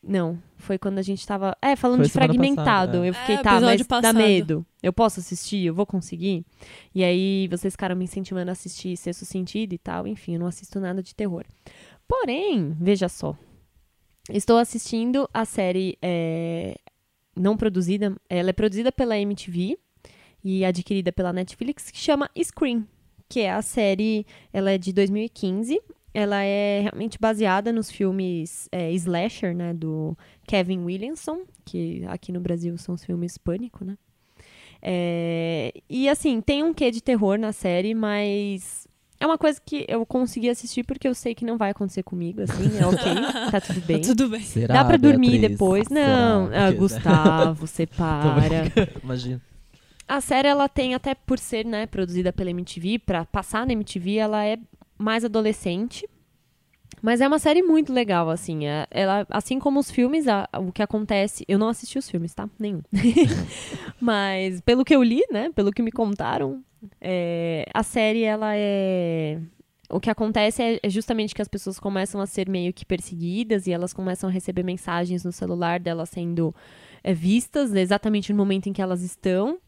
[0.03, 1.55] Não, foi quando a gente tava.
[1.61, 2.91] É, falando Foi de fragmentado.
[2.91, 3.09] passada, é.
[3.09, 4.17] Eu fiquei, É, tá, mas episódio dá passado.
[4.17, 4.65] medo.
[4.81, 5.65] Eu posso assistir?
[5.65, 6.45] Eu vou conseguir?
[6.95, 10.07] E aí vocês ficaram me incentivando a assistir Sexto Sentido e tal.
[10.07, 11.45] Enfim, eu não assisto nada de terror.
[12.07, 13.35] Porém, veja só.
[14.29, 16.75] Estou assistindo a série é,
[17.35, 18.15] não produzida.
[18.29, 19.77] Ela é produzida pela MTV
[20.43, 22.85] e adquirida pela Netflix, que chama Scream,
[23.29, 25.81] que é a série, ela é de 2015.
[26.13, 30.15] Ela é realmente baseada nos filmes é, slasher, né, do
[30.47, 33.97] Kevin Williamson, que aqui no Brasil são os filmes Pânico, né?
[34.81, 38.85] É, e assim, tem um quê de terror na série, mas
[39.17, 42.41] é uma coisa que eu consegui assistir porque eu sei que não vai acontecer comigo,
[42.41, 43.13] assim, é ok,
[43.49, 44.01] tá tudo bem.
[44.01, 44.41] Tudo bem.
[44.41, 45.51] Será, Dá pra dormir Beatriz?
[45.51, 45.87] depois?
[45.87, 48.65] Não, ah, Gustavo, você para.
[49.01, 49.41] Imagina.
[50.05, 54.17] A série, ela tem, até por ser, né, produzida pela MTV, pra passar na MTV,
[54.17, 54.57] ela é
[54.97, 56.07] mais adolescente.
[57.01, 58.65] Mas é uma série muito legal, assim.
[58.65, 61.43] é- ela, assim como os filmes, a- o que acontece.
[61.47, 62.49] Eu não assisti os filmes, tá?
[62.57, 62.81] Nenhum.
[63.99, 65.49] Mas pelo que eu li, né?
[65.55, 66.63] Pelo que me contaram,
[67.01, 69.39] é, a série, ela é.
[69.89, 73.67] O que acontece é, é justamente que as pessoas começam a ser meio que perseguidas
[73.67, 76.55] e elas começam a receber mensagens no celular delas sendo
[77.03, 79.59] é, vistas exatamente no momento em que elas estão.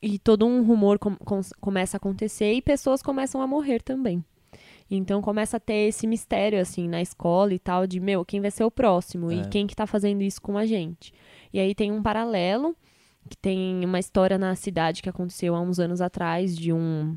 [0.00, 4.24] E todo um rumor com- com- começa a acontecer e pessoas começam a morrer também.
[4.90, 8.50] Então começa a ter esse mistério, assim, na escola e tal, de, meu, quem vai
[8.50, 9.30] ser o próximo?
[9.30, 9.36] É.
[9.36, 11.12] E quem que tá fazendo isso com a gente?
[11.52, 12.76] E aí tem um paralelo,
[13.28, 17.16] que tem uma história na cidade que aconteceu há uns anos atrás, de um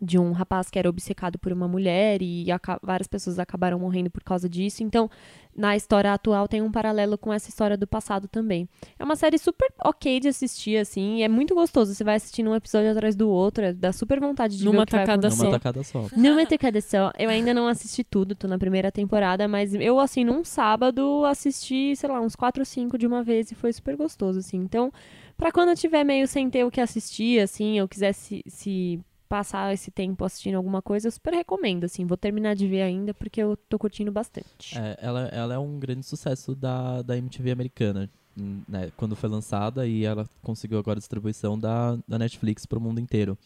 [0.00, 2.46] de um rapaz que era obcecado por uma mulher e
[2.82, 4.82] várias pessoas acabaram morrendo por causa disso.
[4.82, 5.10] Então,
[5.56, 8.68] na história atual tem um paralelo com essa história do passado também.
[8.98, 11.94] É uma série super ok de assistir, assim, e é muito gostoso.
[11.94, 14.82] Você vai assistindo um episódio atrás do outro, é- dá super vontade de ver Numa
[14.82, 15.42] o que tacada acontecer.
[15.44, 16.02] Numa tacada só.
[16.16, 17.12] Numa tacada só.
[17.18, 21.96] Eu ainda não assisti tudo, tô na primeira temporada, mas eu, assim, num sábado assisti,
[21.96, 24.58] sei lá, uns 4 ou 5 de uma vez e foi super gostoso, assim.
[24.58, 24.92] Então,
[25.36, 29.00] pra quando eu tiver meio sem ter o que assistir, assim, eu quiser se, se
[29.28, 32.06] passar esse tempo assistindo alguma coisa, eu super recomendo, assim.
[32.06, 34.76] Vou terminar de ver ainda porque eu tô curtindo bastante.
[34.78, 38.08] É, ela, ela é um grande sucesso da, da MTV americana.
[38.38, 42.80] hum, Né, quando foi lançada e ela conseguiu agora a distribuição da, da Netflix pro
[42.80, 43.36] mundo inteiro.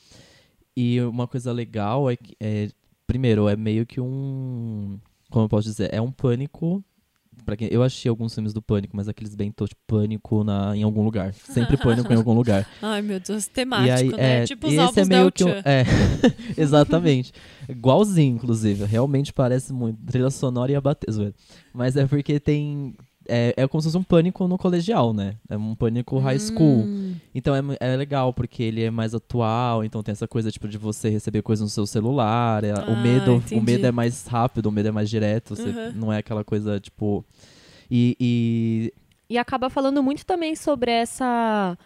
[0.76, 2.68] E uma coisa legal é que, é,
[3.06, 4.98] primeiro, é meio que um.
[5.30, 5.92] Como eu posso dizer?
[5.92, 6.82] É um pânico.
[7.44, 10.76] Pra quem, eu achei alguns filmes do Pânico, mas aqueles bem tô, tipo, pânico na,
[10.76, 11.34] em algum lugar.
[11.34, 12.66] Sempre pânico em algum lugar.
[12.80, 14.42] Ai, meu Deus, temático, E aí, né?
[14.42, 15.48] é, tipo os e esse álbuns é meio da que um-.
[15.48, 15.84] É,
[16.56, 17.32] exatamente.
[17.68, 18.84] Igualzinho, inclusive.
[18.84, 19.98] Realmente parece muito.
[20.06, 21.34] Trilha sonora bater, zoeira.
[21.72, 22.94] Mas é porque tem.
[23.28, 25.36] É, é como se fosse um pânico no colegial, né?
[25.48, 26.84] É um pânico high school.
[26.84, 27.14] Hum.
[27.34, 30.76] Então é, é legal, porque ele é mais atual, então tem essa coisa, tipo, de
[30.78, 32.64] você receber coisas no seu celular.
[32.64, 35.54] é- o, Ah, medo, o medo é mais rápido, o medo é mais direto.
[35.56, 35.92] Você Uhum.
[35.94, 37.24] não é aquela coisa, tipo.
[37.90, 38.92] E, e
[39.30, 41.76] E acaba falando muito também sobre essa.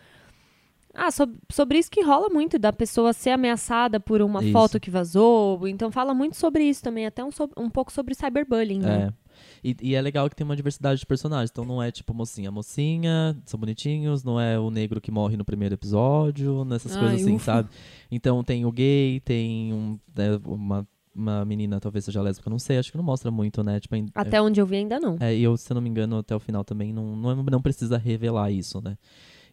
[0.94, 4.52] Ah, sob- sobre isso que rola muito, da pessoa ser ameaçada por uma Isso.
[4.52, 5.68] foto que vazou.
[5.68, 7.28] Então fala muito sobre isso também, até um,
[7.58, 9.12] um pouco sobre cyberbullying, né?
[9.12, 9.25] É.
[9.62, 11.50] E, e é legal que tem uma diversidade de personagens.
[11.50, 15.44] Então não é tipo mocinha, mocinha, são bonitinhos, não é o negro que morre no
[15.44, 17.44] primeiro episódio, nessas Ai, coisas assim, ufa.
[17.44, 17.68] sabe?
[18.10, 22.78] Então tem o gay, tem um, né, uma, uma menina, talvez seja lésbica, não sei,
[22.78, 23.80] acho que não mostra muito, né?
[23.80, 25.16] Tipo, Até onde eu vi ainda não.
[25.20, 27.50] é, e eu, se eu não me engano, até o final também não, não, é-
[27.50, 28.96] não precisa revelar isso, né?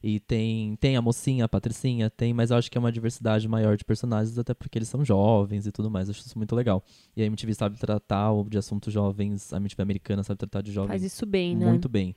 [0.04, 3.48] E tem, tem a mocinha, a patricinha, tem, mas eu acho que é uma diversidade
[3.48, 6.10] maior de personagens, até porque eles são jovens e tudo mais.
[6.10, 6.84] Acho isso muito legal.
[7.16, 10.90] E a MTV sabe tratar de assuntos jovens, a MTV americana sabe tratar de jovens
[10.90, 11.66] Faz isso bem, né?
[11.68, 12.14] muito bem.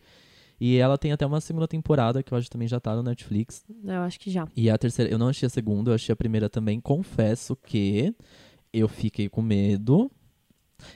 [0.61, 3.05] E ela tem até uma segunda temporada, que eu acho que também já tá no
[3.05, 3.65] Netflix.
[3.85, 4.49] Eu acho que já.
[4.57, 6.81] E a terceira, eu não achei a segunda, eu achei a primeira também.
[6.81, 8.13] Confesso que
[8.73, 10.11] eu fiquei com medo.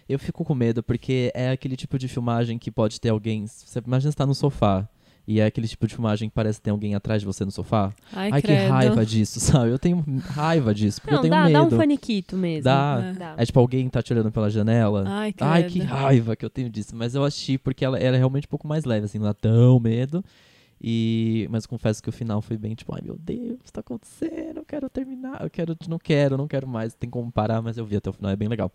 [0.09, 3.47] Eu fico com medo porque é aquele tipo de filmagem que pode ter alguém.
[3.47, 4.89] Você imagina você tá no sofá.
[5.31, 7.53] E é aquele tipo de filmagem que parece que tem alguém atrás de você no
[7.53, 7.95] sofá.
[8.13, 9.71] Ai, Ai, que raiva disso, sabe?
[9.71, 11.53] Eu tenho raiva disso, porque Não, eu tenho dá, medo.
[11.53, 12.65] dá um faniquito mesmo.
[12.65, 13.01] Dá.
[13.01, 13.13] É.
[13.13, 13.35] Dá.
[13.37, 15.05] É tipo alguém tá te olhando pela janela.
[15.07, 15.73] Ai, Ai, credo.
[15.73, 16.97] que raiva que eu tenho disso.
[16.97, 19.33] Mas eu achei porque ela, ela é realmente um pouco mais leve, assim, não dá
[19.33, 20.25] tão medo.
[20.83, 23.83] E, mas confesso que o final foi bem tipo, ai meu Deus, o que tá
[23.83, 24.57] acontecendo?
[24.57, 26.93] Eu quero terminar, eu quero, não quero, não quero mais.
[26.93, 28.73] Tem como parar, mas eu vi até o final, é bem legal.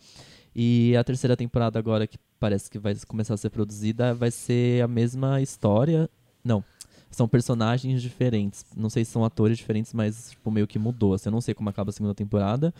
[0.56, 4.82] E a terceira temporada agora, que parece que vai começar a ser produzida, vai ser
[4.82, 6.10] a mesma história.
[6.46, 6.64] Não,
[7.10, 8.64] são personagens diferentes.
[8.78, 11.14] Não sei se são atores diferentes, mas tipo, meio que mudou.
[11.16, 12.74] Assim, eu não sei como acaba a segunda temporada,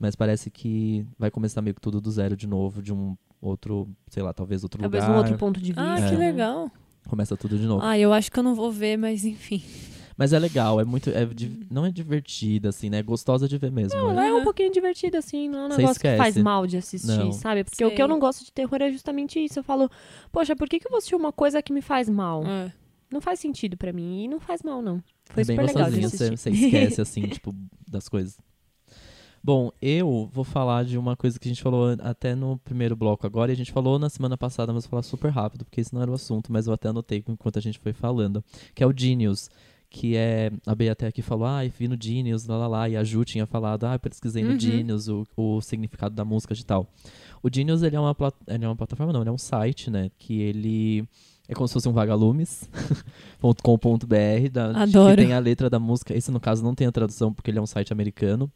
[0.00, 3.88] mas parece que vai começar meio que tudo do zero de novo, de um outro,
[4.08, 5.14] sei lá, talvez outro Talvez lugar.
[5.16, 5.82] um outro ponto de vista.
[5.82, 6.18] Ah, que É.
[6.18, 6.70] legal.
[7.08, 7.82] Começa tudo de novo.
[7.84, 9.62] Ah, eu acho que eu não vou ver, mas enfim.
[10.16, 11.08] Mas é legal, é muito.
[11.10, 11.26] É
[11.70, 12.98] não é divertida, assim, né?
[12.98, 13.98] É gostosa de ver mesmo.
[13.98, 14.28] Não, né?
[14.28, 16.42] é um pouquinho divertida, assim, não é um Você negócio que faz esquece.
[16.42, 17.32] mal de assistir, Não.
[17.32, 17.62] sabe?
[17.62, 17.96] Porque o Sei.
[17.96, 19.60] que eu não gosto de terror é justamente isso.
[19.60, 19.88] Eu falo,
[20.32, 22.44] poxa, por que, que eu vou assistir uma coisa que me faz mal?
[22.44, 22.72] É.
[23.10, 24.24] Não faz sentido pra mim.
[24.24, 25.02] E não faz mal, não.
[25.26, 27.54] Foi é bem super legal gostosinho, você, você esquece, assim, tipo,
[27.86, 28.38] das coisas.
[29.42, 33.26] Bom, eu vou falar de uma coisa que a gente falou até no primeiro bloco
[33.26, 35.94] agora, e a gente falou na semana passada, mas vou falar super rápido, porque esse
[35.94, 38.44] não era o assunto, mas eu até anotei enquanto a gente foi falando,
[38.74, 39.48] que é o Genius,
[39.88, 42.96] que é, a Bea até aqui falou, ah, vi no Genius, lá, lá, lá, e
[42.96, 44.60] a Ju tinha falado, ah, pesquisei no Uhum.
[44.60, 46.86] Genius o, o significado da música de tal.
[47.42, 48.14] O Genius, ele é uma,
[48.48, 51.08] ele é uma plataforma, não, ele é um site, né, que ele...
[51.48, 52.66] É como se fosse um vagalumes.com.br,
[54.52, 56.14] da, que tem a letra da música.
[56.14, 58.50] Esse, no caso, não tem a tradução, porque ele é um site americano.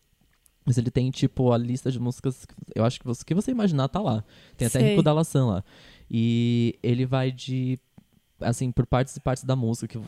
[0.65, 2.47] Mas ele tem, tipo, a lista de músicas.
[2.75, 4.23] Eu acho que você, que você imaginar tá lá.
[4.57, 4.91] Tem até Sei.
[4.91, 5.65] Rico da Laçã lá.
[6.09, 7.79] E ele vai de.
[8.41, 9.99] Assim, por partes e partes da música, que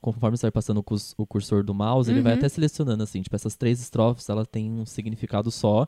[0.00, 0.84] conforme você vai passando
[1.18, 2.38] o, cursor do mouse, ele vai Uhum.
[2.38, 5.86] até selecionando, assim, tipo, essas três estrofes, ela tem um significado só.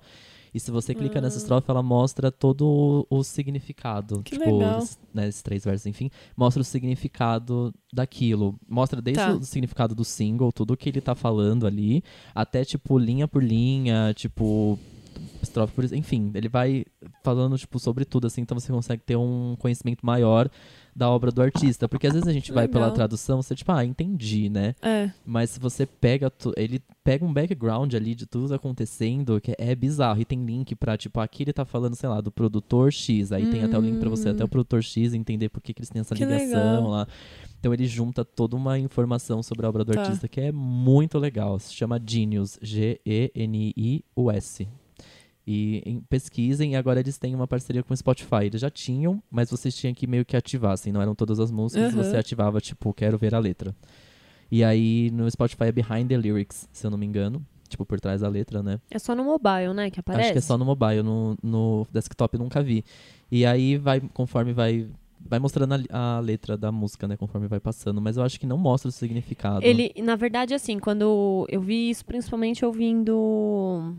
[0.54, 4.22] E se você clica nessa estrofe, ela mostra todo o, o significado.
[4.22, 4.78] Que tipo, legal.
[4.78, 6.10] es- né, esses três versos, enfim.
[6.36, 8.54] Mostra o significado daquilo.
[8.68, 9.32] Mostra desde Tá.
[9.32, 12.02] o significado do single, tudo que ele tá falando ali,
[12.34, 14.78] até, tipo, linha por linha, tipo,
[15.42, 16.84] estrofe por enfim, ele vai
[17.22, 20.48] falando, tipo, sobre tudo, assim, então você consegue ter um conhecimento maior
[20.96, 21.88] da obra do artista.
[21.88, 22.94] Porque às vezes a gente vai pela Legal.
[22.94, 24.74] tradução, você, tipo, ah, entendi, né?
[24.80, 25.10] É.
[25.26, 30.20] Mas se você pega, ele pega um background ali de tudo acontecendo que é bizarro.
[30.20, 33.32] E tem link pra, tipo, aqui ele tá falando, sei lá, do produtor X.
[33.32, 35.80] Aí tem até o link pra você, até o produtor X, entender por que, que
[35.80, 36.88] eles têm essa Que ligação legal.
[36.88, 37.08] lá.
[37.58, 40.02] Então ele junta toda uma informação sobre a obra do Tá.
[40.02, 41.58] artista que é muito legal.
[41.58, 44.62] Se chama Genius, G-E-N-I-U-S.
[44.62, 44.83] E
[45.46, 48.44] em- pesquisem, e agora eles têm uma parceria com o Spotify.
[48.44, 51.50] Eles já tinham, mas vocês tinham que meio que ativar, assim, não eram todas as
[51.50, 52.02] músicas, Uhum.
[52.02, 53.74] você ativava, tipo, quero ver a letra.
[54.50, 57.44] E aí no Spotify é Behind the Lyrics, se eu não me engano.
[57.68, 58.78] Tipo, por trás da letra, né?
[58.90, 60.24] É só no mobile, né, que aparece?
[60.26, 62.84] Acho que é só no mobile, no, no desktop nunca vi.
[63.32, 64.86] E aí vai, conforme vai.
[65.26, 67.16] Vai mostrando a, a letra da música, né?
[67.16, 68.00] Conforme vai passando.
[68.00, 69.64] Mas eu acho que não mostra o significado.
[69.64, 73.94] Ele, na verdade, assim, quando eu vi isso, principalmente ouvindo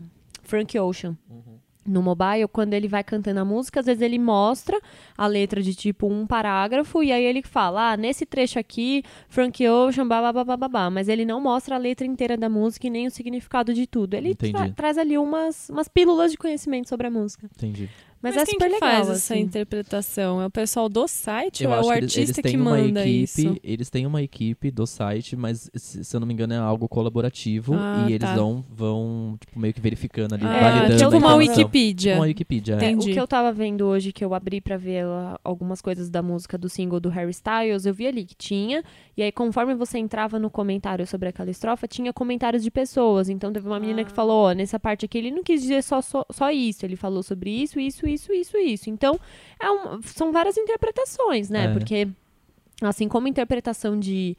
[0.46, 1.56] Frank Ocean Uhum.
[1.88, 4.76] no mobile, quando ele vai cantando a música, às vezes ele mostra
[5.16, 9.64] a letra de tipo um parágrafo e aí ele fala, ah, nesse trecho aqui, Frank
[9.68, 13.72] Ocean, babá, mas ele não mostra a letra inteira da música e nem o significado
[13.72, 14.14] de tudo.
[14.14, 17.48] Ele tra- traz ali umas, umas pílulas de conhecimento sobre a música.
[17.54, 17.88] Entendi.
[18.26, 19.42] Mas, Mas é quem super que legal, faz essa assim.
[19.42, 20.40] interpretação?
[20.42, 22.56] É o pessoal do site Eu ou é o que eles, artista eles têm que
[22.56, 23.56] uma manda equipe, isso?
[23.62, 26.88] eles têm uma equipe do site, mas se, se eu não me engano é algo
[26.88, 28.34] colaborativo Ah, e eles tá.
[28.34, 31.34] vão, vão tipo, meio que verificando ali, Ah, validando tipo a uma.
[31.36, 32.14] Wikipedia.
[32.16, 32.84] Uma Wikipedia, é.
[32.84, 33.10] É, Entendi.
[33.10, 36.22] o que eu tava vendo hoje, que eu abri pra ver ah, algumas coisas da
[36.22, 38.82] música do single do Harry Styles, eu vi ali que tinha.
[39.16, 43.28] E aí, conforme você entrava no comentário sobre aquela estrofa, tinha comentários de pessoas.
[43.28, 46.00] Então, teve uma menina que falou: ó, nessa parte aqui ele não quis dizer só,
[46.02, 46.84] só, só isso.
[46.84, 48.90] Ele falou sobre isso, isso, isso, isso, isso.
[48.90, 49.18] Então,
[49.60, 51.66] é um- são várias interpretações, né?
[51.66, 51.72] É.
[51.72, 52.08] Porque,
[52.82, 54.36] assim como interpretação de.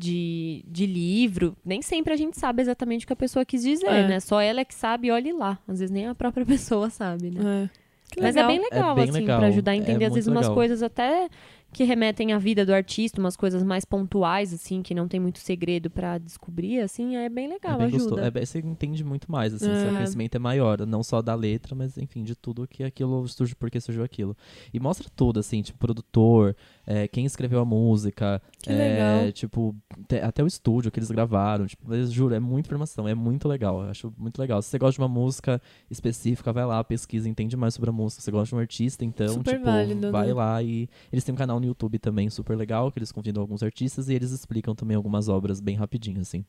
[0.00, 3.88] De, de livro, nem sempre a gente sabe exatamente o que a pessoa quis dizer,
[3.88, 4.06] É.
[4.06, 4.20] né?
[4.20, 5.58] Só ela é que sabe, olhe lá.
[5.66, 7.68] Às vezes nem a própria pessoa sabe, né?
[8.16, 8.20] É.
[8.22, 8.46] Mas é legal.
[8.46, 9.38] bem legal, bem assim, legal.
[9.40, 10.54] pra ajudar a É entender, às vezes, muito umas legal.
[10.54, 11.28] coisas até
[11.72, 15.38] que remetem à vida do artista, umas coisas mais pontuais, assim, que não tem muito
[15.38, 18.02] segredo pra descobrir, assim, é bem É legal, bem ajuda.
[18.04, 18.20] gostoso.
[18.22, 19.82] É bem- você entende muito mais, assim, É.
[19.82, 23.54] seu conhecimento é maior, não só da letra, mas enfim, de tudo que aquilo surge,
[23.54, 24.36] porque surgiu aquilo.
[24.72, 26.56] E mostra tudo, assim, tipo, produtor,
[26.90, 29.76] é, quem escreveu a música, é, tipo,
[30.22, 33.82] até o estúdio que eles gravaram, tipo, eu juro, é muita informação, é muito legal,
[33.82, 34.62] eu acho muito legal.
[34.62, 35.60] Se você gosta de uma música
[35.90, 38.22] específica, vai lá, pesquisa, entende mais sobre a música.
[38.22, 40.32] Se você gosta de um artista, então, Super tipo, válido, vai né?
[40.32, 43.62] lá e eles têm um canal no YouTube também super legal, que eles convidam alguns
[43.62, 46.42] artistas e eles explicam também algumas obras bem rapidinho, assim.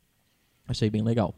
[0.66, 1.36] Achei bem legal.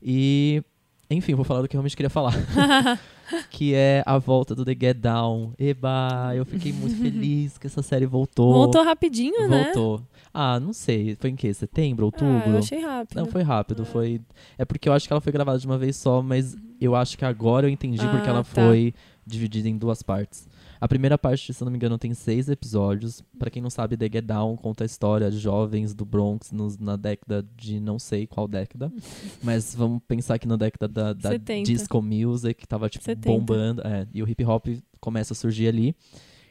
[0.00, 0.62] E,
[1.10, 2.32] enfim, vou falar do que eu realmente queria falar.
[3.50, 5.52] que é a volta do The Get Down.
[5.58, 8.52] Eba, eu fiquei muito feliz que essa série voltou.
[8.52, 9.64] Voltou rapidinho, né?
[9.64, 10.02] Voltou.
[10.32, 11.16] Ah, não sei.
[11.18, 11.52] Foi em que?
[11.52, 12.50] Setembro, Ah, outubro?
[12.52, 13.16] eu achei rápido.
[13.18, 13.84] Não, foi rápido.
[13.84, 14.20] Foi.
[14.56, 17.18] É porque eu acho que ela foi gravada de uma vez só, mas eu acho
[17.18, 18.44] que agora eu entendi porque Ah, ela tá.
[18.44, 18.94] foi
[19.26, 20.48] dividida em duas partes.
[20.80, 23.22] A primeira parte, se não me engano, tem seis episódios.
[23.38, 26.78] Pra quem não sabe, The Get Down conta a história de jovens do Bronx nos-
[26.78, 28.90] na década de não sei qual década.
[29.44, 31.64] mas vamos pensar que na década da, da 70.
[31.70, 33.28] disco music, que tava tipo 70.
[33.28, 33.82] bombando.
[33.86, 34.66] É, e o hip hop
[35.00, 35.94] começa a surgir ali.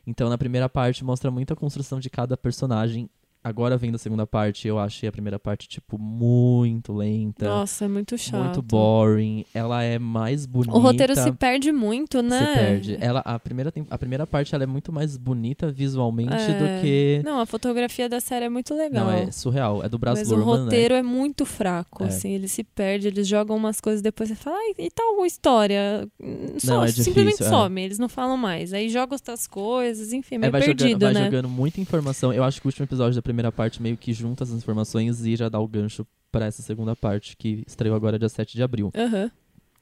[0.06, 3.10] Então, na primeira parte, mostra muito a construção de cada personagem.
[3.42, 7.48] Agora, vendo a segunda parte, eu achei a primeira parte, tipo, muito lenta.
[7.48, 8.44] Nossa, é muito chato.
[8.44, 9.46] Muito boring.
[9.54, 10.76] Ela é mais bonita.
[10.76, 12.38] O roteiro se perde muito, né?
[12.40, 12.98] Se perde.
[13.00, 16.48] Ela, a, primeira, a primeira parte ela é muito mais bonita visualmente É.
[16.54, 17.22] do que.
[17.24, 19.06] Não, a fotografia da série é muito legal.
[19.06, 19.84] Não, é surreal.
[19.84, 20.64] É do Brás Mas o Luhrmann, né?
[20.66, 22.08] roteiro é muito fraco, É.
[22.08, 26.08] assim, ele se perde, eles jogam umas coisas depois você fala, "Ai, e tal história?
[26.58, 27.50] Só, Não, é simplesmente difícil, é.
[27.50, 28.74] some, eles não falam mais.
[28.74, 31.26] Aí jogam outras coisas, enfim, é É, meio vai, perdido, jogando, vai né?
[31.26, 32.34] jogando muita informação.
[32.34, 35.36] Eu acho que o último episódio da primeira parte meio que junta as informações e
[35.36, 38.92] já dá o gancho pra essa segunda parte, que estreou agora dia 7 de abril.
[38.96, 39.30] Aham.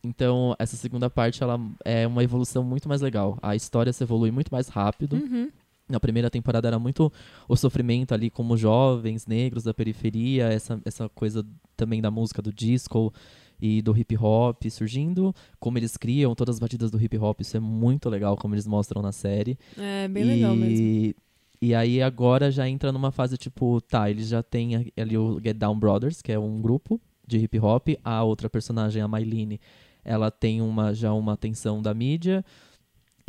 [0.04, 3.38] Então, essa segunda parte ela é uma evolução muito mais legal.
[3.42, 5.14] A história se evolui muito mais rápido.
[5.16, 5.50] Uhum.
[5.88, 7.12] Na primeira temporada era muito
[7.48, 11.46] o sofrimento ali como jovens negros da periferia, essa, essa coisa
[11.78, 13.14] também da música do disco
[13.62, 17.56] e do hip hop surgindo, como eles criam todas as batidas do hip hop, isso
[17.56, 19.58] é muito legal como eles mostram na série.
[19.78, 21.16] É bem legal mesmo.
[21.62, 25.58] E- aí agora já entra numa fase tipo, tá, eles já têm ali o Get
[25.58, 29.60] Down Brothers, que é um grupo de hip hop, a outra personagem, a Mylene,
[30.06, 32.44] ela tem uma já uma atenção da mídia.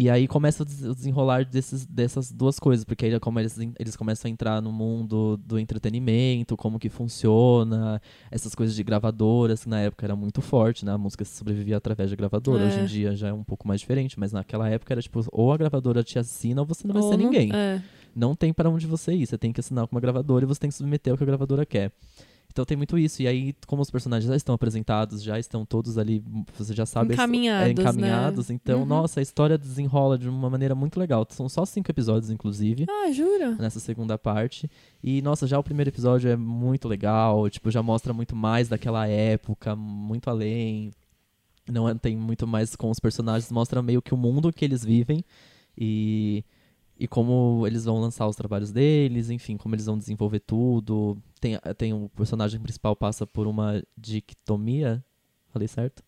[0.00, 3.40] E aí começa o des- o desenrolar desses, dessas duas coisas, porque aí é como
[3.40, 8.00] eles, eles começam a entrar no mundo do entretenimento, como que funciona,
[8.30, 10.92] essas coisas de gravadoras, que na época era muito forte, né?
[10.92, 12.62] A música sobrevivia através de gravadora.
[12.62, 12.66] É.
[12.68, 15.52] Hoje em dia já é um pouco mais diferente, mas naquela época era tipo, ou
[15.52, 17.50] a gravadora te assina ou você não vai Ou ser não- ninguém.
[17.52, 17.82] é.
[18.18, 20.58] Não tem para onde você ir, você tem que assinar com uma gravadora e você
[20.60, 21.92] tem que submeter o que a gravadora quer.
[22.50, 23.22] Então tem muito isso.
[23.22, 26.24] E aí, como os personagens já estão apresentados, já estão todos ali,
[26.56, 27.14] você já sabe.
[27.14, 28.48] Encaminhados, é, encaminhados.
[28.48, 28.54] né?
[28.56, 28.86] Então, Uhum.
[28.86, 31.24] nossa, a história desenrola de uma maneira muito legal.
[31.30, 33.54] São só cinco episódios, inclusive Ah, jura?
[33.56, 34.68] nessa segunda parte.
[35.04, 39.06] E, nossa, já o primeiro episódio é muito legal, tipo, já mostra muito mais daquela
[39.06, 40.90] época, muito além.
[41.70, 44.82] Não é- tem muito mais com os personagens, mostra meio que o mundo que eles
[44.84, 45.22] vivem
[45.76, 46.42] e,
[46.98, 51.16] e como eles vão lançar os trabalhos deles, enfim, como eles vão desenvolver tudo.
[51.40, 55.04] Tem, tem o personagem principal passa por uma dictomia,
[55.52, 56.02] falei certo?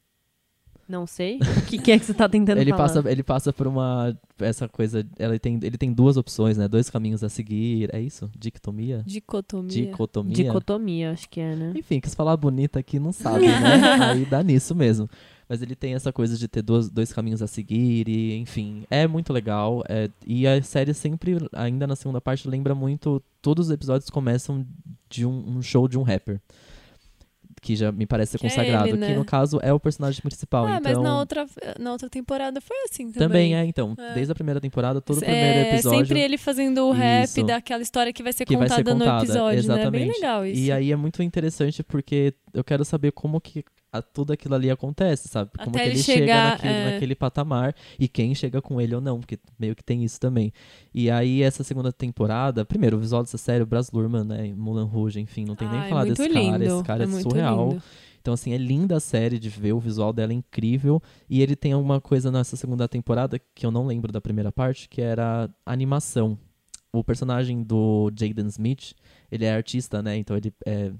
[0.90, 1.38] Não sei.
[1.38, 2.82] O que, que é que você tá tentando ele falar?
[2.82, 6.66] passa ele passa por uma essa coisa ele tem ele tem duas opções né?
[6.66, 7.94] Dois caminhos a seguir.
[7.94, 8.28] É isso?
[8.36, 9.68] Dictomia Dicotomia.
[9.70, 10.34] dicotomia?
[10.34, 11.72] Dicotomia, acho que é, né?
[11.76, 14.10] enfim quis falar bonita aqui não sabe né?
[14.10, 15.08] Aí dá nisso mesmo.
[15.48, 19.06] Mas ele tem essa coisa de ter dois, dois caminhos a seguir e enfim é
[19.06, 19.84] muito legal.
[19.88, 24.66] É, e a série sempre ainda na segunda parte lembra muito todos os episódios começam
[25.08, 26.40] de um, um show de um rapper
[27.60, 29.08] que já me parece ser é consagrado ele, né?
[29.08, 31.46] que no caso é o personagem principal Ah, então mas na outra,
[31.78, 33.28] na outra temporada foi assim também.
[33.28, 33.94] também é, então.
[33.98, 34.14] É.
[34.14, 35.98] Desde a primeira temporada, todo o É, primeiro episódio.
[36.06, 37.42] sempre ele fazendo o rap Isso.
[37.44, 39.12] daquela história que vai ser que contada vai ser contada.
[39.16, 39.82] no episódio, né?
[39.82, 40.20] É bem Exatamente.
[40.20, 40.60] legal isso.
[40.62, 44.70] E aí é muito interessante porque eu quero saber como que a- tudo aquilo ali
[44.70, 45.50] acontece, sabe?
[45.58, 46.92] Como Até que ele ele chega chegar, naquele, é.
[46.92, 50.52] naquele patamar e quem chega com ele ou não, porque meio que tem isso também.
[50.94, 54.52] E aí, essa segunda temporada, primeiro, o visual dessa série, o Braz Luhrmann, né?
[54.56, 56.50] Mulan Rouge, enfim, não tem nem falar desse lindo.
[56.50, 56.64] cara.
[56.64, 57.68] Esse cara é, muito surreal.
[57.70, 57.82] lindo.
[58.20, 61.02] Então, assim, é linda a série de ver, o visual dela é incrível.
[61.28, 64.88] E ele tem alguma coisa nessa segunda temporada que eu não lembro da primeira parte,
[64.90, 66.38] que era animação.
[66.92, 68.92] O personagem do Jaden Smith,
[69.32, 70.16] ele é artista, né?
[70.18, 70.92] Então ele é,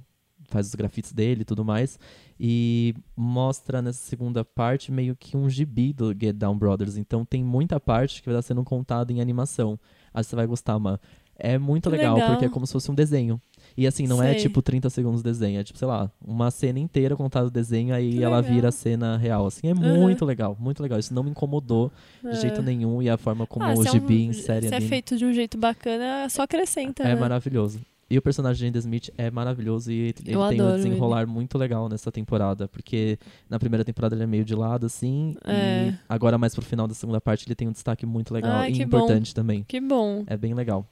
[0.48, 1.98] faz os grafites dele e tudo mais.
[2.42, 6.96] E mostra nessa segunda parte meio que um gibi do Get Down Brothers.
[6.96, 9.78] Então tem muita parte que vai estar sendo contada em animação.
[10.14, 10.98] Acho que você vai gostar, Má.
[11.42, 12.30] É muito legal, legal.
[12.30, 13.40] porque é como se fosse um desenho.
[13.76, 14.42] E assim, não é Sei.
[14.42, 17.94] tipo 30 segundos de desenho, é tipo, sei lá, uma cena inteira contada do desenho,
[17.94, 18.54] aí Que ela legal.
[18.54, 19.46] vira a cena real.
[19.46, 19.98] Assim, é Aham.
[20.00, 20.98] muito legal, muito legal.
[20.98, 21.90] Isso não me incomodou
[22.22, 22.62] de jeito É.
[22.62, 25.16] nenhum e a forma como Ah, o se é um- gibi insere Se é feito
[25.16, 27.02] de um jeito bacana, só acrescenta.
[27.04, 27.20] é né?
[27.20, 27.80] maravilhoso.
[28.10, 31.88] E o personagem de Jaden Smith é maravilhoso e ele tem um desenrolar muito legal
[31.88, 33.16] nessa temporada, porque
[33.48, 35.90] na primeira temporada ele é meio de lado, assim, É.
[35.90, 38.70] e agora mais pro final da segunda parte ele tem um destaque muito legal Ai,
[38.70, 38.96] e que bom.
[38.98, 39.62] importante também.
[39.62, 40.24] Que bom.
[40.26, 40.84] É bem legal.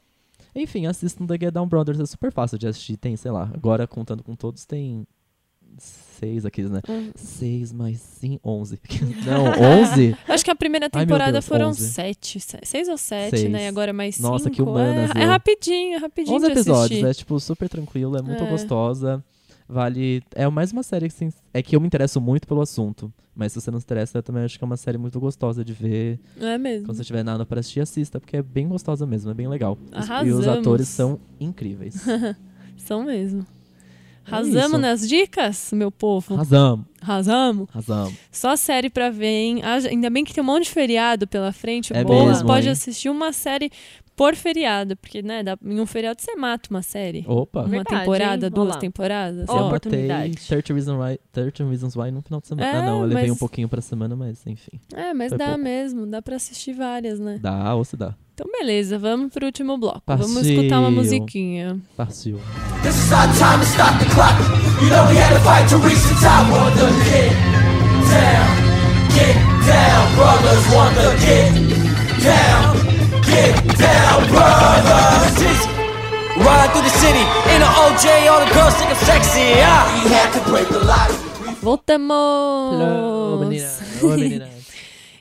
[0.55, 2.97] Enfim, assistam The Get Down Brothers, é super fácil de assistir.
[2.97, 5.05] Tem, sei lá, agora contando com todos, tem
[5.79, 6.81] seis aqui, né?
[6.89, 7.11] Hum.
[7.15, 8.81] Seis mais sim, onze.
[9.27, 10.17] Não, onze?
[10.29, 11.89] Acho que a primeira Ai, temporada Deus, foram 11.
[11.91, 13.51] sete, se- seis ou sete, Seis.
[13.51, 13.65] né?
[13.65, 14.57] E agora mais Nossa, cinco.
[14.57, 18.43] que humanas, é, é rapidinho, é rapidinho Onze episódios, é tipo super tranquilo, é muito
[18.43, 18.49] É.
[18.49, 19.25] gostosa.
[19.71, 20.23] Vale.
[20.35, 23.13] É mais uma série que assim, é que eu me interesso muito pelo assunto.
[23.37, 25.63] Mas se você não se interessa, eu também acho que é uma série muito gostosa
[25.65, 26.19] de ver.
[26.37, 26.87] Não é mesmo?
[26.87, 29.77] Quando você tiver nada pra assistir, assista, porque é bem gostosa mesmo, é bem legal.
[29.93, 30.47] Os- E os Arrasamos.
[30.49, 31.95] atores são incríveis.
[32.79, 33.47] São mesmo.
[34.31, 34.79] É Arrasamos isso.
[34.79, 36.35] nas dicas, meu povo.
[36.35, 37.69] Arrasamos, Arrasamos.
[37.73, 38.15] arrasamos.
[38.31, 39.61] Só série pra ver, hein?
[39.65, 41.93] Ah, ainda bem que tem um monte de feriado pela frente.
[41.93, 42.73] É povo mesmo, pode hein?
[42.73, 43.71] assistir uma série
[44.19, 44.97] por feriado.
[44.97, 47.25] Porque, né, dá- em um feriado você mata uma série.
[47.27, 47.61] Opa!
[47.61, 48.53] Uma Verdade, temporada, hein?
[48.53, 48.79] duas Olá.
[48.79, 49.49] temporadas.
[49.49, 50.31] Eu oportunidade.
[50.31, 52.67] matei 30 Reasons, Why, 30 Reasons Why no final de semana.
[52.69, 54.79] É, ah, não, eu levei mas- um pouquinho pra semana, mas enfim.
[54.95, 55.61] É, mas dá pouco.
[55.63, 56.07] mesmo.
[56.07, 57.39] Dá pra assistir várias, né?
[57.41, 58.15] Dá ou se dá.
[58.35, 58.99] Então, beleza.
[58.99, 60.01] Vamos pro último bloco.
[60.05, 60.27] Partiu.
[60.29, 61.81] Vamos escutar uma musiquinha.
[61.97, 62.39] Partiu.
[62.83, 64.39] This is our time to stop the clock.
[64.83, 66.49] You know we had to fight to reach the top.
[66.51, 67.33] Want the get
[68.11, 68.49] down,
[69.15, 69.35] get
[69.67, 70.65] down, brothers.
[70.73, 72.98] Want the get down,
[73.29, 75.61] get down, brothers.
[76.39, 77.25] Ride through the city
[77.55, 79.55] in an OJ, all the girls think I'm sexy.
[79.63, 81.11] Ah, we had to break the lock.
[81.63, 82.81] Voltamos!
[82.81, 83.69] Alô, menina.
[84.03, 84.49] Oi, menina.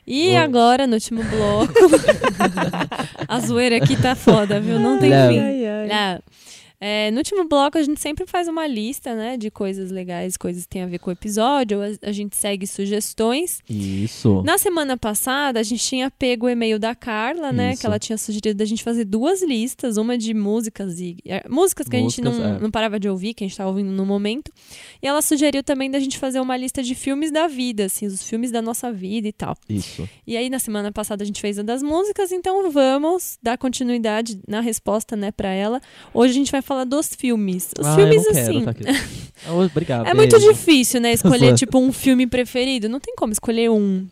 [0.06, 0.36] E Oi.
[0.38, 1.74] agora, no último bloco.
[3.28, 4.80] a zoeira aqui tá foda, viu?
[4.80, 5.30] Não tem Não.
[5.30, 5.40] fim.
[5.40, 6.20] Ai, ai.
[6.80, 10.64] É, no último bloco a gente sempre faz uma lista, né, de coisas legais, coisas
[10.64, 13.60] que tem a ver com o episódio, a, a gente segue sugestões.
[13.70, 14.44] Isso.
[14.44, 17.82] Na semana passada a gente tinha pego o e-mail da Carla, né, Isso.
[17.82, 21.88] que ela tinha sugerido a gente fazer duas listas, uma de músicas e é, músicas
[21.88, 22.60] que a gente Músicas, não, é.
[22.60, 24.52] não parava de ouvir, que a gente tava ouvindo no momento.
[25.02, 28.24] E ela sugeriu também da gente fazer uma lista de filmes da vida, assim, os
[28.24, 29.56] filmes da nossa vida e tal.
[29.68, 30.08] Isso.
[30.26, 34.40] E aí, na semana passada, a gente fez a das músicas, então vamos dar continuidade
[34.48, 35.82] na resposta, né, pra ela.
[36.14, 37.72] Hoje a gente vai falar dos filmes.
[37.80, 38.66] Os ah, filmes, eu não assim.
[38.66, 38.76] Quero,
[39.46, 40.08] tá Obrigado.
[40.08, 42.90] é muito difícil, né, escolher, tipo, um filme preferido.
[42.90, 44.06] Não tem como escolher um.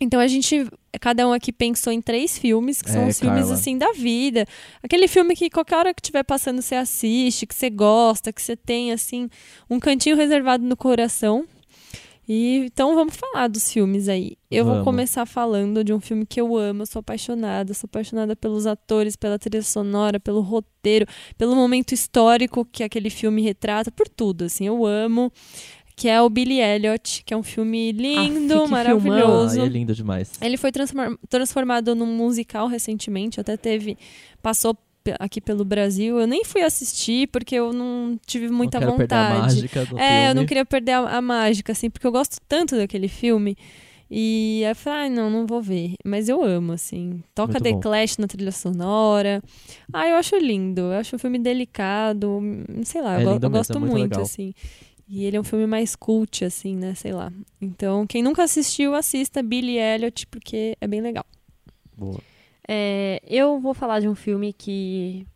[0.00, 0.64] Então a gente,
[1.00, 3.54] cada um aqui pensou em três filmes, que são É, os filmes, Carla.
[3.54, 4.46] assim, da vida.
[4.80, 8.54] Aquele filme que qualquer hora que estiver passando você assiste, que você gosta, que você
[8.54, 9.28] tem, assim,
[9.68, 11.44] um cantinho reservado no coração.
[12.28, 14.36] E então vamos falar dos filmes aí.
[14.50, 14.84] Eu vou Vamos.
[14.84, 19.16] começar falando de um filme que eu amo, eu sou apaixonada, sou apaixonada pelos atores,
[19.16, 21.06] pela trilha sonora, pelo roteiro,
[21.38, 25.32] pelo momento histórico que aquele filme retrata, por tudo, assim, eu amo.
[25.96, 29.60] Que é o Billy Elliot, que é um filme lindo, que maravilhoso.
[29.60, 30.30] É lindo demais.
[30.40, 33.98] Ele foi transforma- transformado num musical recentemente, até teve.
[34.40, 34.76] Passou
[35.18, 36.18] aqui pelo Brasil.
[36.18, 39.68] Eu nem fui assistir porque eu não tive muita não vontade.
[39.96, 40.34] É, eu filme.
[40.34, 43.56] não queria perder a, a mágica, assim, porque eu gosto tanto daquele filme.
[44.10, 45.94] E aí eu falei, ai, não, não vou ver.
[46.04, 47.22] Mas eu amo, assim.
[47.34, 47.80] Toca Muito The bom.
[47.80, 49.42] Clash na trilha sonora.
[49.92, 50.80] Ah, eu acho lindo.
[50.80, 52.38] Eu acho um filme delicado.
[52.38, 54.54] hum, Sei lá, É eu, eu gosto é muito muito, assim.
[55.06, 56.94] E ele é um filme mais cult, assim, né?
[56.94, 57.30] Sei lá.
[57.60, 61.24] Então, quem nunca assistiu, assista Billy Elliot, porque é bem legal.
[61.96, 62.18] Boa.
[62.68, 65.26] É, eu vou falar de um filme que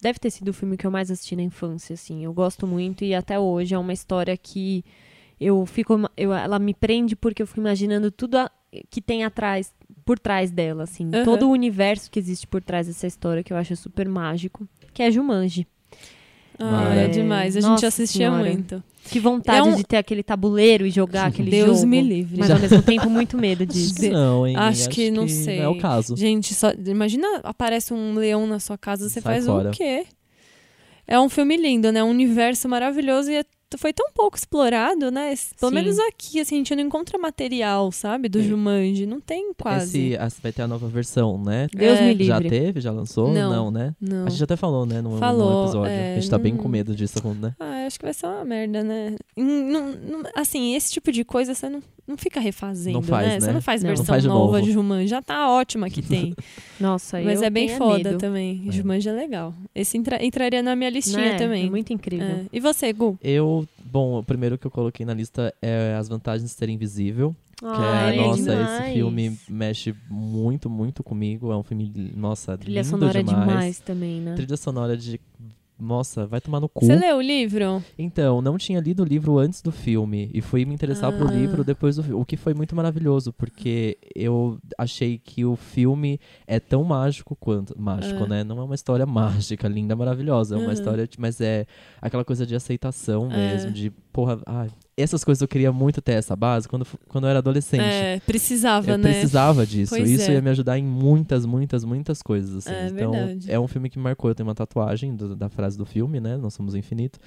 [0.00, 2.22] deve ter sido o filme que eu mais assisti na infância, assim.
[2.22, 4.84] Eu gosto muito e até hoje é uma história que
[5.40, 8.50] eu fico, eu, ela me prende porque eu fico imaginando tudo a-
[8.90, 9.74] que tem atrás,
[10.04, 11.24] por trás dela, assim, Aham.
[11.24, 15.02] todo o universo que existe por trás dessa história que eu acho super mágico, que
[15.02, 15.66] é Jumanji.
[16.58, 17.08] Ah, é É.
[17.08, 17.56] demais.
[17.56, 18.44] A gente Nossa assistia Senhora.
[18.50, 18.82] muito.
[19.10, 21.86] Que vontade É um- de ter aquele tabuleiro e jogar aquele Deus jogo.
[21.88, 22.38] me livre.
[22.38, 23.94] Mas ao mesmo tempo muito medo disso.
[24.00, 24.56] De- Não, hein?
[24.56, 25.58] Acho que não sei.
[25.58, 26.16] Não é o caso.
[26.16, 29.68] Gente, só, imagina aparece um leão na sua casa, você Sai faz fora.
[29.70, 30.04] o quê?
[31.06, 32.02] É um filme lindo, né?
[32.02, 33.44] Um universo maravilhoso e é
[33.76, 35.34] foi tão pouco explorado, né?
[35.58, 35.74] Pelo Sim.
[35.74, 38.28] menos aqui, assim, a gente não encontra material, sabe?
[38.28, 38.42] Do É.
[38.42, 39.06] Jumanji.
[39.06, 39.98] Não tem quase.
[40.08, 41.66] Esse, essa vai ter a nova versão, né?
[41.74, 42.02] Deus É.
[42.02, 42.24] me livre.
[42.26, 42.80] Já teve?
[42.80, 43.32] Já lançou?
[43.32, 43.70] Não.
[43.70, 43.94] né?
[44.00, 44.26] Não.
[44.26, 45.90] A gente até falou, né, no, no Falou, episódio.
[45.90, 47.54] é, a gente tá bem não- com medo disso, né?
[47.58, 49.16] Ah, acho que vai ser uma merda, né?
[49.36, 53.26] Hum, não- não- assim, esse tipo de coisa você não, não fica refazendo, Não faz,
[53.28, 53.40] né?
[53.40, 53.52] Você né?
[53.54, 53.88] não faz Não.
[53.88, 55.08] Não versão faz de nova de Jumanji.
[55.08, 56.34] Já tá ótima que tem.
[56.80, 58.64] Nossa, Mas eu é bem foda medo, também.
[58.68, 58.72] É.
[58.72, 59.54] Jumanji é legal.
[59.74, 61.38] Esse entra- entraria na minha listinha né?
[61.38, 61.66] também.
[61.66, 62.26] É muito incrível.
[62.26, 62.44] É.
[62.52, 63.18] E você, Gu?
[63.22, 67.34] Eu, bom, o primeiro que eu coloquei na lista é As Vantagens de Ser Invisível.
[67.58, 68.80] Que Ai, é, nossa, demais.
[68.84, 71.50] esse filme mexe muito, muito comigo.
[71.50, 73.48] É um filme, nossa, Trilha lindo sonora demais.
[73.48, 74.34] demais também, né?
[74.34, 75.18] Trilha sonora de.
[75.78, 76.86] Nossa, vai tomar no cu.
[76.86, 77.82] Você leu o livro?
[77.98, 81.30] Então, não tinha lido o livro antes do filme e fui me interessar pro Ah.
[81.30, 86.18] livro depois do filme, o que foi muito maravilhoso, porque eu achei que o filme
[86.46, 88.26] é tão mágico quanto mágico, Ah.
[88.26, 88.44] né?
[88.44, 90.72] Não é uma história mágica, linda, maravilhosa, é uma Uhum.
[90.72, 91.66] história, mas é
[92.00, 93.36] aquela coisa de aceitação É.
[93.36, 97.30] mesmo, de porra, ai, essas coisas eu queria muito ter essa base quando quando eu
[97.30, 97.82] era adolescente.
[97.82, 99.10] É, precisava, Eu né?
[99.10, 99.94] precisava disso.
[99.94, 100.34] Pois Isso é.
[100.34, 102.56] ia me ajudar em muitas, muitas, muitas coisas.
[102.66, 102.74] Assim.
[102.74, 103.50] É então, verdade.
[103.52, 104.30] é um filme que me marcou.
[104.30, 106.36] Eu tenho uma tatuagem do- da frase do filme, né?
[106.36, 107.18] Nós somos o infinito.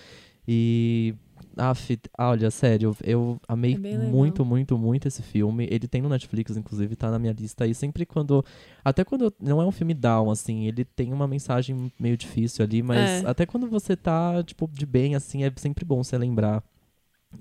[0.48, 1.14] E.
[1.56, 5.68] Ah, fi- ah, olha, sério, eu amei É muito, muito, muito esse filme.
[5.70, 7.68] Ele tem no Netflix, inclusive, tá na minha lista.
[7.68, 8.44] E sempre quando.
[8.84, 12.82] Até quando não é um filme down, assim, ele tem uma mensagem meio difícil ali,
[12.82, 13.30] mas É.
[13.30, 16.64] até quando você tá, tipo, de bem, assim, é sempre bom você lembrar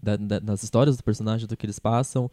[0.03, 2.31] da- da- das histórias dos personagens, do que eles passam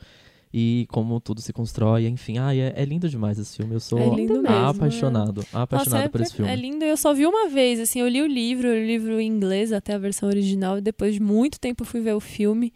[0.53, 2.07] e como tudo se constrói.
[2.07, 3.73] Enfim, ai, é, é lindo demais esse filme.
[3.73, 6.51] Eu sou É lindo mesmo, apaixonado, apaixonado Nossa, é, por esse filme.
[6.51, 6.83] é lindo.
[6.85, 9.27] Eu só vi uma vez, assim, eu li o livro, eu li o livro em
[9.27, 12.73] inglês até a versão original, e depois de muito tempo eu fui ver o filme.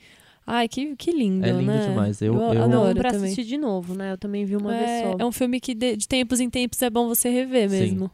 [0.51, 1.87] Ai, que, que lindo, É lindo né?
[1.87, 2.21] demais.
[2.23, 3.25] Eu- eu- Não, adoro pra também.
[3.25, 4.13] assistir de novo, né?
[4.13, 5.15] Eu também vi uma vez É, só.
[5.19, 7.79] é um filme que de, de tempos em tempos é bom você rever Sim.
[7.79, 8.11] mesmo.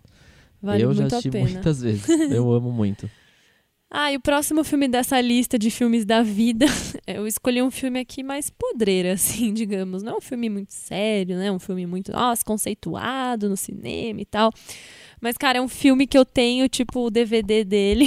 [0.62, 1.50] Vale eu já muito a assisti pena.
[1.50, 2.10] muitas vezes.
[2.10, 3.10] Eu amo muito.
[3.90, 6.66] Ah, e o próximo filme dessa lista de filmes da vida,
[7.06, 10.04] eu escolhi um filme aqui mais podreira, assim, digamos.
[10.04, 11.52] Não é um filme muito sério, né?
[11.52, 14.52] Um filme muito, nossa, conceituado no cinema e tal.
[15.22, 18.06] Mas, cara, é um filme que eu tenho, tipo, o DVD dele.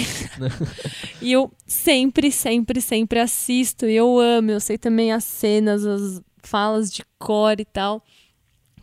[1.22, 3.86] e eu sempre, sempre, sempre assisto.
[3.86, 4.50] E eu amo.
[4.50, 8.04] Eu sei também as cenas, as falas de cor e tal.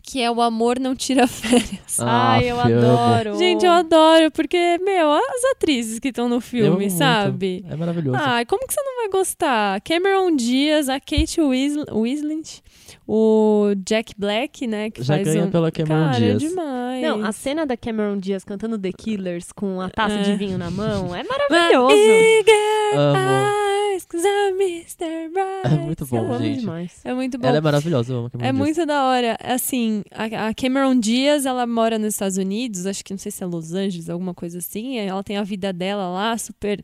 [0.08, 1.98] Que é O Amor Não Tira Férias.
[1.98, 2.76] Ai, eu amo.
[2.78, 3.36] adoro.
[3.38, 6.92] Gente, eu adoro, porque, meu, as atrizes que estão no filme, amo muito.
[6.96, 7.64] sabe?
[7.68, 8.16] É maravilhoso.
[8.20, 9.80] Ai, como que você não vai gostar?
[9.80, 12.62] Cameron Diaz, a Kate Winslet,
[13.06, 14.90] o Jack Black, né?
[14.90, 15.50] Que Já faz ganha um...
[15.50, 16.42] pela Cameron Cara, Diaz.
[16.42, 17.02] é demais.
[17.02, 20.22] Não, a cena da Cameron Diaz cantando The Killers com a taça É.
[20.22, 21.94] de vinho na mão é maravilhoso.
[22.94, 23.16] Amo.
[25.64, 26.60] É muito bom, gente.
[26.60, 27.00] demais.
[27.04, 27.48] É muito bom.
[27.48, 28.64] Ela é maravilhosa, eu amo a Cameron É Diaz.
[28.66, 29.36] muito da hora.
[29.42, 33.42] Assim, a, a Cameron Diaz, ela mora nos Estados Unidos, acho que não sei se
[33.42, 34.98] é Los Angeles, alguma coisa assim.
[34.98, 36.82] Ela tem a vida dela lá, super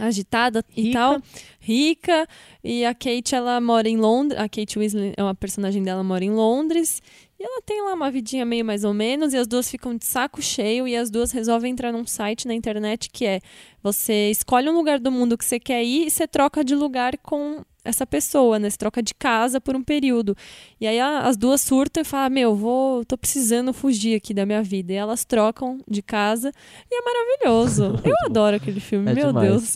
[0.00, 0.98] agitada e Rica.
[0.98, 1.22] tal,
[1.60, 2.26] rica.
[2.62, 4.40] E a Kate, ela mora em Londres.
[4.40, 7.02] A Kate Weasley é uma personagem dela, mora em Londres.
[7.40, 10.04] E ela tem lá uma vidinha meio mais ou menos, e as duas ficam de
[10.04, 13.40] saco cheio, e as duas resolvem entrar num site na internet que é
[13.82, 17.16] você escolhe um lugar do mundo que você quer ir e você troca de lugar
[17.16, 18.68] com essa pessoa, né?
[18.68, 20.36] Você troca de casa por um período.
[20.78, 24.62] E aí as duas surtam e falam: Meu, vou, tô precisando fugir aqui da minha
[24.62, 24.92] vida.
[24.92, 26.52] E elas trocam de casa
[26.90, 27.98] e é maravilhoso.
[28.04, 29.48] Eu adoro aquele filme, É meu demais.
[29.48, 29.74] Deus.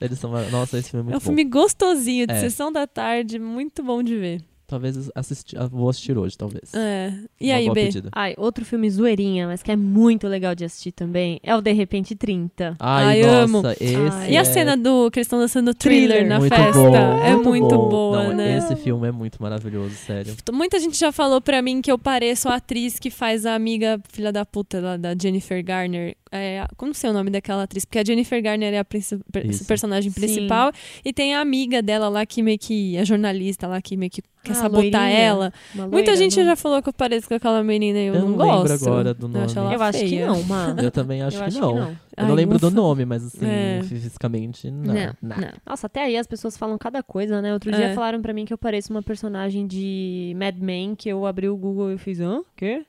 [0.00, 1.26] Eles são Nossa, esse filme é muito É um bom.
[1.26, 2.40] filme gostosinho, de É.
[2.40, 4.40] sessão da tarde, muito bom de ver.
[4.72, 5.54] Talvez assisti...
[5.58, 6.72] ah, vou assistir hoje, talvez.
[6.74, 7.12] É.
[7.38, 7.74] E Uma aí, B?
[7.84, 8.08] pedida.
[8.12, 11.72] Ai, outro filme zoeirinha, mas que é muito legal de assistir também, é o De
[11.72, 12.76] Repente 30.
[12.80, 13.62] Ai, Ai, nossa, amo.
[13.78, 14.30] esse Ai.
[14.32, 16.28] E a é cena do que eles estão dançando thriller, Thriller.
[16.28, 16.72] na muito festa?
[16.80, 17.88] bom, é muito bom.
[17.90, 18.56] boa, Não, né?
[18.56, 20.34] Esse filme é muito maravilhoso, sério.
[20.52, 24.00] Muita gente já falou pra mim que eu pareço a atriz que faz a amiga
[24.10, 26.16] filha da puta lá, da Jennifer Garner.
[26.34, 27.84] É, como sei o nome daquela atriz?
[27.84, 29.18] Porque a Jennifer Garner é a princi-
[29.66, 30.18] personagem Sim.
[30.18, 30.72] principal.
[31.04, 32.96] E tem a amiga dela lá que meio que.
[32.96, 35.08] A jornalista lá que meio que quer Ah, sabotar loirinha.
[35.18, 35.52] ela.
[35.90, 36.44] Muita gente não?
[36.46, 38.86] já falou que eu pareço com aquela menina e eu, Eu não, não lembro gosto.
[38.88, 39.66] agora do Eu acho nome.
[39.68, 40.80] ela Eu acho que não, mano.
[40.82, 41.72] Eu também acho, Eu que, acho não.
[41.74, 41.88] que não.
[41.90, 42.76] Eu Ai, não lembro do ufa.
[42.76, 43.80] nome, mas assim, É.
[43.84, 44.92] fisicamente, não.
[44.94, 45.36] Não, não.
[45.38, 45.48] Não.
[45.66, 47.52] Nossa, até aí as pessoas falam cada coisa, né?
[47.52, 47.76] Outro É.
[47.76, 51.48] dia falaram pra mim que eu pareço uma personagem de Mad Men, que eu abri
[51.48, 52.42] o Google e fiz, hã?
[52.56, 52.84] Quê?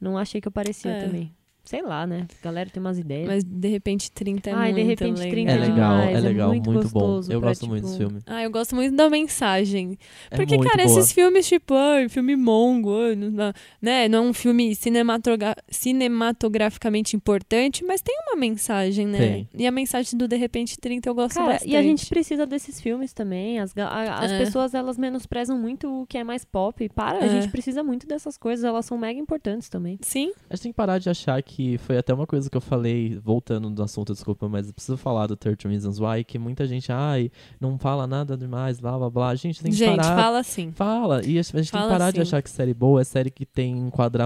[0.00, 1.04] Não achei que eu parecia É.
[1.04, 1.32] também.
[1.66, 2.26] Sei lá, né?
[2.40, 3.26] A galera tem umas ideias.
[3.26, 5.30] Mas de repente 30 é Ai, de muito repente legal.
[5.30, 7.20] 30 É É legal, é é legal, muito muito, bom.
[7.28, 8.22] Eu pra, gosto muito desse tipo, filme.
[8.26, 9.98] Ah, eu gosto muito da mensagem.
[10.30, 10.98] É Porque, muito cara, boa.
[10.98, 13.52] esses filmes, tipo, ai, filme mongo, não,
[13.82, 14.08] né?
[14.08, 19.18] não é um filme cinematogra- cinematograficamente importante, mas tem uma mensagem, né?
[19.18, 19.48] Tem.
[19.54, 21.70] E a mensagem do De Repente 30 eu gosto Cara, bastante.
[21.72, 23.58] e a gente precisa desses filmes também.
[23.60, 24.38] As, a- as É.
[24.38, 26.88] pessoas, elas menosprezam muito o que é mais pop.
[26.90, 27.28] Para, a É.
[27.28, 28.64] gente precisa muito dessas coisas.
[28.64, 29.98] Elas são mega importantes também.
[30.02, 32.56] Sim, A gente tem que parar de achar que que foi até uma coisa que
[32.56, 36.38] eu falei, voltando do assunto, desculpa, mas eu preciso falar do 13 Reasons Why, que
[36.38, 39.28] muita gente, ai, não fala nada demais, blá blá blá.
[39.30, 40.16] A gente tem que Gente, parar.
[40.16, 40.70] fala assim.
[40.72, 42.28] Fala, e a gente tem que Fala parar de assim.
[42.28, 43.72] achar que série boa é série que tem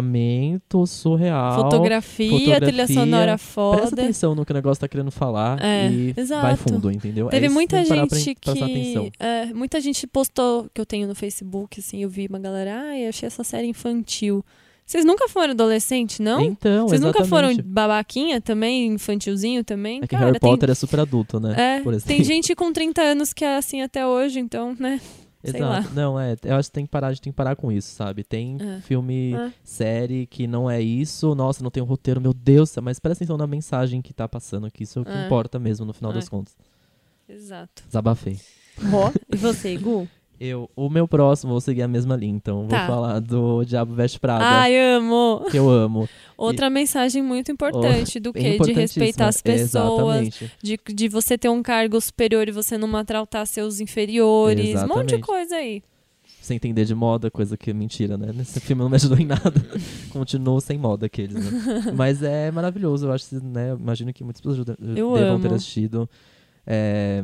[0.01, 1.63] enquadramento surreal.
[1.63, 4.03] Fotografia, trilha fotografia, sonora Presta foda.
[4.03, 6.43] atenção no que o negócio tá querendo falar É, e exato.
[6.43, 7.29] vai fundo, entendeu?
[7.29, 9.11] É Teve isso, muita pra gente atenção.
[9.11, 9.13] que.
[9.25, 13.07] é, muita gente postou que eu tenho no Facebook, assim, eu vi uma galera, ai,
[13.07, 14.45] achei essa série infantil.
[14.91, 16.41] Vocês nunca foram adolescente, não?
[16.41, 19.99] Então, Vocês nunca foram babaquinha também, infantilzinho também?
[19.99, 21.77] É que Cara, Harry tem- Potter é super adulto, né?
[21.79, 25.01] É, Por tem gente com 30 anos que é assim até hoje, então, né?
[25.45, 25.89] sei Exato.
[25.89, 25.95] lá.
[25.95, 26.35] Não, é.
[26.45, 28.25] Eu acho que tem que parar, a gente tem que parar com isso, sabe?
[28.25, 28.81] Tem É.
[28.81, 29.53] filme, É.
[29.63, 31.35] série que não é isso.
[31.37, 34.67] Nossa, não tem um roteiro, meu Deus, mas presta atenção na mensagem que tá passando
[34.67, 34.83] aqui.
[34.83, 35.25] Isso é o que É.
[35.25, 36.15] importa mesmo, no final É.
[36.17, 36.55] das contas.
[37.29, 37.85] Exato.
[37.87, 38.39] Desabafei.
[38.93, 40.09] Ó, e você, Gu?
[40.41, 42.67] Eu, o meu próximo, vou seguir a mesma linha, então.
[42.67, 42.79] Tá.
[42.79, 45.45] Vou falar do Diabo Veste Prada, Ai, amo!
[45.51, 46.09] que eu amo.
[46.35, 48.65] Outra mensagem muito importante do Bem que?
[48.65, 50.51] De respeitar as pessoas, Exatamente.
[50.63, 55.09] de, de você ter um cargo superior e você não maltratar seus inferiores, um monte
[55.09, 55.21] de Exatamente.
[55.21, 55.83] coisa aí.
[56.41, 58.33] Sem entender de moda, coisa que é mentira, né?
[58.35, 59.53] Nesse filme não me ajudou em nada.
[60.09, 61.93] Continuo sem moda aqueles, né?
[61.95, 63.77] Mas é maravilhoso, eu acho, né?
[63.79, 65.55] Imagino que muitas pessoas Eu devam ter amo.
[65.57, 66.09] assistido.
[66.67, 67.23] É,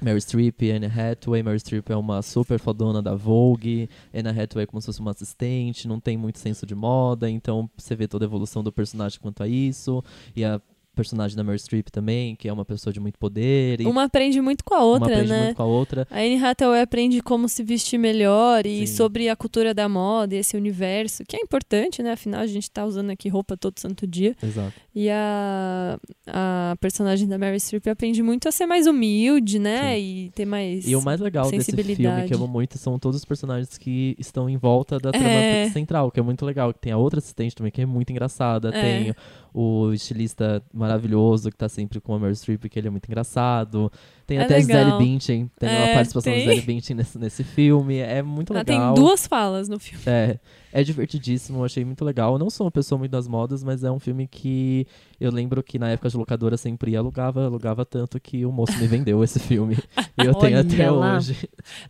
[0.00, 1.42] Mary Streep, Anne Hathaway.
[1.42, 3.88] Mary Streep é uma super fodona da Vogue.
[4.14, 7.68] Anne Hathaway é como se fosse uma assistente, não tem muito senso de moda, então
[7.76, 10.02] você vê toda a evolução do personagem quanto a isso.
[10.34, 10.60] E a
[10.94, 13.80] personagem da Mary Streep também, que é uma pessoa de muito poder.
[13.80, 15.44] E Uma aprende muito com a uma outra, aprende né?
[15.44, 16.06] muito com a outra.
[16.10, 18.96] A Anne Hathaway aprende como se vestir melhor e Sim.
[18.96, 22.12] sobre a cultura da moda e esse universo, que é importante, né?
[22.12, 24.36] Afinal, a gente tá usando aqui roupa todo santo dia.
[24.42, 24.72] Exato.
[24.94, 29.94] E a, a personagem da Mary Streep aprende muito a ser mais humilde, né?
[29.94, 30.00] Sim.
[30.00, 30.86] E ter mais.
[30.88, 31.96] E o mais legal desse filme
[32.26, 35.70] que eu amo muito são todos os personagens que estão em volta da trama É.
[35.70, 36.72] central, que é muito legal.
[36.72, 38.68] Tem a outra assistente também que é muito engraçada.
[38.70, 38.72] É.
[38.82, 39.14] Tem
[39.52, 43.90] o estilista maravilhoso que tá sempre com a Meryl Streep, que ele é muito engraçado.
[44.30, 44.84] Tem É até a legal.
[44.84, 46.44] Gisele Bündchen, tem É, uma participação tem.
[46.46, 47.96] da Gisele Bündchen nesse, nesse filme.
[47.98, 48.94] É muito Ela legal.
[48.94, 50.04] tem duas falas no filme.
[50.06, 50.38] É,
[50.72, 52.34] é divertidíssimo, achei muito legal.
[52.34, 54.86] Eu não sou uma pessoa muito das modas, mas é um filme que
[55.20, 58.86] eu lembro que na época de locadora sempre alugava, alugava tanto que o moço me
[58.86, 59.76] vendeu esse filme.
[60.16, 61.16] E eu tenho Olha até lá.
[61.16, 61.34] hoje.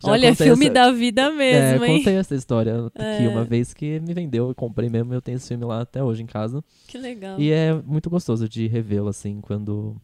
[0.03, 1.97] Já Olha, filme essa- da vida É, mesmo, hein?
[1.99, 3.27] contei essa história É.
[3.27, 6.23] uma vez que me vendeu, eu comprei mesmo, eu tenho esse filme lá até hoje
[6.23, 6.63] em casa.
[6.87, 7.39] Que legal.
[7.39, 9.95] E é muito gostoso de revê-lo assim quando,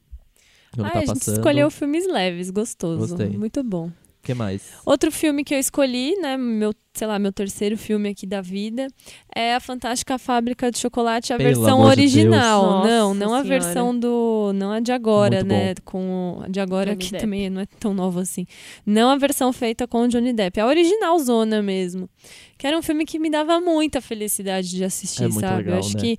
[0.73, 1.35] quando Ah, tá a gente passando.
[1.37, 2.99] escolheu filmes leves, gostoso.
[2.99, 3.29] Gostei.
[3.37, 3.87] Muito bom.
[3.87, 4.61] O que mais?
[4.85, 8.87] Outro filme que eu escolhi, né, meu, sei lá, meu terceiro filme aqui da vida,
[9.33, 12.81] é a Fantástica Fábrica de Chocolate, a Pelo versão de original.
[12.81, 12.87] Deus.
[12.91, 13.47] não, não a Senhora.
[13.47, 17.23] versão do, não a de agora, Muito né, com a de agora Johnny que Depp.
[17.23, 18.45] também não é tão nova assim.
[18.85, 22.09] Não a versão feita com o Johnny Depp, a original zona mesmo.
[22.57, 25.57] Que era um filme que me dava muita felicidade de assistir, É muito sabe?
[25.59, 26.01] legal, eu acho né?
[26.01, 26.17] que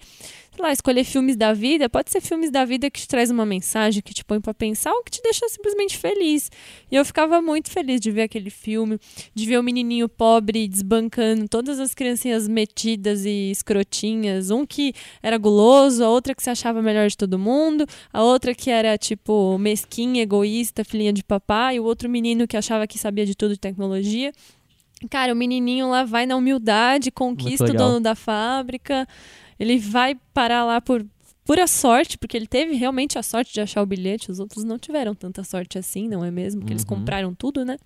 [0.59, 3.47] sei lá, escolher filmes da vida, pode ser filmes da vida que te traz uma
[3.47, 6.51] mensagem, que te põe pra pensar ou que te deixa simplesmente feliz.
[6.91, 8.99] E eu ficava muito feliz de ver aquele filme,
[9.33, 15.39] de ver o menininho pobre desbancando todas as criancinhas metidas e escrotinhas, um que era
[15.39, 19.57] guloso, a outra que se achava melhor de todo mundo, a outra que era tipo
[19.59, 23.55] mesquinha, egoísta, filhinha de papai, e o outro menino que achava que sabia de tudo
[23.55, 24.33] de tecnologia.
[25.09, 29.07] Cara, o menininho lá vai na humildade, conquista o dono da fábrica.
[29.59, 31.05] Ele vai parar lá por
[31.45, 34.31] pura sorte, porque ele teve realmente a sorte de achar o bilhete.
[34.31, 36.61] Os outros não tiveram tanta sorte assim, não é mesmo?
[36.61, 36.89] Porque eles Uhum.
[36.99, 37.77] compraram tudo, né?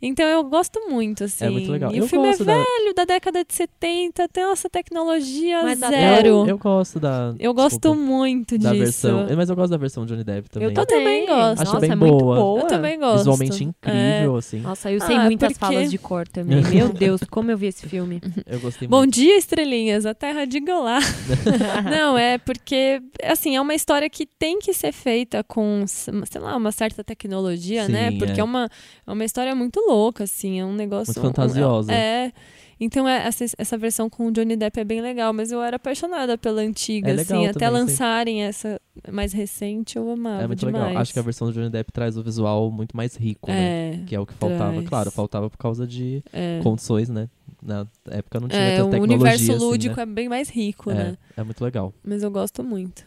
[0.00, 1.44] Então eu gosto muito, assim.
[1.46, 1.92] É muito legal.
[1.92, 5.62] E eu o filme é gosto da, velho, da década de 70, tem essa tecnologia
[5.62, 6.28] Mas zero.
[6.28, 7.34] eu, eu gosto da.
[7.38, 8.82] Eu gosto desculpa, muito da disso.
[8.84, 9.26] versão.
[9.36, 10.68] Mas eu gosto da versão Johnny Depp também.
[10.68, 11.62] Eu tô- também gosto.
[11.62, 12.36] Acho Nossa, bem é muito boa.
[12.36, 12.60] boa.
[12.60, 13.18] Eu também gosto.
[13.18, 13.66] Visualmente É.
[13.66, 14.60] incrível, assim.
[14.60, 16.62] Nossa, eu sei Ah, muitas porque- falas de cor também.
[16.62, 18.20] Meu Deus, como eu vi esse filme.
[18.46, 19.14] Eu gostei Bom muito.
[19.14, 21.00] dia, estrelinhas, a terra de Golá.
[21.90, 26.56] Não, é porque, assim, é uma história que tem que ser feita com, sei lá,
[26.56, 28.10] uma certa tecnologia, né?
[28.10, 28.40] Sim, Porque é.
[28.40, 28.44] é.
[28.44, 28.68] uma,
[29.06, 31.12] é uma história muito louca, assim, é um negócio...
[31.14, 31.90] Muito fantasiosa.
[31.90, 32.32] um- é,
[32.80, 35.74] então é, essa, essa versão com o Johnny Depp é bem legal, mas eu era
[35.76, 37.86] apaixonada pela antiga, É assim, até também, sim.
[37.90, 40.86] lançarem essa mais recente, eu amava É muito demais.
[40.86, 41.02] legal.
[41.02, 43.94] Acho que a versão do Johnny Depp traz o visual muito mais rico, né?
[43.94, 44.74] É, Que é o que faltava.
[44.74, 44.88] traz.
[44.88, 46.60] Claro, faltava por causa de é.
[46.62, 47.28] condições, né?
[47.60, 50.02] Na época não tinha É, tanta o tecnologia universo assim, lúdico né?
[50.02, 51.18] é bem mais rico, é, né?
[51.36, 51.92] é muito legal.
[52.04, 53.04] Mas eu gosto muito.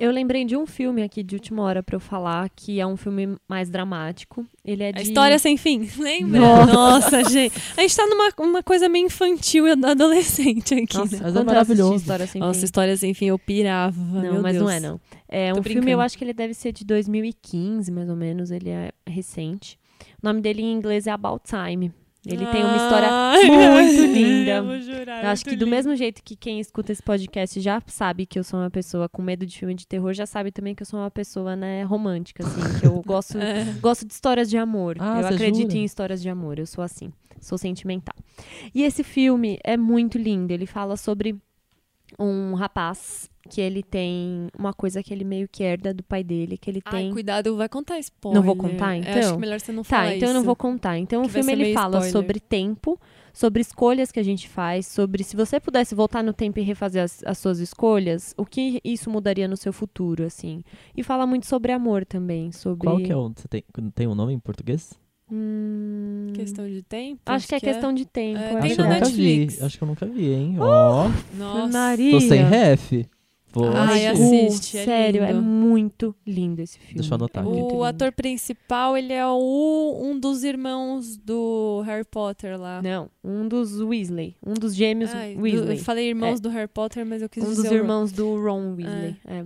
[0.00, 2.96] Eu lembrei de um filme aqui de última hora pra eu falar, que é um
[2.96, 4.46] filme mais dramático.
[4.64, 4.98] Ele é de...
[4.98, 6.40] A história sem fim, lembra?
[6.40, 6.72] Nossa.
[7.20, 7.54] Nossa, gente.
[7.76, 11.22] A gente tá numa uma coisa meio infantil e adolescente aqui, Nossa, né?
[11.22, 11.96] Mas é maravilhoso.
[11.96, 12.64] História sem Nossa, fim.
[12.64, 14.00] história sem fim, eu pirava.
[14.00, 14.64] Não, meu mas Deus.
[14.64, 15.00] não é, não.
[15.28, 16.02] É Tô um filme, eu brincando.
[16.02, 18.50] acho que ele deve ser de 2015, mais ou menos.
[18.50, 19.78] Ele é recente.
[20.22, 21.92] O nome dele em inglês é About Time.
[22.26, 23.08] Ele tem uma história
[23.46, 24.62] muito eu linda.
[24.62, 25.70] vou jurar, Eu acho que do lindo.
[25.70, 29.22] mesmo jeito que quem escuta esse podcast já sabe que eu sou uma pessoa com
[29.22, 32.44] medo de filme de terror, já sabe também que eu sou uma pessoa, né, romântica,
[32.46, 33.64] assim, que eu gosto, É.
[33.80, 34.96] gosto de histórias de amor.
[35.00, 35.78] Ah, eu acredito jura?
[35.78, 37.10] em histórias de amor, eu sou assim,
[37.40, 38.14] sou sentimental.
[38.74, 41.34] E esse filme é muito lindo, ele fala sobre
[42.18, 46.56] um rapaz que ele tem uma coisa que ele meio que herda do pai dele,
[46.58, 48.38] que ele Ai, tem cuidado, vai contar spoiler.
[48.40, 49.18] Não vou contar, Eu então?
[49.18, 50.46] acho que melhor você não falar Tá, então eu não isso.
[50.46, 50.98] vou contar.
[50.98, 52.12] Então que o filme ele fala spoiler.
[52.12, 53.00] sobre tempo,
[53.32, 57.02] sobre escolhas que a gente faz, sobre se você pudesse voltar no tempo e refazer
[57.02, 60.62] as, as suas escolhas, o que isso mudaria no seu futuro, assim.
[60.96, 63.32] E fala muito sobre amor também, sobre Qual que é o.
[63.34, 63.64] Você tem,
[63.94, 64.92] tem um nome em português?
[65.32, 67.20] Hum, Questão de tempo?
[67.26, 68.38] Acho que é questão de tempo.
[68.38, 69.56] É, é Acho que eu na nunca Netflix.
[69.58, 69.64] vi.
[69.64, 70.56] Acho que eu nunca vi, hein?
[70.58, 71.08] Ó.
[71.36, 71.72] Nossa.
[71.72, 72.10] Maria.
[72.12, 72.92] Tô sem ref.
[73.52, 74.46] Vou Ai, assistir.
[74.46, 75.42] assiste, é sério, é lindo.
[75.42, 76.94] muito lindo esse filme.
[76.94, 77.52] Deixa eu anotar É aqui.
[77.58, 77.82] muito O lindo.
[77.84, 82.80] ator principal, ele é o, um dos irmãos do Harry Potter lá.
[82.80, 85.78] Não, um dos Weasley, um dos gêmeos Ai, do- Weasley.
[85.78, 88.40] eu falei irmãos do Harry Potter, mas eu quis um dizer dos o- irmãos do
[88.40, 89.16] Ron Weasley.
[89.26, 89.44] É.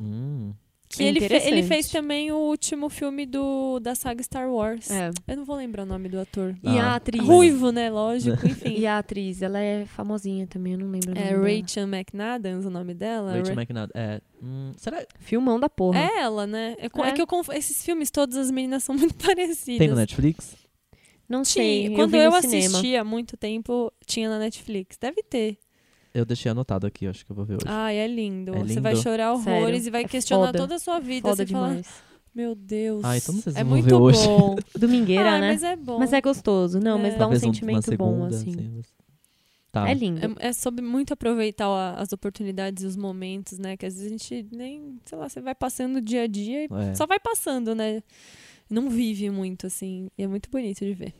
[0.00, 0.52] Hum.
[0.92, 4.90] Que É ele, fe- ele fez também o último filme do, da saga Star Wars.
[4.90, 5.10] É.
[5.28, 6.52] Eu não vou lembrar o nome do ator.
[6.64, 7.22] E Ah, a atriz.
[7.24, 7.88] Ruivo, né?
[7.88, 8.74] Lógico, enfim.
[8.76, 11.60] E a atriz, ela é famosinha também, eu não lembro o nome É dela.
[11.62, 13.36] Rachel McNadams o nome dela?
[13.36, 13.92] Rachel Ra- McNabb.
[13.94, 14.20] É.
[14.42, 16.00] Hum, será Filmão da porra.
[16.00, 16.74] É ela, né?
[16.76, 17.12] É, é É.
[17.12, 17.48] que eu conf...
[17.50, 19.78] esses filmes todos as meninas são muito parecidas.
[19.78, 20.56] tem no Netflix?
[21.28, 21.64] Não Tinha.
[21.64, 23.00] sei, Quando vi eu, no assisti cinema.
[23.02, 24.96] há muito tempo, tinha na Netflix.
[25.00, 25.56] Deve ter.
[26.12, 27.64] Eu deixei anotado aqui, acho que eu vou ver hoje.
[27.66, 28.54] Ai, é lindo.
[28.54, 30.58] É Você vai chorar horrores Sério, e vai é questionar foda.
[30.58, 31.28] toda a sua vida.
[31.28, 32.02] Foda você fala, demais.
[32.34, 33.04] meu Deus.
[33.04, 34.26] Ah, então vocês é vão muito ver hoje.
[34.26, 34.56] bom.
[34.76, 35.52] Domingueira, Ai, né?
[35.52, 35.98] Mas é bom.
[35.98, 36.80] Mas é gostoso.
[36.80, 37.02] Não, É.
[37.02, 38.56] mas dá um Talvez uma sentimento bom, segunda, assim.
[38.76, 39.00] mas-
[39.72, 39.88] Tá.
[39.88, 40.20] É lindo.
[40.40, 43.76] É, é sobre muito aproveitar a- as oportunidades e os momentos, né?
[43.76, 46.64] Que às vezes a gente nem, sei lá, você vai passando o dia a dia
[46.64, 46.94] e É.
[46.96, 48.02] só vai passando, né?
[48.68, 50.08] Não vive muito, assim.
[50.18, 51.14] E é muito bonito de ver.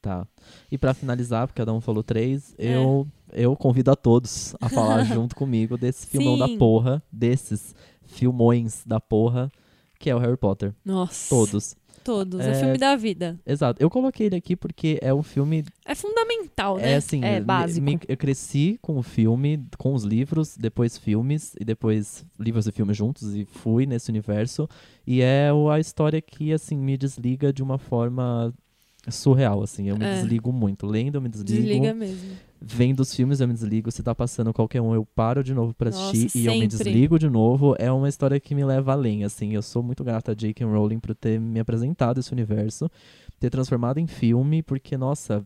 [0.00, 0.26] Tá.
[0.70, 2.74] E pra finalizar, porque cada um falou três, É.
[2.76, 6.58] eu, eu convido a todos a falar junto comigo desse filmão da Sim.
[6.58, 7.74] porra, desses
[8.06, 9.50] filmões da porra,
[9.98, 10.74] que é o Harry Potter.
[10.84, 11.28] Nossa.
[11.28, 11.76] Todos.
[12.04, 12.40] Todos.
[12.40, 13.38] É, É, filme da vida.
[13.46, 13.80] Exato.
[13.80, 15.64] Eu coloquei ele aqui porque é um filme.
[15.84, 16.96] É fundamental, É né?
[16.96, 17.22] assim.
[17.24, 17.80] É básico.
[17.84, 22.72] me- eu cresci com o filme, com os livros, depois filmes, e depois livros e
[22.72, 24.68] filmes juntos, e fui nesse universo.
[25.06, 28.52] E é o- a história que, assim, me desliga de uma forma
[29.08, 29.88] surreal, assim.
[29.88, 30.14] Eu me É.
[30.14, 30.86] desligo muito.
[30.86, 31.62] Lendo, eu me desligo.
[31.62, 32.30] Desliga mesmo.
[32.64, 33.90] Vendo os filmes, eu me desligo.
[33.90, 36.66] Se tá passando qualquer um, eu paro de novo pra Nossa, assistir e eu me
[36.66, 37.74] desligo de novo.
[37.78, 39.54] É uma história que me leva além, assim.
[39.54, 40.64] Eu sou muito grata a J.K.
[40.64, 42.90] Rowling por ter me apresentado esse universo,
[43.40, 45.44] ter transformado em filme, porque, nossa,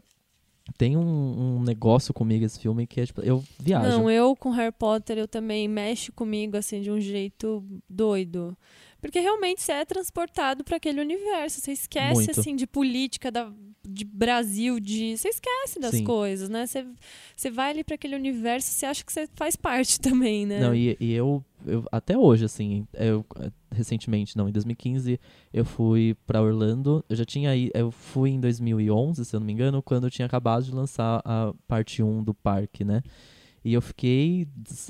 [0.76, 3.88] tem um, um negócio comigo esse filme que é, tipo, eu viajo.
[3.88, 8.56] Não, eu com Harry Potter, eu também mexe comigo, assim, de um jeito doido.
[9.00, 11.60] Porque realmente você é transportado para aquele universo.
[11.60, 12.40] Você esquece, Muito.
[12.40, 13.52] assim, de política, da,
[13.86, 15.16] de Brasil, de.
[15.16, 16.04] Você esquece das Sim.
[16.04, 16.66] coisas, né?
[16.66, 16.86] Você,
[17.36, 20.60] você vai ali para aquele universo, você acha que você faz parte também, né?
[20.60, 23.24] Não, e, e eu, eu, até hoje, assim, eu,
[23.70, 25.20] recentemente, não, em 2015,
[25.52, 27.04] eu fui pra Orlando.
[27.08, 30.10] Eu já tinha ido, eu fui em 2011, se eu não me engano, quando eu
[30.10, 33.02] tinha acabado de lançar a parte 1 do parque, né?
[33.66, 34.46] E eu fiquei,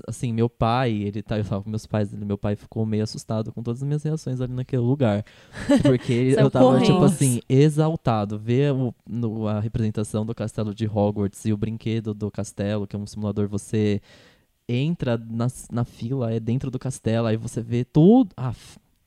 [0.06, 3.50] assim, meu pai, ele tá, eu tava com meus pais, meu pai ficou meio assustado
[3.50, 5.24] com todas as minhas reações ali naquele lugar.
[5.82, 6.84] Porque eu tava, correndo.
[6.84, 8.38] tipo assim, exaltado.
[8.38, 12.94] Ver o, no- a representação do castelo de Hogwarts e o brinquedo do castelo, que
[12.94, 13.98] é um simulador, você
[14.68, 18.30] entra na, na fila, é dentro do castelo, aí você vê tudo.
[18.36, 18.52] Ah,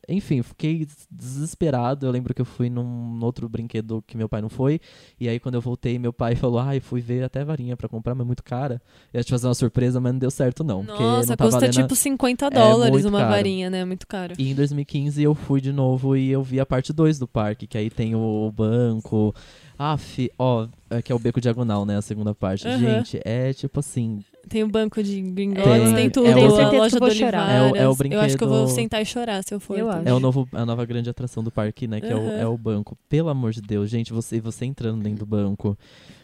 [0.09, 2.05] enfim, fiquei des- desesperado.
[2.05, 4.79] Eu lembro que eu fui num outro brinquedo que meu pai não foi.
[5.19, 8.13] E aí, quando eu voltei, meu pai falou: Ai, fui ver até varinha pra comprar,
[8.15, 8.81] mas é muito cara.
[9.13, 10.83] Eu ia te fazer uma surpresa, mas não deu certo, não.
[10.83, 13.31] Nossa, não tá custa valendo tipo 50 dólares muito uma caro.
[13.31, 13.85] varinha, né?
[13.85, 14.33] Muito caro.
[14.37, 17.67] e em 2015 eu fui de novo e eu vi a parte 2 do parque,
[17.67, 19.33] que aí tem o banco.
[19.77, 21.95] Ah, fi, ó, é que é o beco diagonal, né?
[21.97, 22.67] A segunda parte.
[22.67, 22.77] Aham.
[22.77, 24.23] Gente, é tipo assim.
[24.47, 26.27] Tem o banco de Gringotts, Tem, tem, tudo.
[26.27, 27.49] é o- a que loja eu do vou chorar.
[27.51, 28.11] É o- é o Olivaras.
[28.11, 29.77] Eu acho que eu vou brinquedo- sentar e chorar se eu for.
[29.77, 29.91] Eu.
[29.91, 31.99] É o novo, a nova grande atração do parque, né?
[32.01, 32.97] Que é, o, é o banco.
[33.07, 35.77] Pelo amor de Deus, gente, você, você entrando dentro do banco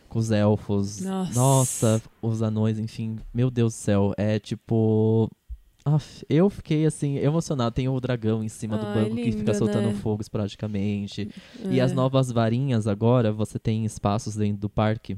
[0.09, 1.01] com os elfos.
[1.01, 1.33] Nossa.
[1.39, 3.17] Nossa, os anões, enfim.
[3.33, 4.13] Meu Deus do céu.
[4.17, 5.29] É tipo.
[5.87, 7.75] Aff, eu fiquei assim, emocionado.
[7.75, 9.93] Tem o dragão em cima do banco que lindo, fica soltando né?
[9.93, 11.29] fogo esporadicamente.
[11.69, 11.83] E É.
[11.83, 15.15] as novas varinhas agora, você tem espaços dentro do parque.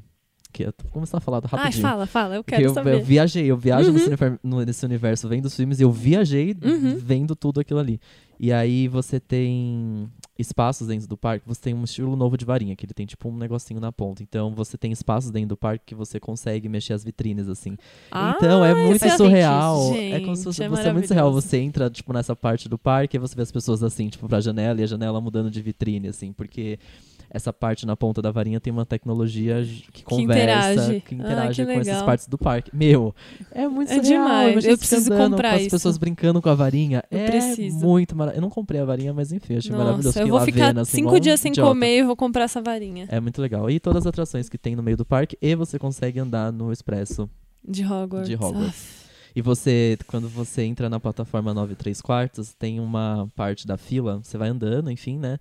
[0.58, 1.82] Que eu tô começando a falar Ai, rapidinho.
[1.84, 2.96] fala, fala, eu quero eu, saber.
[2.96, 3.92] eu viajei, eu viajo
[4.44, 6.98] no- nesse universo vendo os filmes e eu viajei Uhum.
[6.98, 8.00] vendo tudo aquilo ali.
[8.40, 10.08] E aí você tem
[10.38, 13.30] espaços dentro do parque, você tem um estilo novo de varinha, que ele tem tipo
[13.30, 14.24] um negocinho na ponta.
[14.24, 17.78] Então você tem espaços dentro do parque que você consegue mexer as vitrines, assim.
[18.38, 19.94] então é muito isso é surreal.
[19.94, 21.32] gente, é como se fosse, é você é muito surreal.
[21.34, 24.40] Você entra, tipo, nessa parte do parque e você vê as pessoas assim, tipo, pra
[24.42, 26.80] janela e a janela mudando de vitrine, assim, porque.
[27.38, 31.02] Essa parte na ponta da varinha tem uma tecnologia que conversa, interage.
[31.02, 32.70] que Ah, interage que com essas partes do parque.
[32.76, 33.16] Meu,
[33.52, 34.04] é muito É surreal.
[34.24, 34.52] demais.
[34.52, 35.70] imagina Eu você preciso comprar com as isso.
[35.72, 37.04] pessoas brincando com a varinha.
[37.10, 37.78] Eu é preciso.
[37.80, 38.38] muito maravilhoso.
[38.40, 40.08] Eu não comprei a varinha, mas enfim, achei maravilhoso.
[40.08, 41.70] Nossa, eu Fiquei vou ficar vendo, assim, cinco dias sem idiota.
[41.70, 43.70] comer e vou comprar essa varinha É muito legal.
[43.70, 46.72] E todas as atrações que tem no meio do parque, e você consegue andar no
[46.72, 47.30] expresso
[47.68, 48.28] de Hogwarts.
[48.28, 49.08] de Hogwarts.
[49.36, 53.78] E você, quando você entra na plataforma 9 e 3 quartos, tem uma parte da
[53.78, 55.38] fila, você vai andando, enfim, né?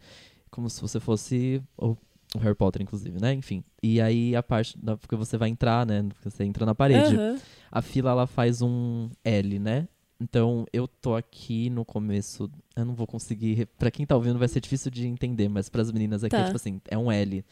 [0.57, 1.95] Como se você fosse o,
[2.41, 3.35] Harry Potter, inclusive, né?
[3.35, 3.63] Enfim.
[3.83, 6.09] E aí a parte da, porque você vai entrar, né?
[6.25, 7.15] Você entra na parede.
[7.15, 7.37] Aham.
[7.71, 9.87] A fila, ela faz um L, né?
[10.19, 12.51] Então, eu tô aqui no começo.
[12.75, 13.67] Eu não vou conseguir.
[13.79, 16.45] Pra quem tá ouvindo, vai ser difícil de entender, mas pras meninas aqui é Tá.
[16.47, 17.45] tipo assim: é um L.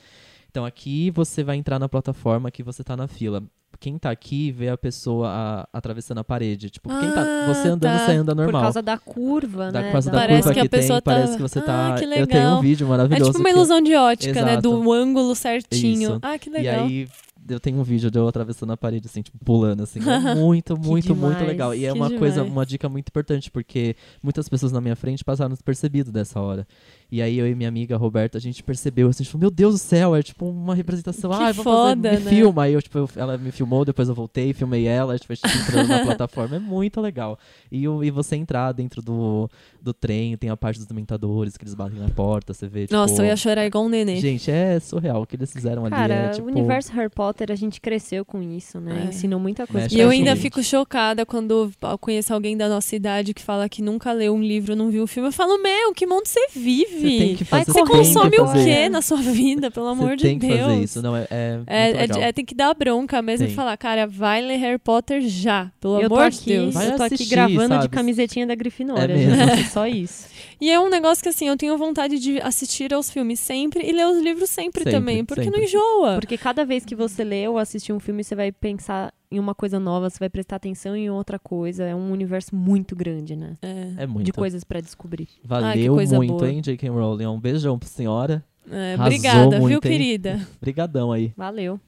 [0.51, 3.43] Então, aqui você vai entrar na plataforma, aqui você tá na fila.
[3.85, 6.71] Quem tá aqui vê a pessoa a- atravessando a parede.
[6.71, 7.21] Tipo, quem tá.
[7.21, 8.07] Ah, Você andando, tá.
[8.07, 8.63] você anda Por normal.
[8.63, 9.87] causa da curva, da, né?
[9.89, 11.93] por causa da Parece curva que a que, tem, pessoa tá- parece que você tá.
[11.95, 12.59] Ah, que Eu tenho legal.
[12.59, 13.31] um vídeo É maravilhoso.
[13.33, 14.53] tipo uma que- ilusão de ótica, né?
[14.53, 14.63] Exato.
[14.63, 16.13] Do ângulo certinho.
[16.13, 16.19] Isso.
[16.23, 16.85] Ah, que E legal.
[16.87, 17.07] aí
[17.47, 19.99] eu tenho um vídeo de eu atravessando a parede, assim, tipo, pulando, assim.
[20.01, 20.03] É
[20.35, 21.75] muito, muito, muito demais, legal.
[21.75, 22.53] E é que uma coisa, demais.
[22.53, 26.67] uma dica muito importante, porque muitas pessoas na minha frente passaram despercebido dessa hora.
[27.15, 29.79] E aí eu e minha amiga Roberta, a gente percebeu, assim, tipo, meu Deus do
[29.79, 31.31] céu, é tipo uma representação.
[31.31, 32.31] Que ah, vamos foda, fazer, me né?
[32.31, 32.63] filma.
[32.65, 35.59] Aí eu, tipo, eu- ela me filmou, depois eu voltei, filmei ela, tipo, a gente
[35.59, 36.57] entrando na plataforma.
[36.57, 37.39] É muito legal.
[37.71, 39.49] E, o- e você entrar dentro do,
[39.81, 42.95] do trem, tem a parte dos dementadores, que eles batem na porta, você vê, tipo...
[42.95, 44.17] Nossa, eu ia chorar igual um nenê.
[44.17, 45.95] Gente, é surreal o que eles fizeram ali.
[45.95, 49.05] Cara, é, tipo, o universo Harry Potter, a gente cresceu com isso, né?
[49.05, 49.09] É.
[49.11, 50.43] Ensinou muita coisa Mexe E eu ainda gente.
[50.43, 54.43] fico chocada quando eu conheço alguém da nossa idade que fala que nunca leu um
[54.43, 55.29] livro, não viu um filme.
[55.29, 57.04] Eu falo, meu, que mundo você vive?
[57.11, 59.89] Você tem que Vai fazer Você tem que consome o quê na sua vida, pelo
[59.89, 60.61] amor Você de tem que Deus?
[60.61, 61.27] fazer isso, não é?
[61.31, 63.57] É, É, é, é, tem que dar bronca mesmo e Tem.
[63.57, 66.75] falar, cara, vai ler Harry Potter já, pelo eu amor de aqui, Deus.
[66.75, 67.89] Vai eu tô aqui assistir, gravando de sabe?
[67.89, 69.35] camisetinha da Grifinória, É mesmo.
[69.57, 69.69] gente.
[69.71, 70.29] Só isso.
[70.61, 73.93] E é um negócio que, assim, eu tenho vontade de assistir aos filmes sempre e
[73.93, 75.59] ler os livros sempre, Sempre, também, porque sempre.
[75.61, 76.15] não enjoa.
[76.15, 79.55] Porque cada vez que você lê ou assistir um filme, você vai pensar em uma
[79.55, 81.85] coisa nova, você vai prestar atenção em outra coisa.
[81.85, 83.57] É um universo muito grande, né?
[83.63, 84.25] É, É muito.
[84.27, 85.29] De coisas pra descobrir.
[85.45, 86.51] Valeu coisa muito, boa.
[86.51, 86.89] hein, J.K.
[86.91, 87.27] Rowling.
[87.27, 88.45] Um beijão pra senhora.
[88.71, 89.91] é, Arrasou obrigada, viu, muito, hein?
[89.93, 90.41] querida?
[90.61, 91.33] Brigadão aí.
[91.37, 91.81] Valeu.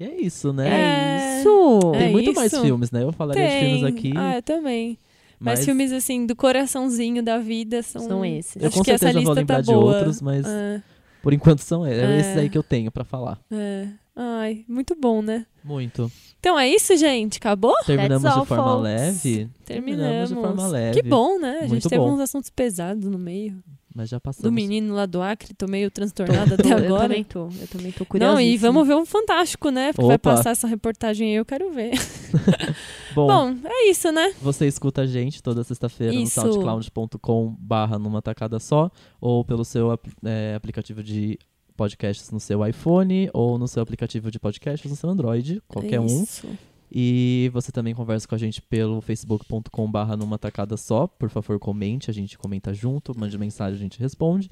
[0.00, 0.68] E é isso, né?
[0.68, 1.40] É.
[1.40, 1.80] isso!
[1.94, 2.62] É Tem muito mais isso.
[2.62, 3.02] filmes, né?
[3.02, 3.88] Eu falaria de filmes Tem.
[3.88, 4.98] aqui, Ah, eu também.
[5.40, 8.02] Mas, mas filmes, assim, do coraçãozinho da vida são...
[8.02, 8.60] São esses.
[8.60, 9.96] eu Acho com que essa certeza vou lista lembrar tá de boa.
[9.96, 10.82] outros, mas É,
[11.22, 12.18] por enquanto são é, É.
[12.20, 13.38] esses aí que eu tenho pra falar.
[13.50, 13.86] é.
[14.20, 15.46] Ai, muito bom, né?
[15.62, 16.10] Muito.
[16.40, 17.38] Então é isso, gente.
[17.38, 17.72] Acabou?
[17.86, 18.82] Terminamos all, de forma folks.
[18.82, 19.48] leve.
[19.64, 20.28] Terminamos.
[20.30, 21.00] de forma leve.
[21.00, 21.58] Que bom, né?
[21.58, 22.14] A gente Muito teve bom.
[22.14, 23.62] uns assuntos pesados no meio.
[23.94, 24.52] Mas já Do passamos.
[24.52, 27.02] menino lá do Acre, tô meio transtornada até Eu agora.
[27.02, 27.48] também tô.
[27.60, 28.32] Eu também tô curiosa.
[28.34, 29.92] Não, e vamos ver um Fantástico, né?
[29.92, 31.92] Porque vai passar essa reportagem aí, eu quero ver.
[33.14, 34.34] Bom, Bom, é isso, né?
[34.42, 38.90] Você escuta a gente toda sexta-feira no soundcloud.com barra numa tacada só,
[39.20, 41.38] ou pelo seu é, aplicativo de
[41.78, 46.06] podcasts no seu iPhone, ou no seu aplicativo de podcasts no seu Android, qualquer um.
[46.06, 46.48] Isso.
[46.90, 51.06] E você também conversa com a gente pelo facebook.com barra numa tacada só.
[51.06, 54.50] Por favor, comente, a gente comenta junto, mande mensagem, a gente responde.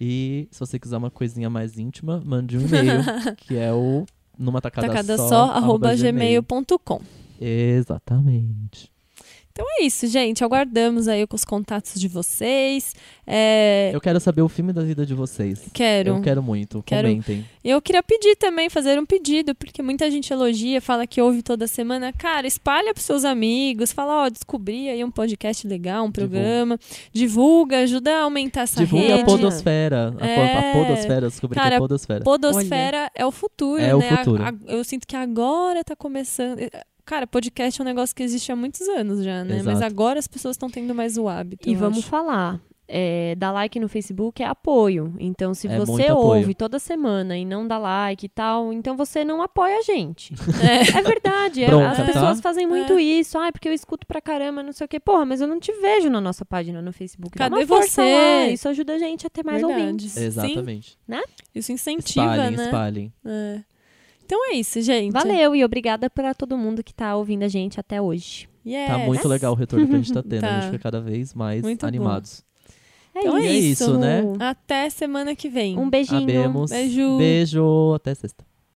[0.00, 3.02] E se você quiser uma coisinha mais íntima, mande um e-mail,
[3.38, 4.06] que é o
[4.38, 6.42] numa tacada, Tacada só, gmail.
[6.44, 7.00] gmail.com.
[7.40, 8.92] Exatamente.
[9.60, 10.44] Então é isso, gente.
[10.44, 12.94] Aguardamos aí com os contatos de vocês.
[13.26, 15.62] É, Eu quero saber o filme da vida de vocês.
[15.74, 16.10] quero.
[16.10, 16.80] Eu quero muito.
[16.86, 17.44] Quero- Comentem.
[17.64, 21.66] Eu queria pedir também, fazer um pedido, porque muita gente elogia, fala que ouve toda
[21.66, 22.12] semana.
[22.12, 26.36] Cara, espalha pros seus amigos, fala, ó, descobri aí um podcast legal, um Divulga.
[26.38, 26.78] programa.
[27.12, 29.22] Divulga, ajuda a aumentar essa Divulga rede.
[29.22, 30.14] a podosfera.
[30.20, 30.56] A, É.
[30.70, 32.22] a podosfera, descobri que Cara, é podosfera.
[32.22, 34.08] Podosfera é o futuro, É o né?
[34.08, 34.42] A- futuro.
[34.44, 36.60] a- eu sinto que agora tá começando.
[37.08, 39.62] Cara, podcast é um negócio que existe há muitos anos já, né?
[39.64, 39.84] Mas Exato.
[39.86, 41.66] agora as pessoas estão tendo mais o hábito.
[41.66, 42.06] E vamos acho.
[42.06, 42.60] falar.
[42.86, 45.14] É, dar like no Facebook é apoio.
[45.18, 49.24] Então, se É você ouve toda semana e não dá like e tal, então você
[49.24, 50.34] não apoia a gente.
[50.62, 50.98] É.
[50.98, 51.64] É verdade.
[51.64, 52.04] é- as tá?
[52.04, 53.02] pessoas fazem muito É.
[53.02, 53.38] isso.
[53.38, 55.00] Ah, porque eu escuto pra caramba, não sei o quê.
[55.00, 57.38] Porra, mas eu não te vejo na nossa página no Facebook.
[57.38, 58.02] Dá Cadê você?
[58.02, 58.48] lá.
[58.48, 59.80] Isso ajuda a gente a ter mais Verdade.
[59.82, 60.14] ouvintes.
[60.14, 60.98] Exatamente.
[61.54, 62.64] Isso incentiva, Espalhem, né?
[62.64, 63.12] espalhem.
[63.24, 63.60] É.
[64.28, 65.10] Então é isso, gente.
[65.10, 68.46] Valeu e obrigada pra todo mundo que tá ouvindo a gente até hoje.
[68.66, 68.86] Yes.
[68.86, 70.44] Tá muito legal o retorno que a gente tá tendo.
[70.44, 70.60] A Tá.
[70.60, 71.86] gente fica cada vez mais Muito bom.
[71.86, 72.44] animados.
[73.14, 73.84] É Então E é isso.
[73.84, 74.22] isso, né?
[74.38, 75.78] Até semana que vem.
[75.78, 76.22] Um beijinho.
[76.24, 76.70] Abemos.
[76.70, 77.16] Beijo.
[77.16, 77.94] Beijo.
[77.94, 78.44] Até sexta.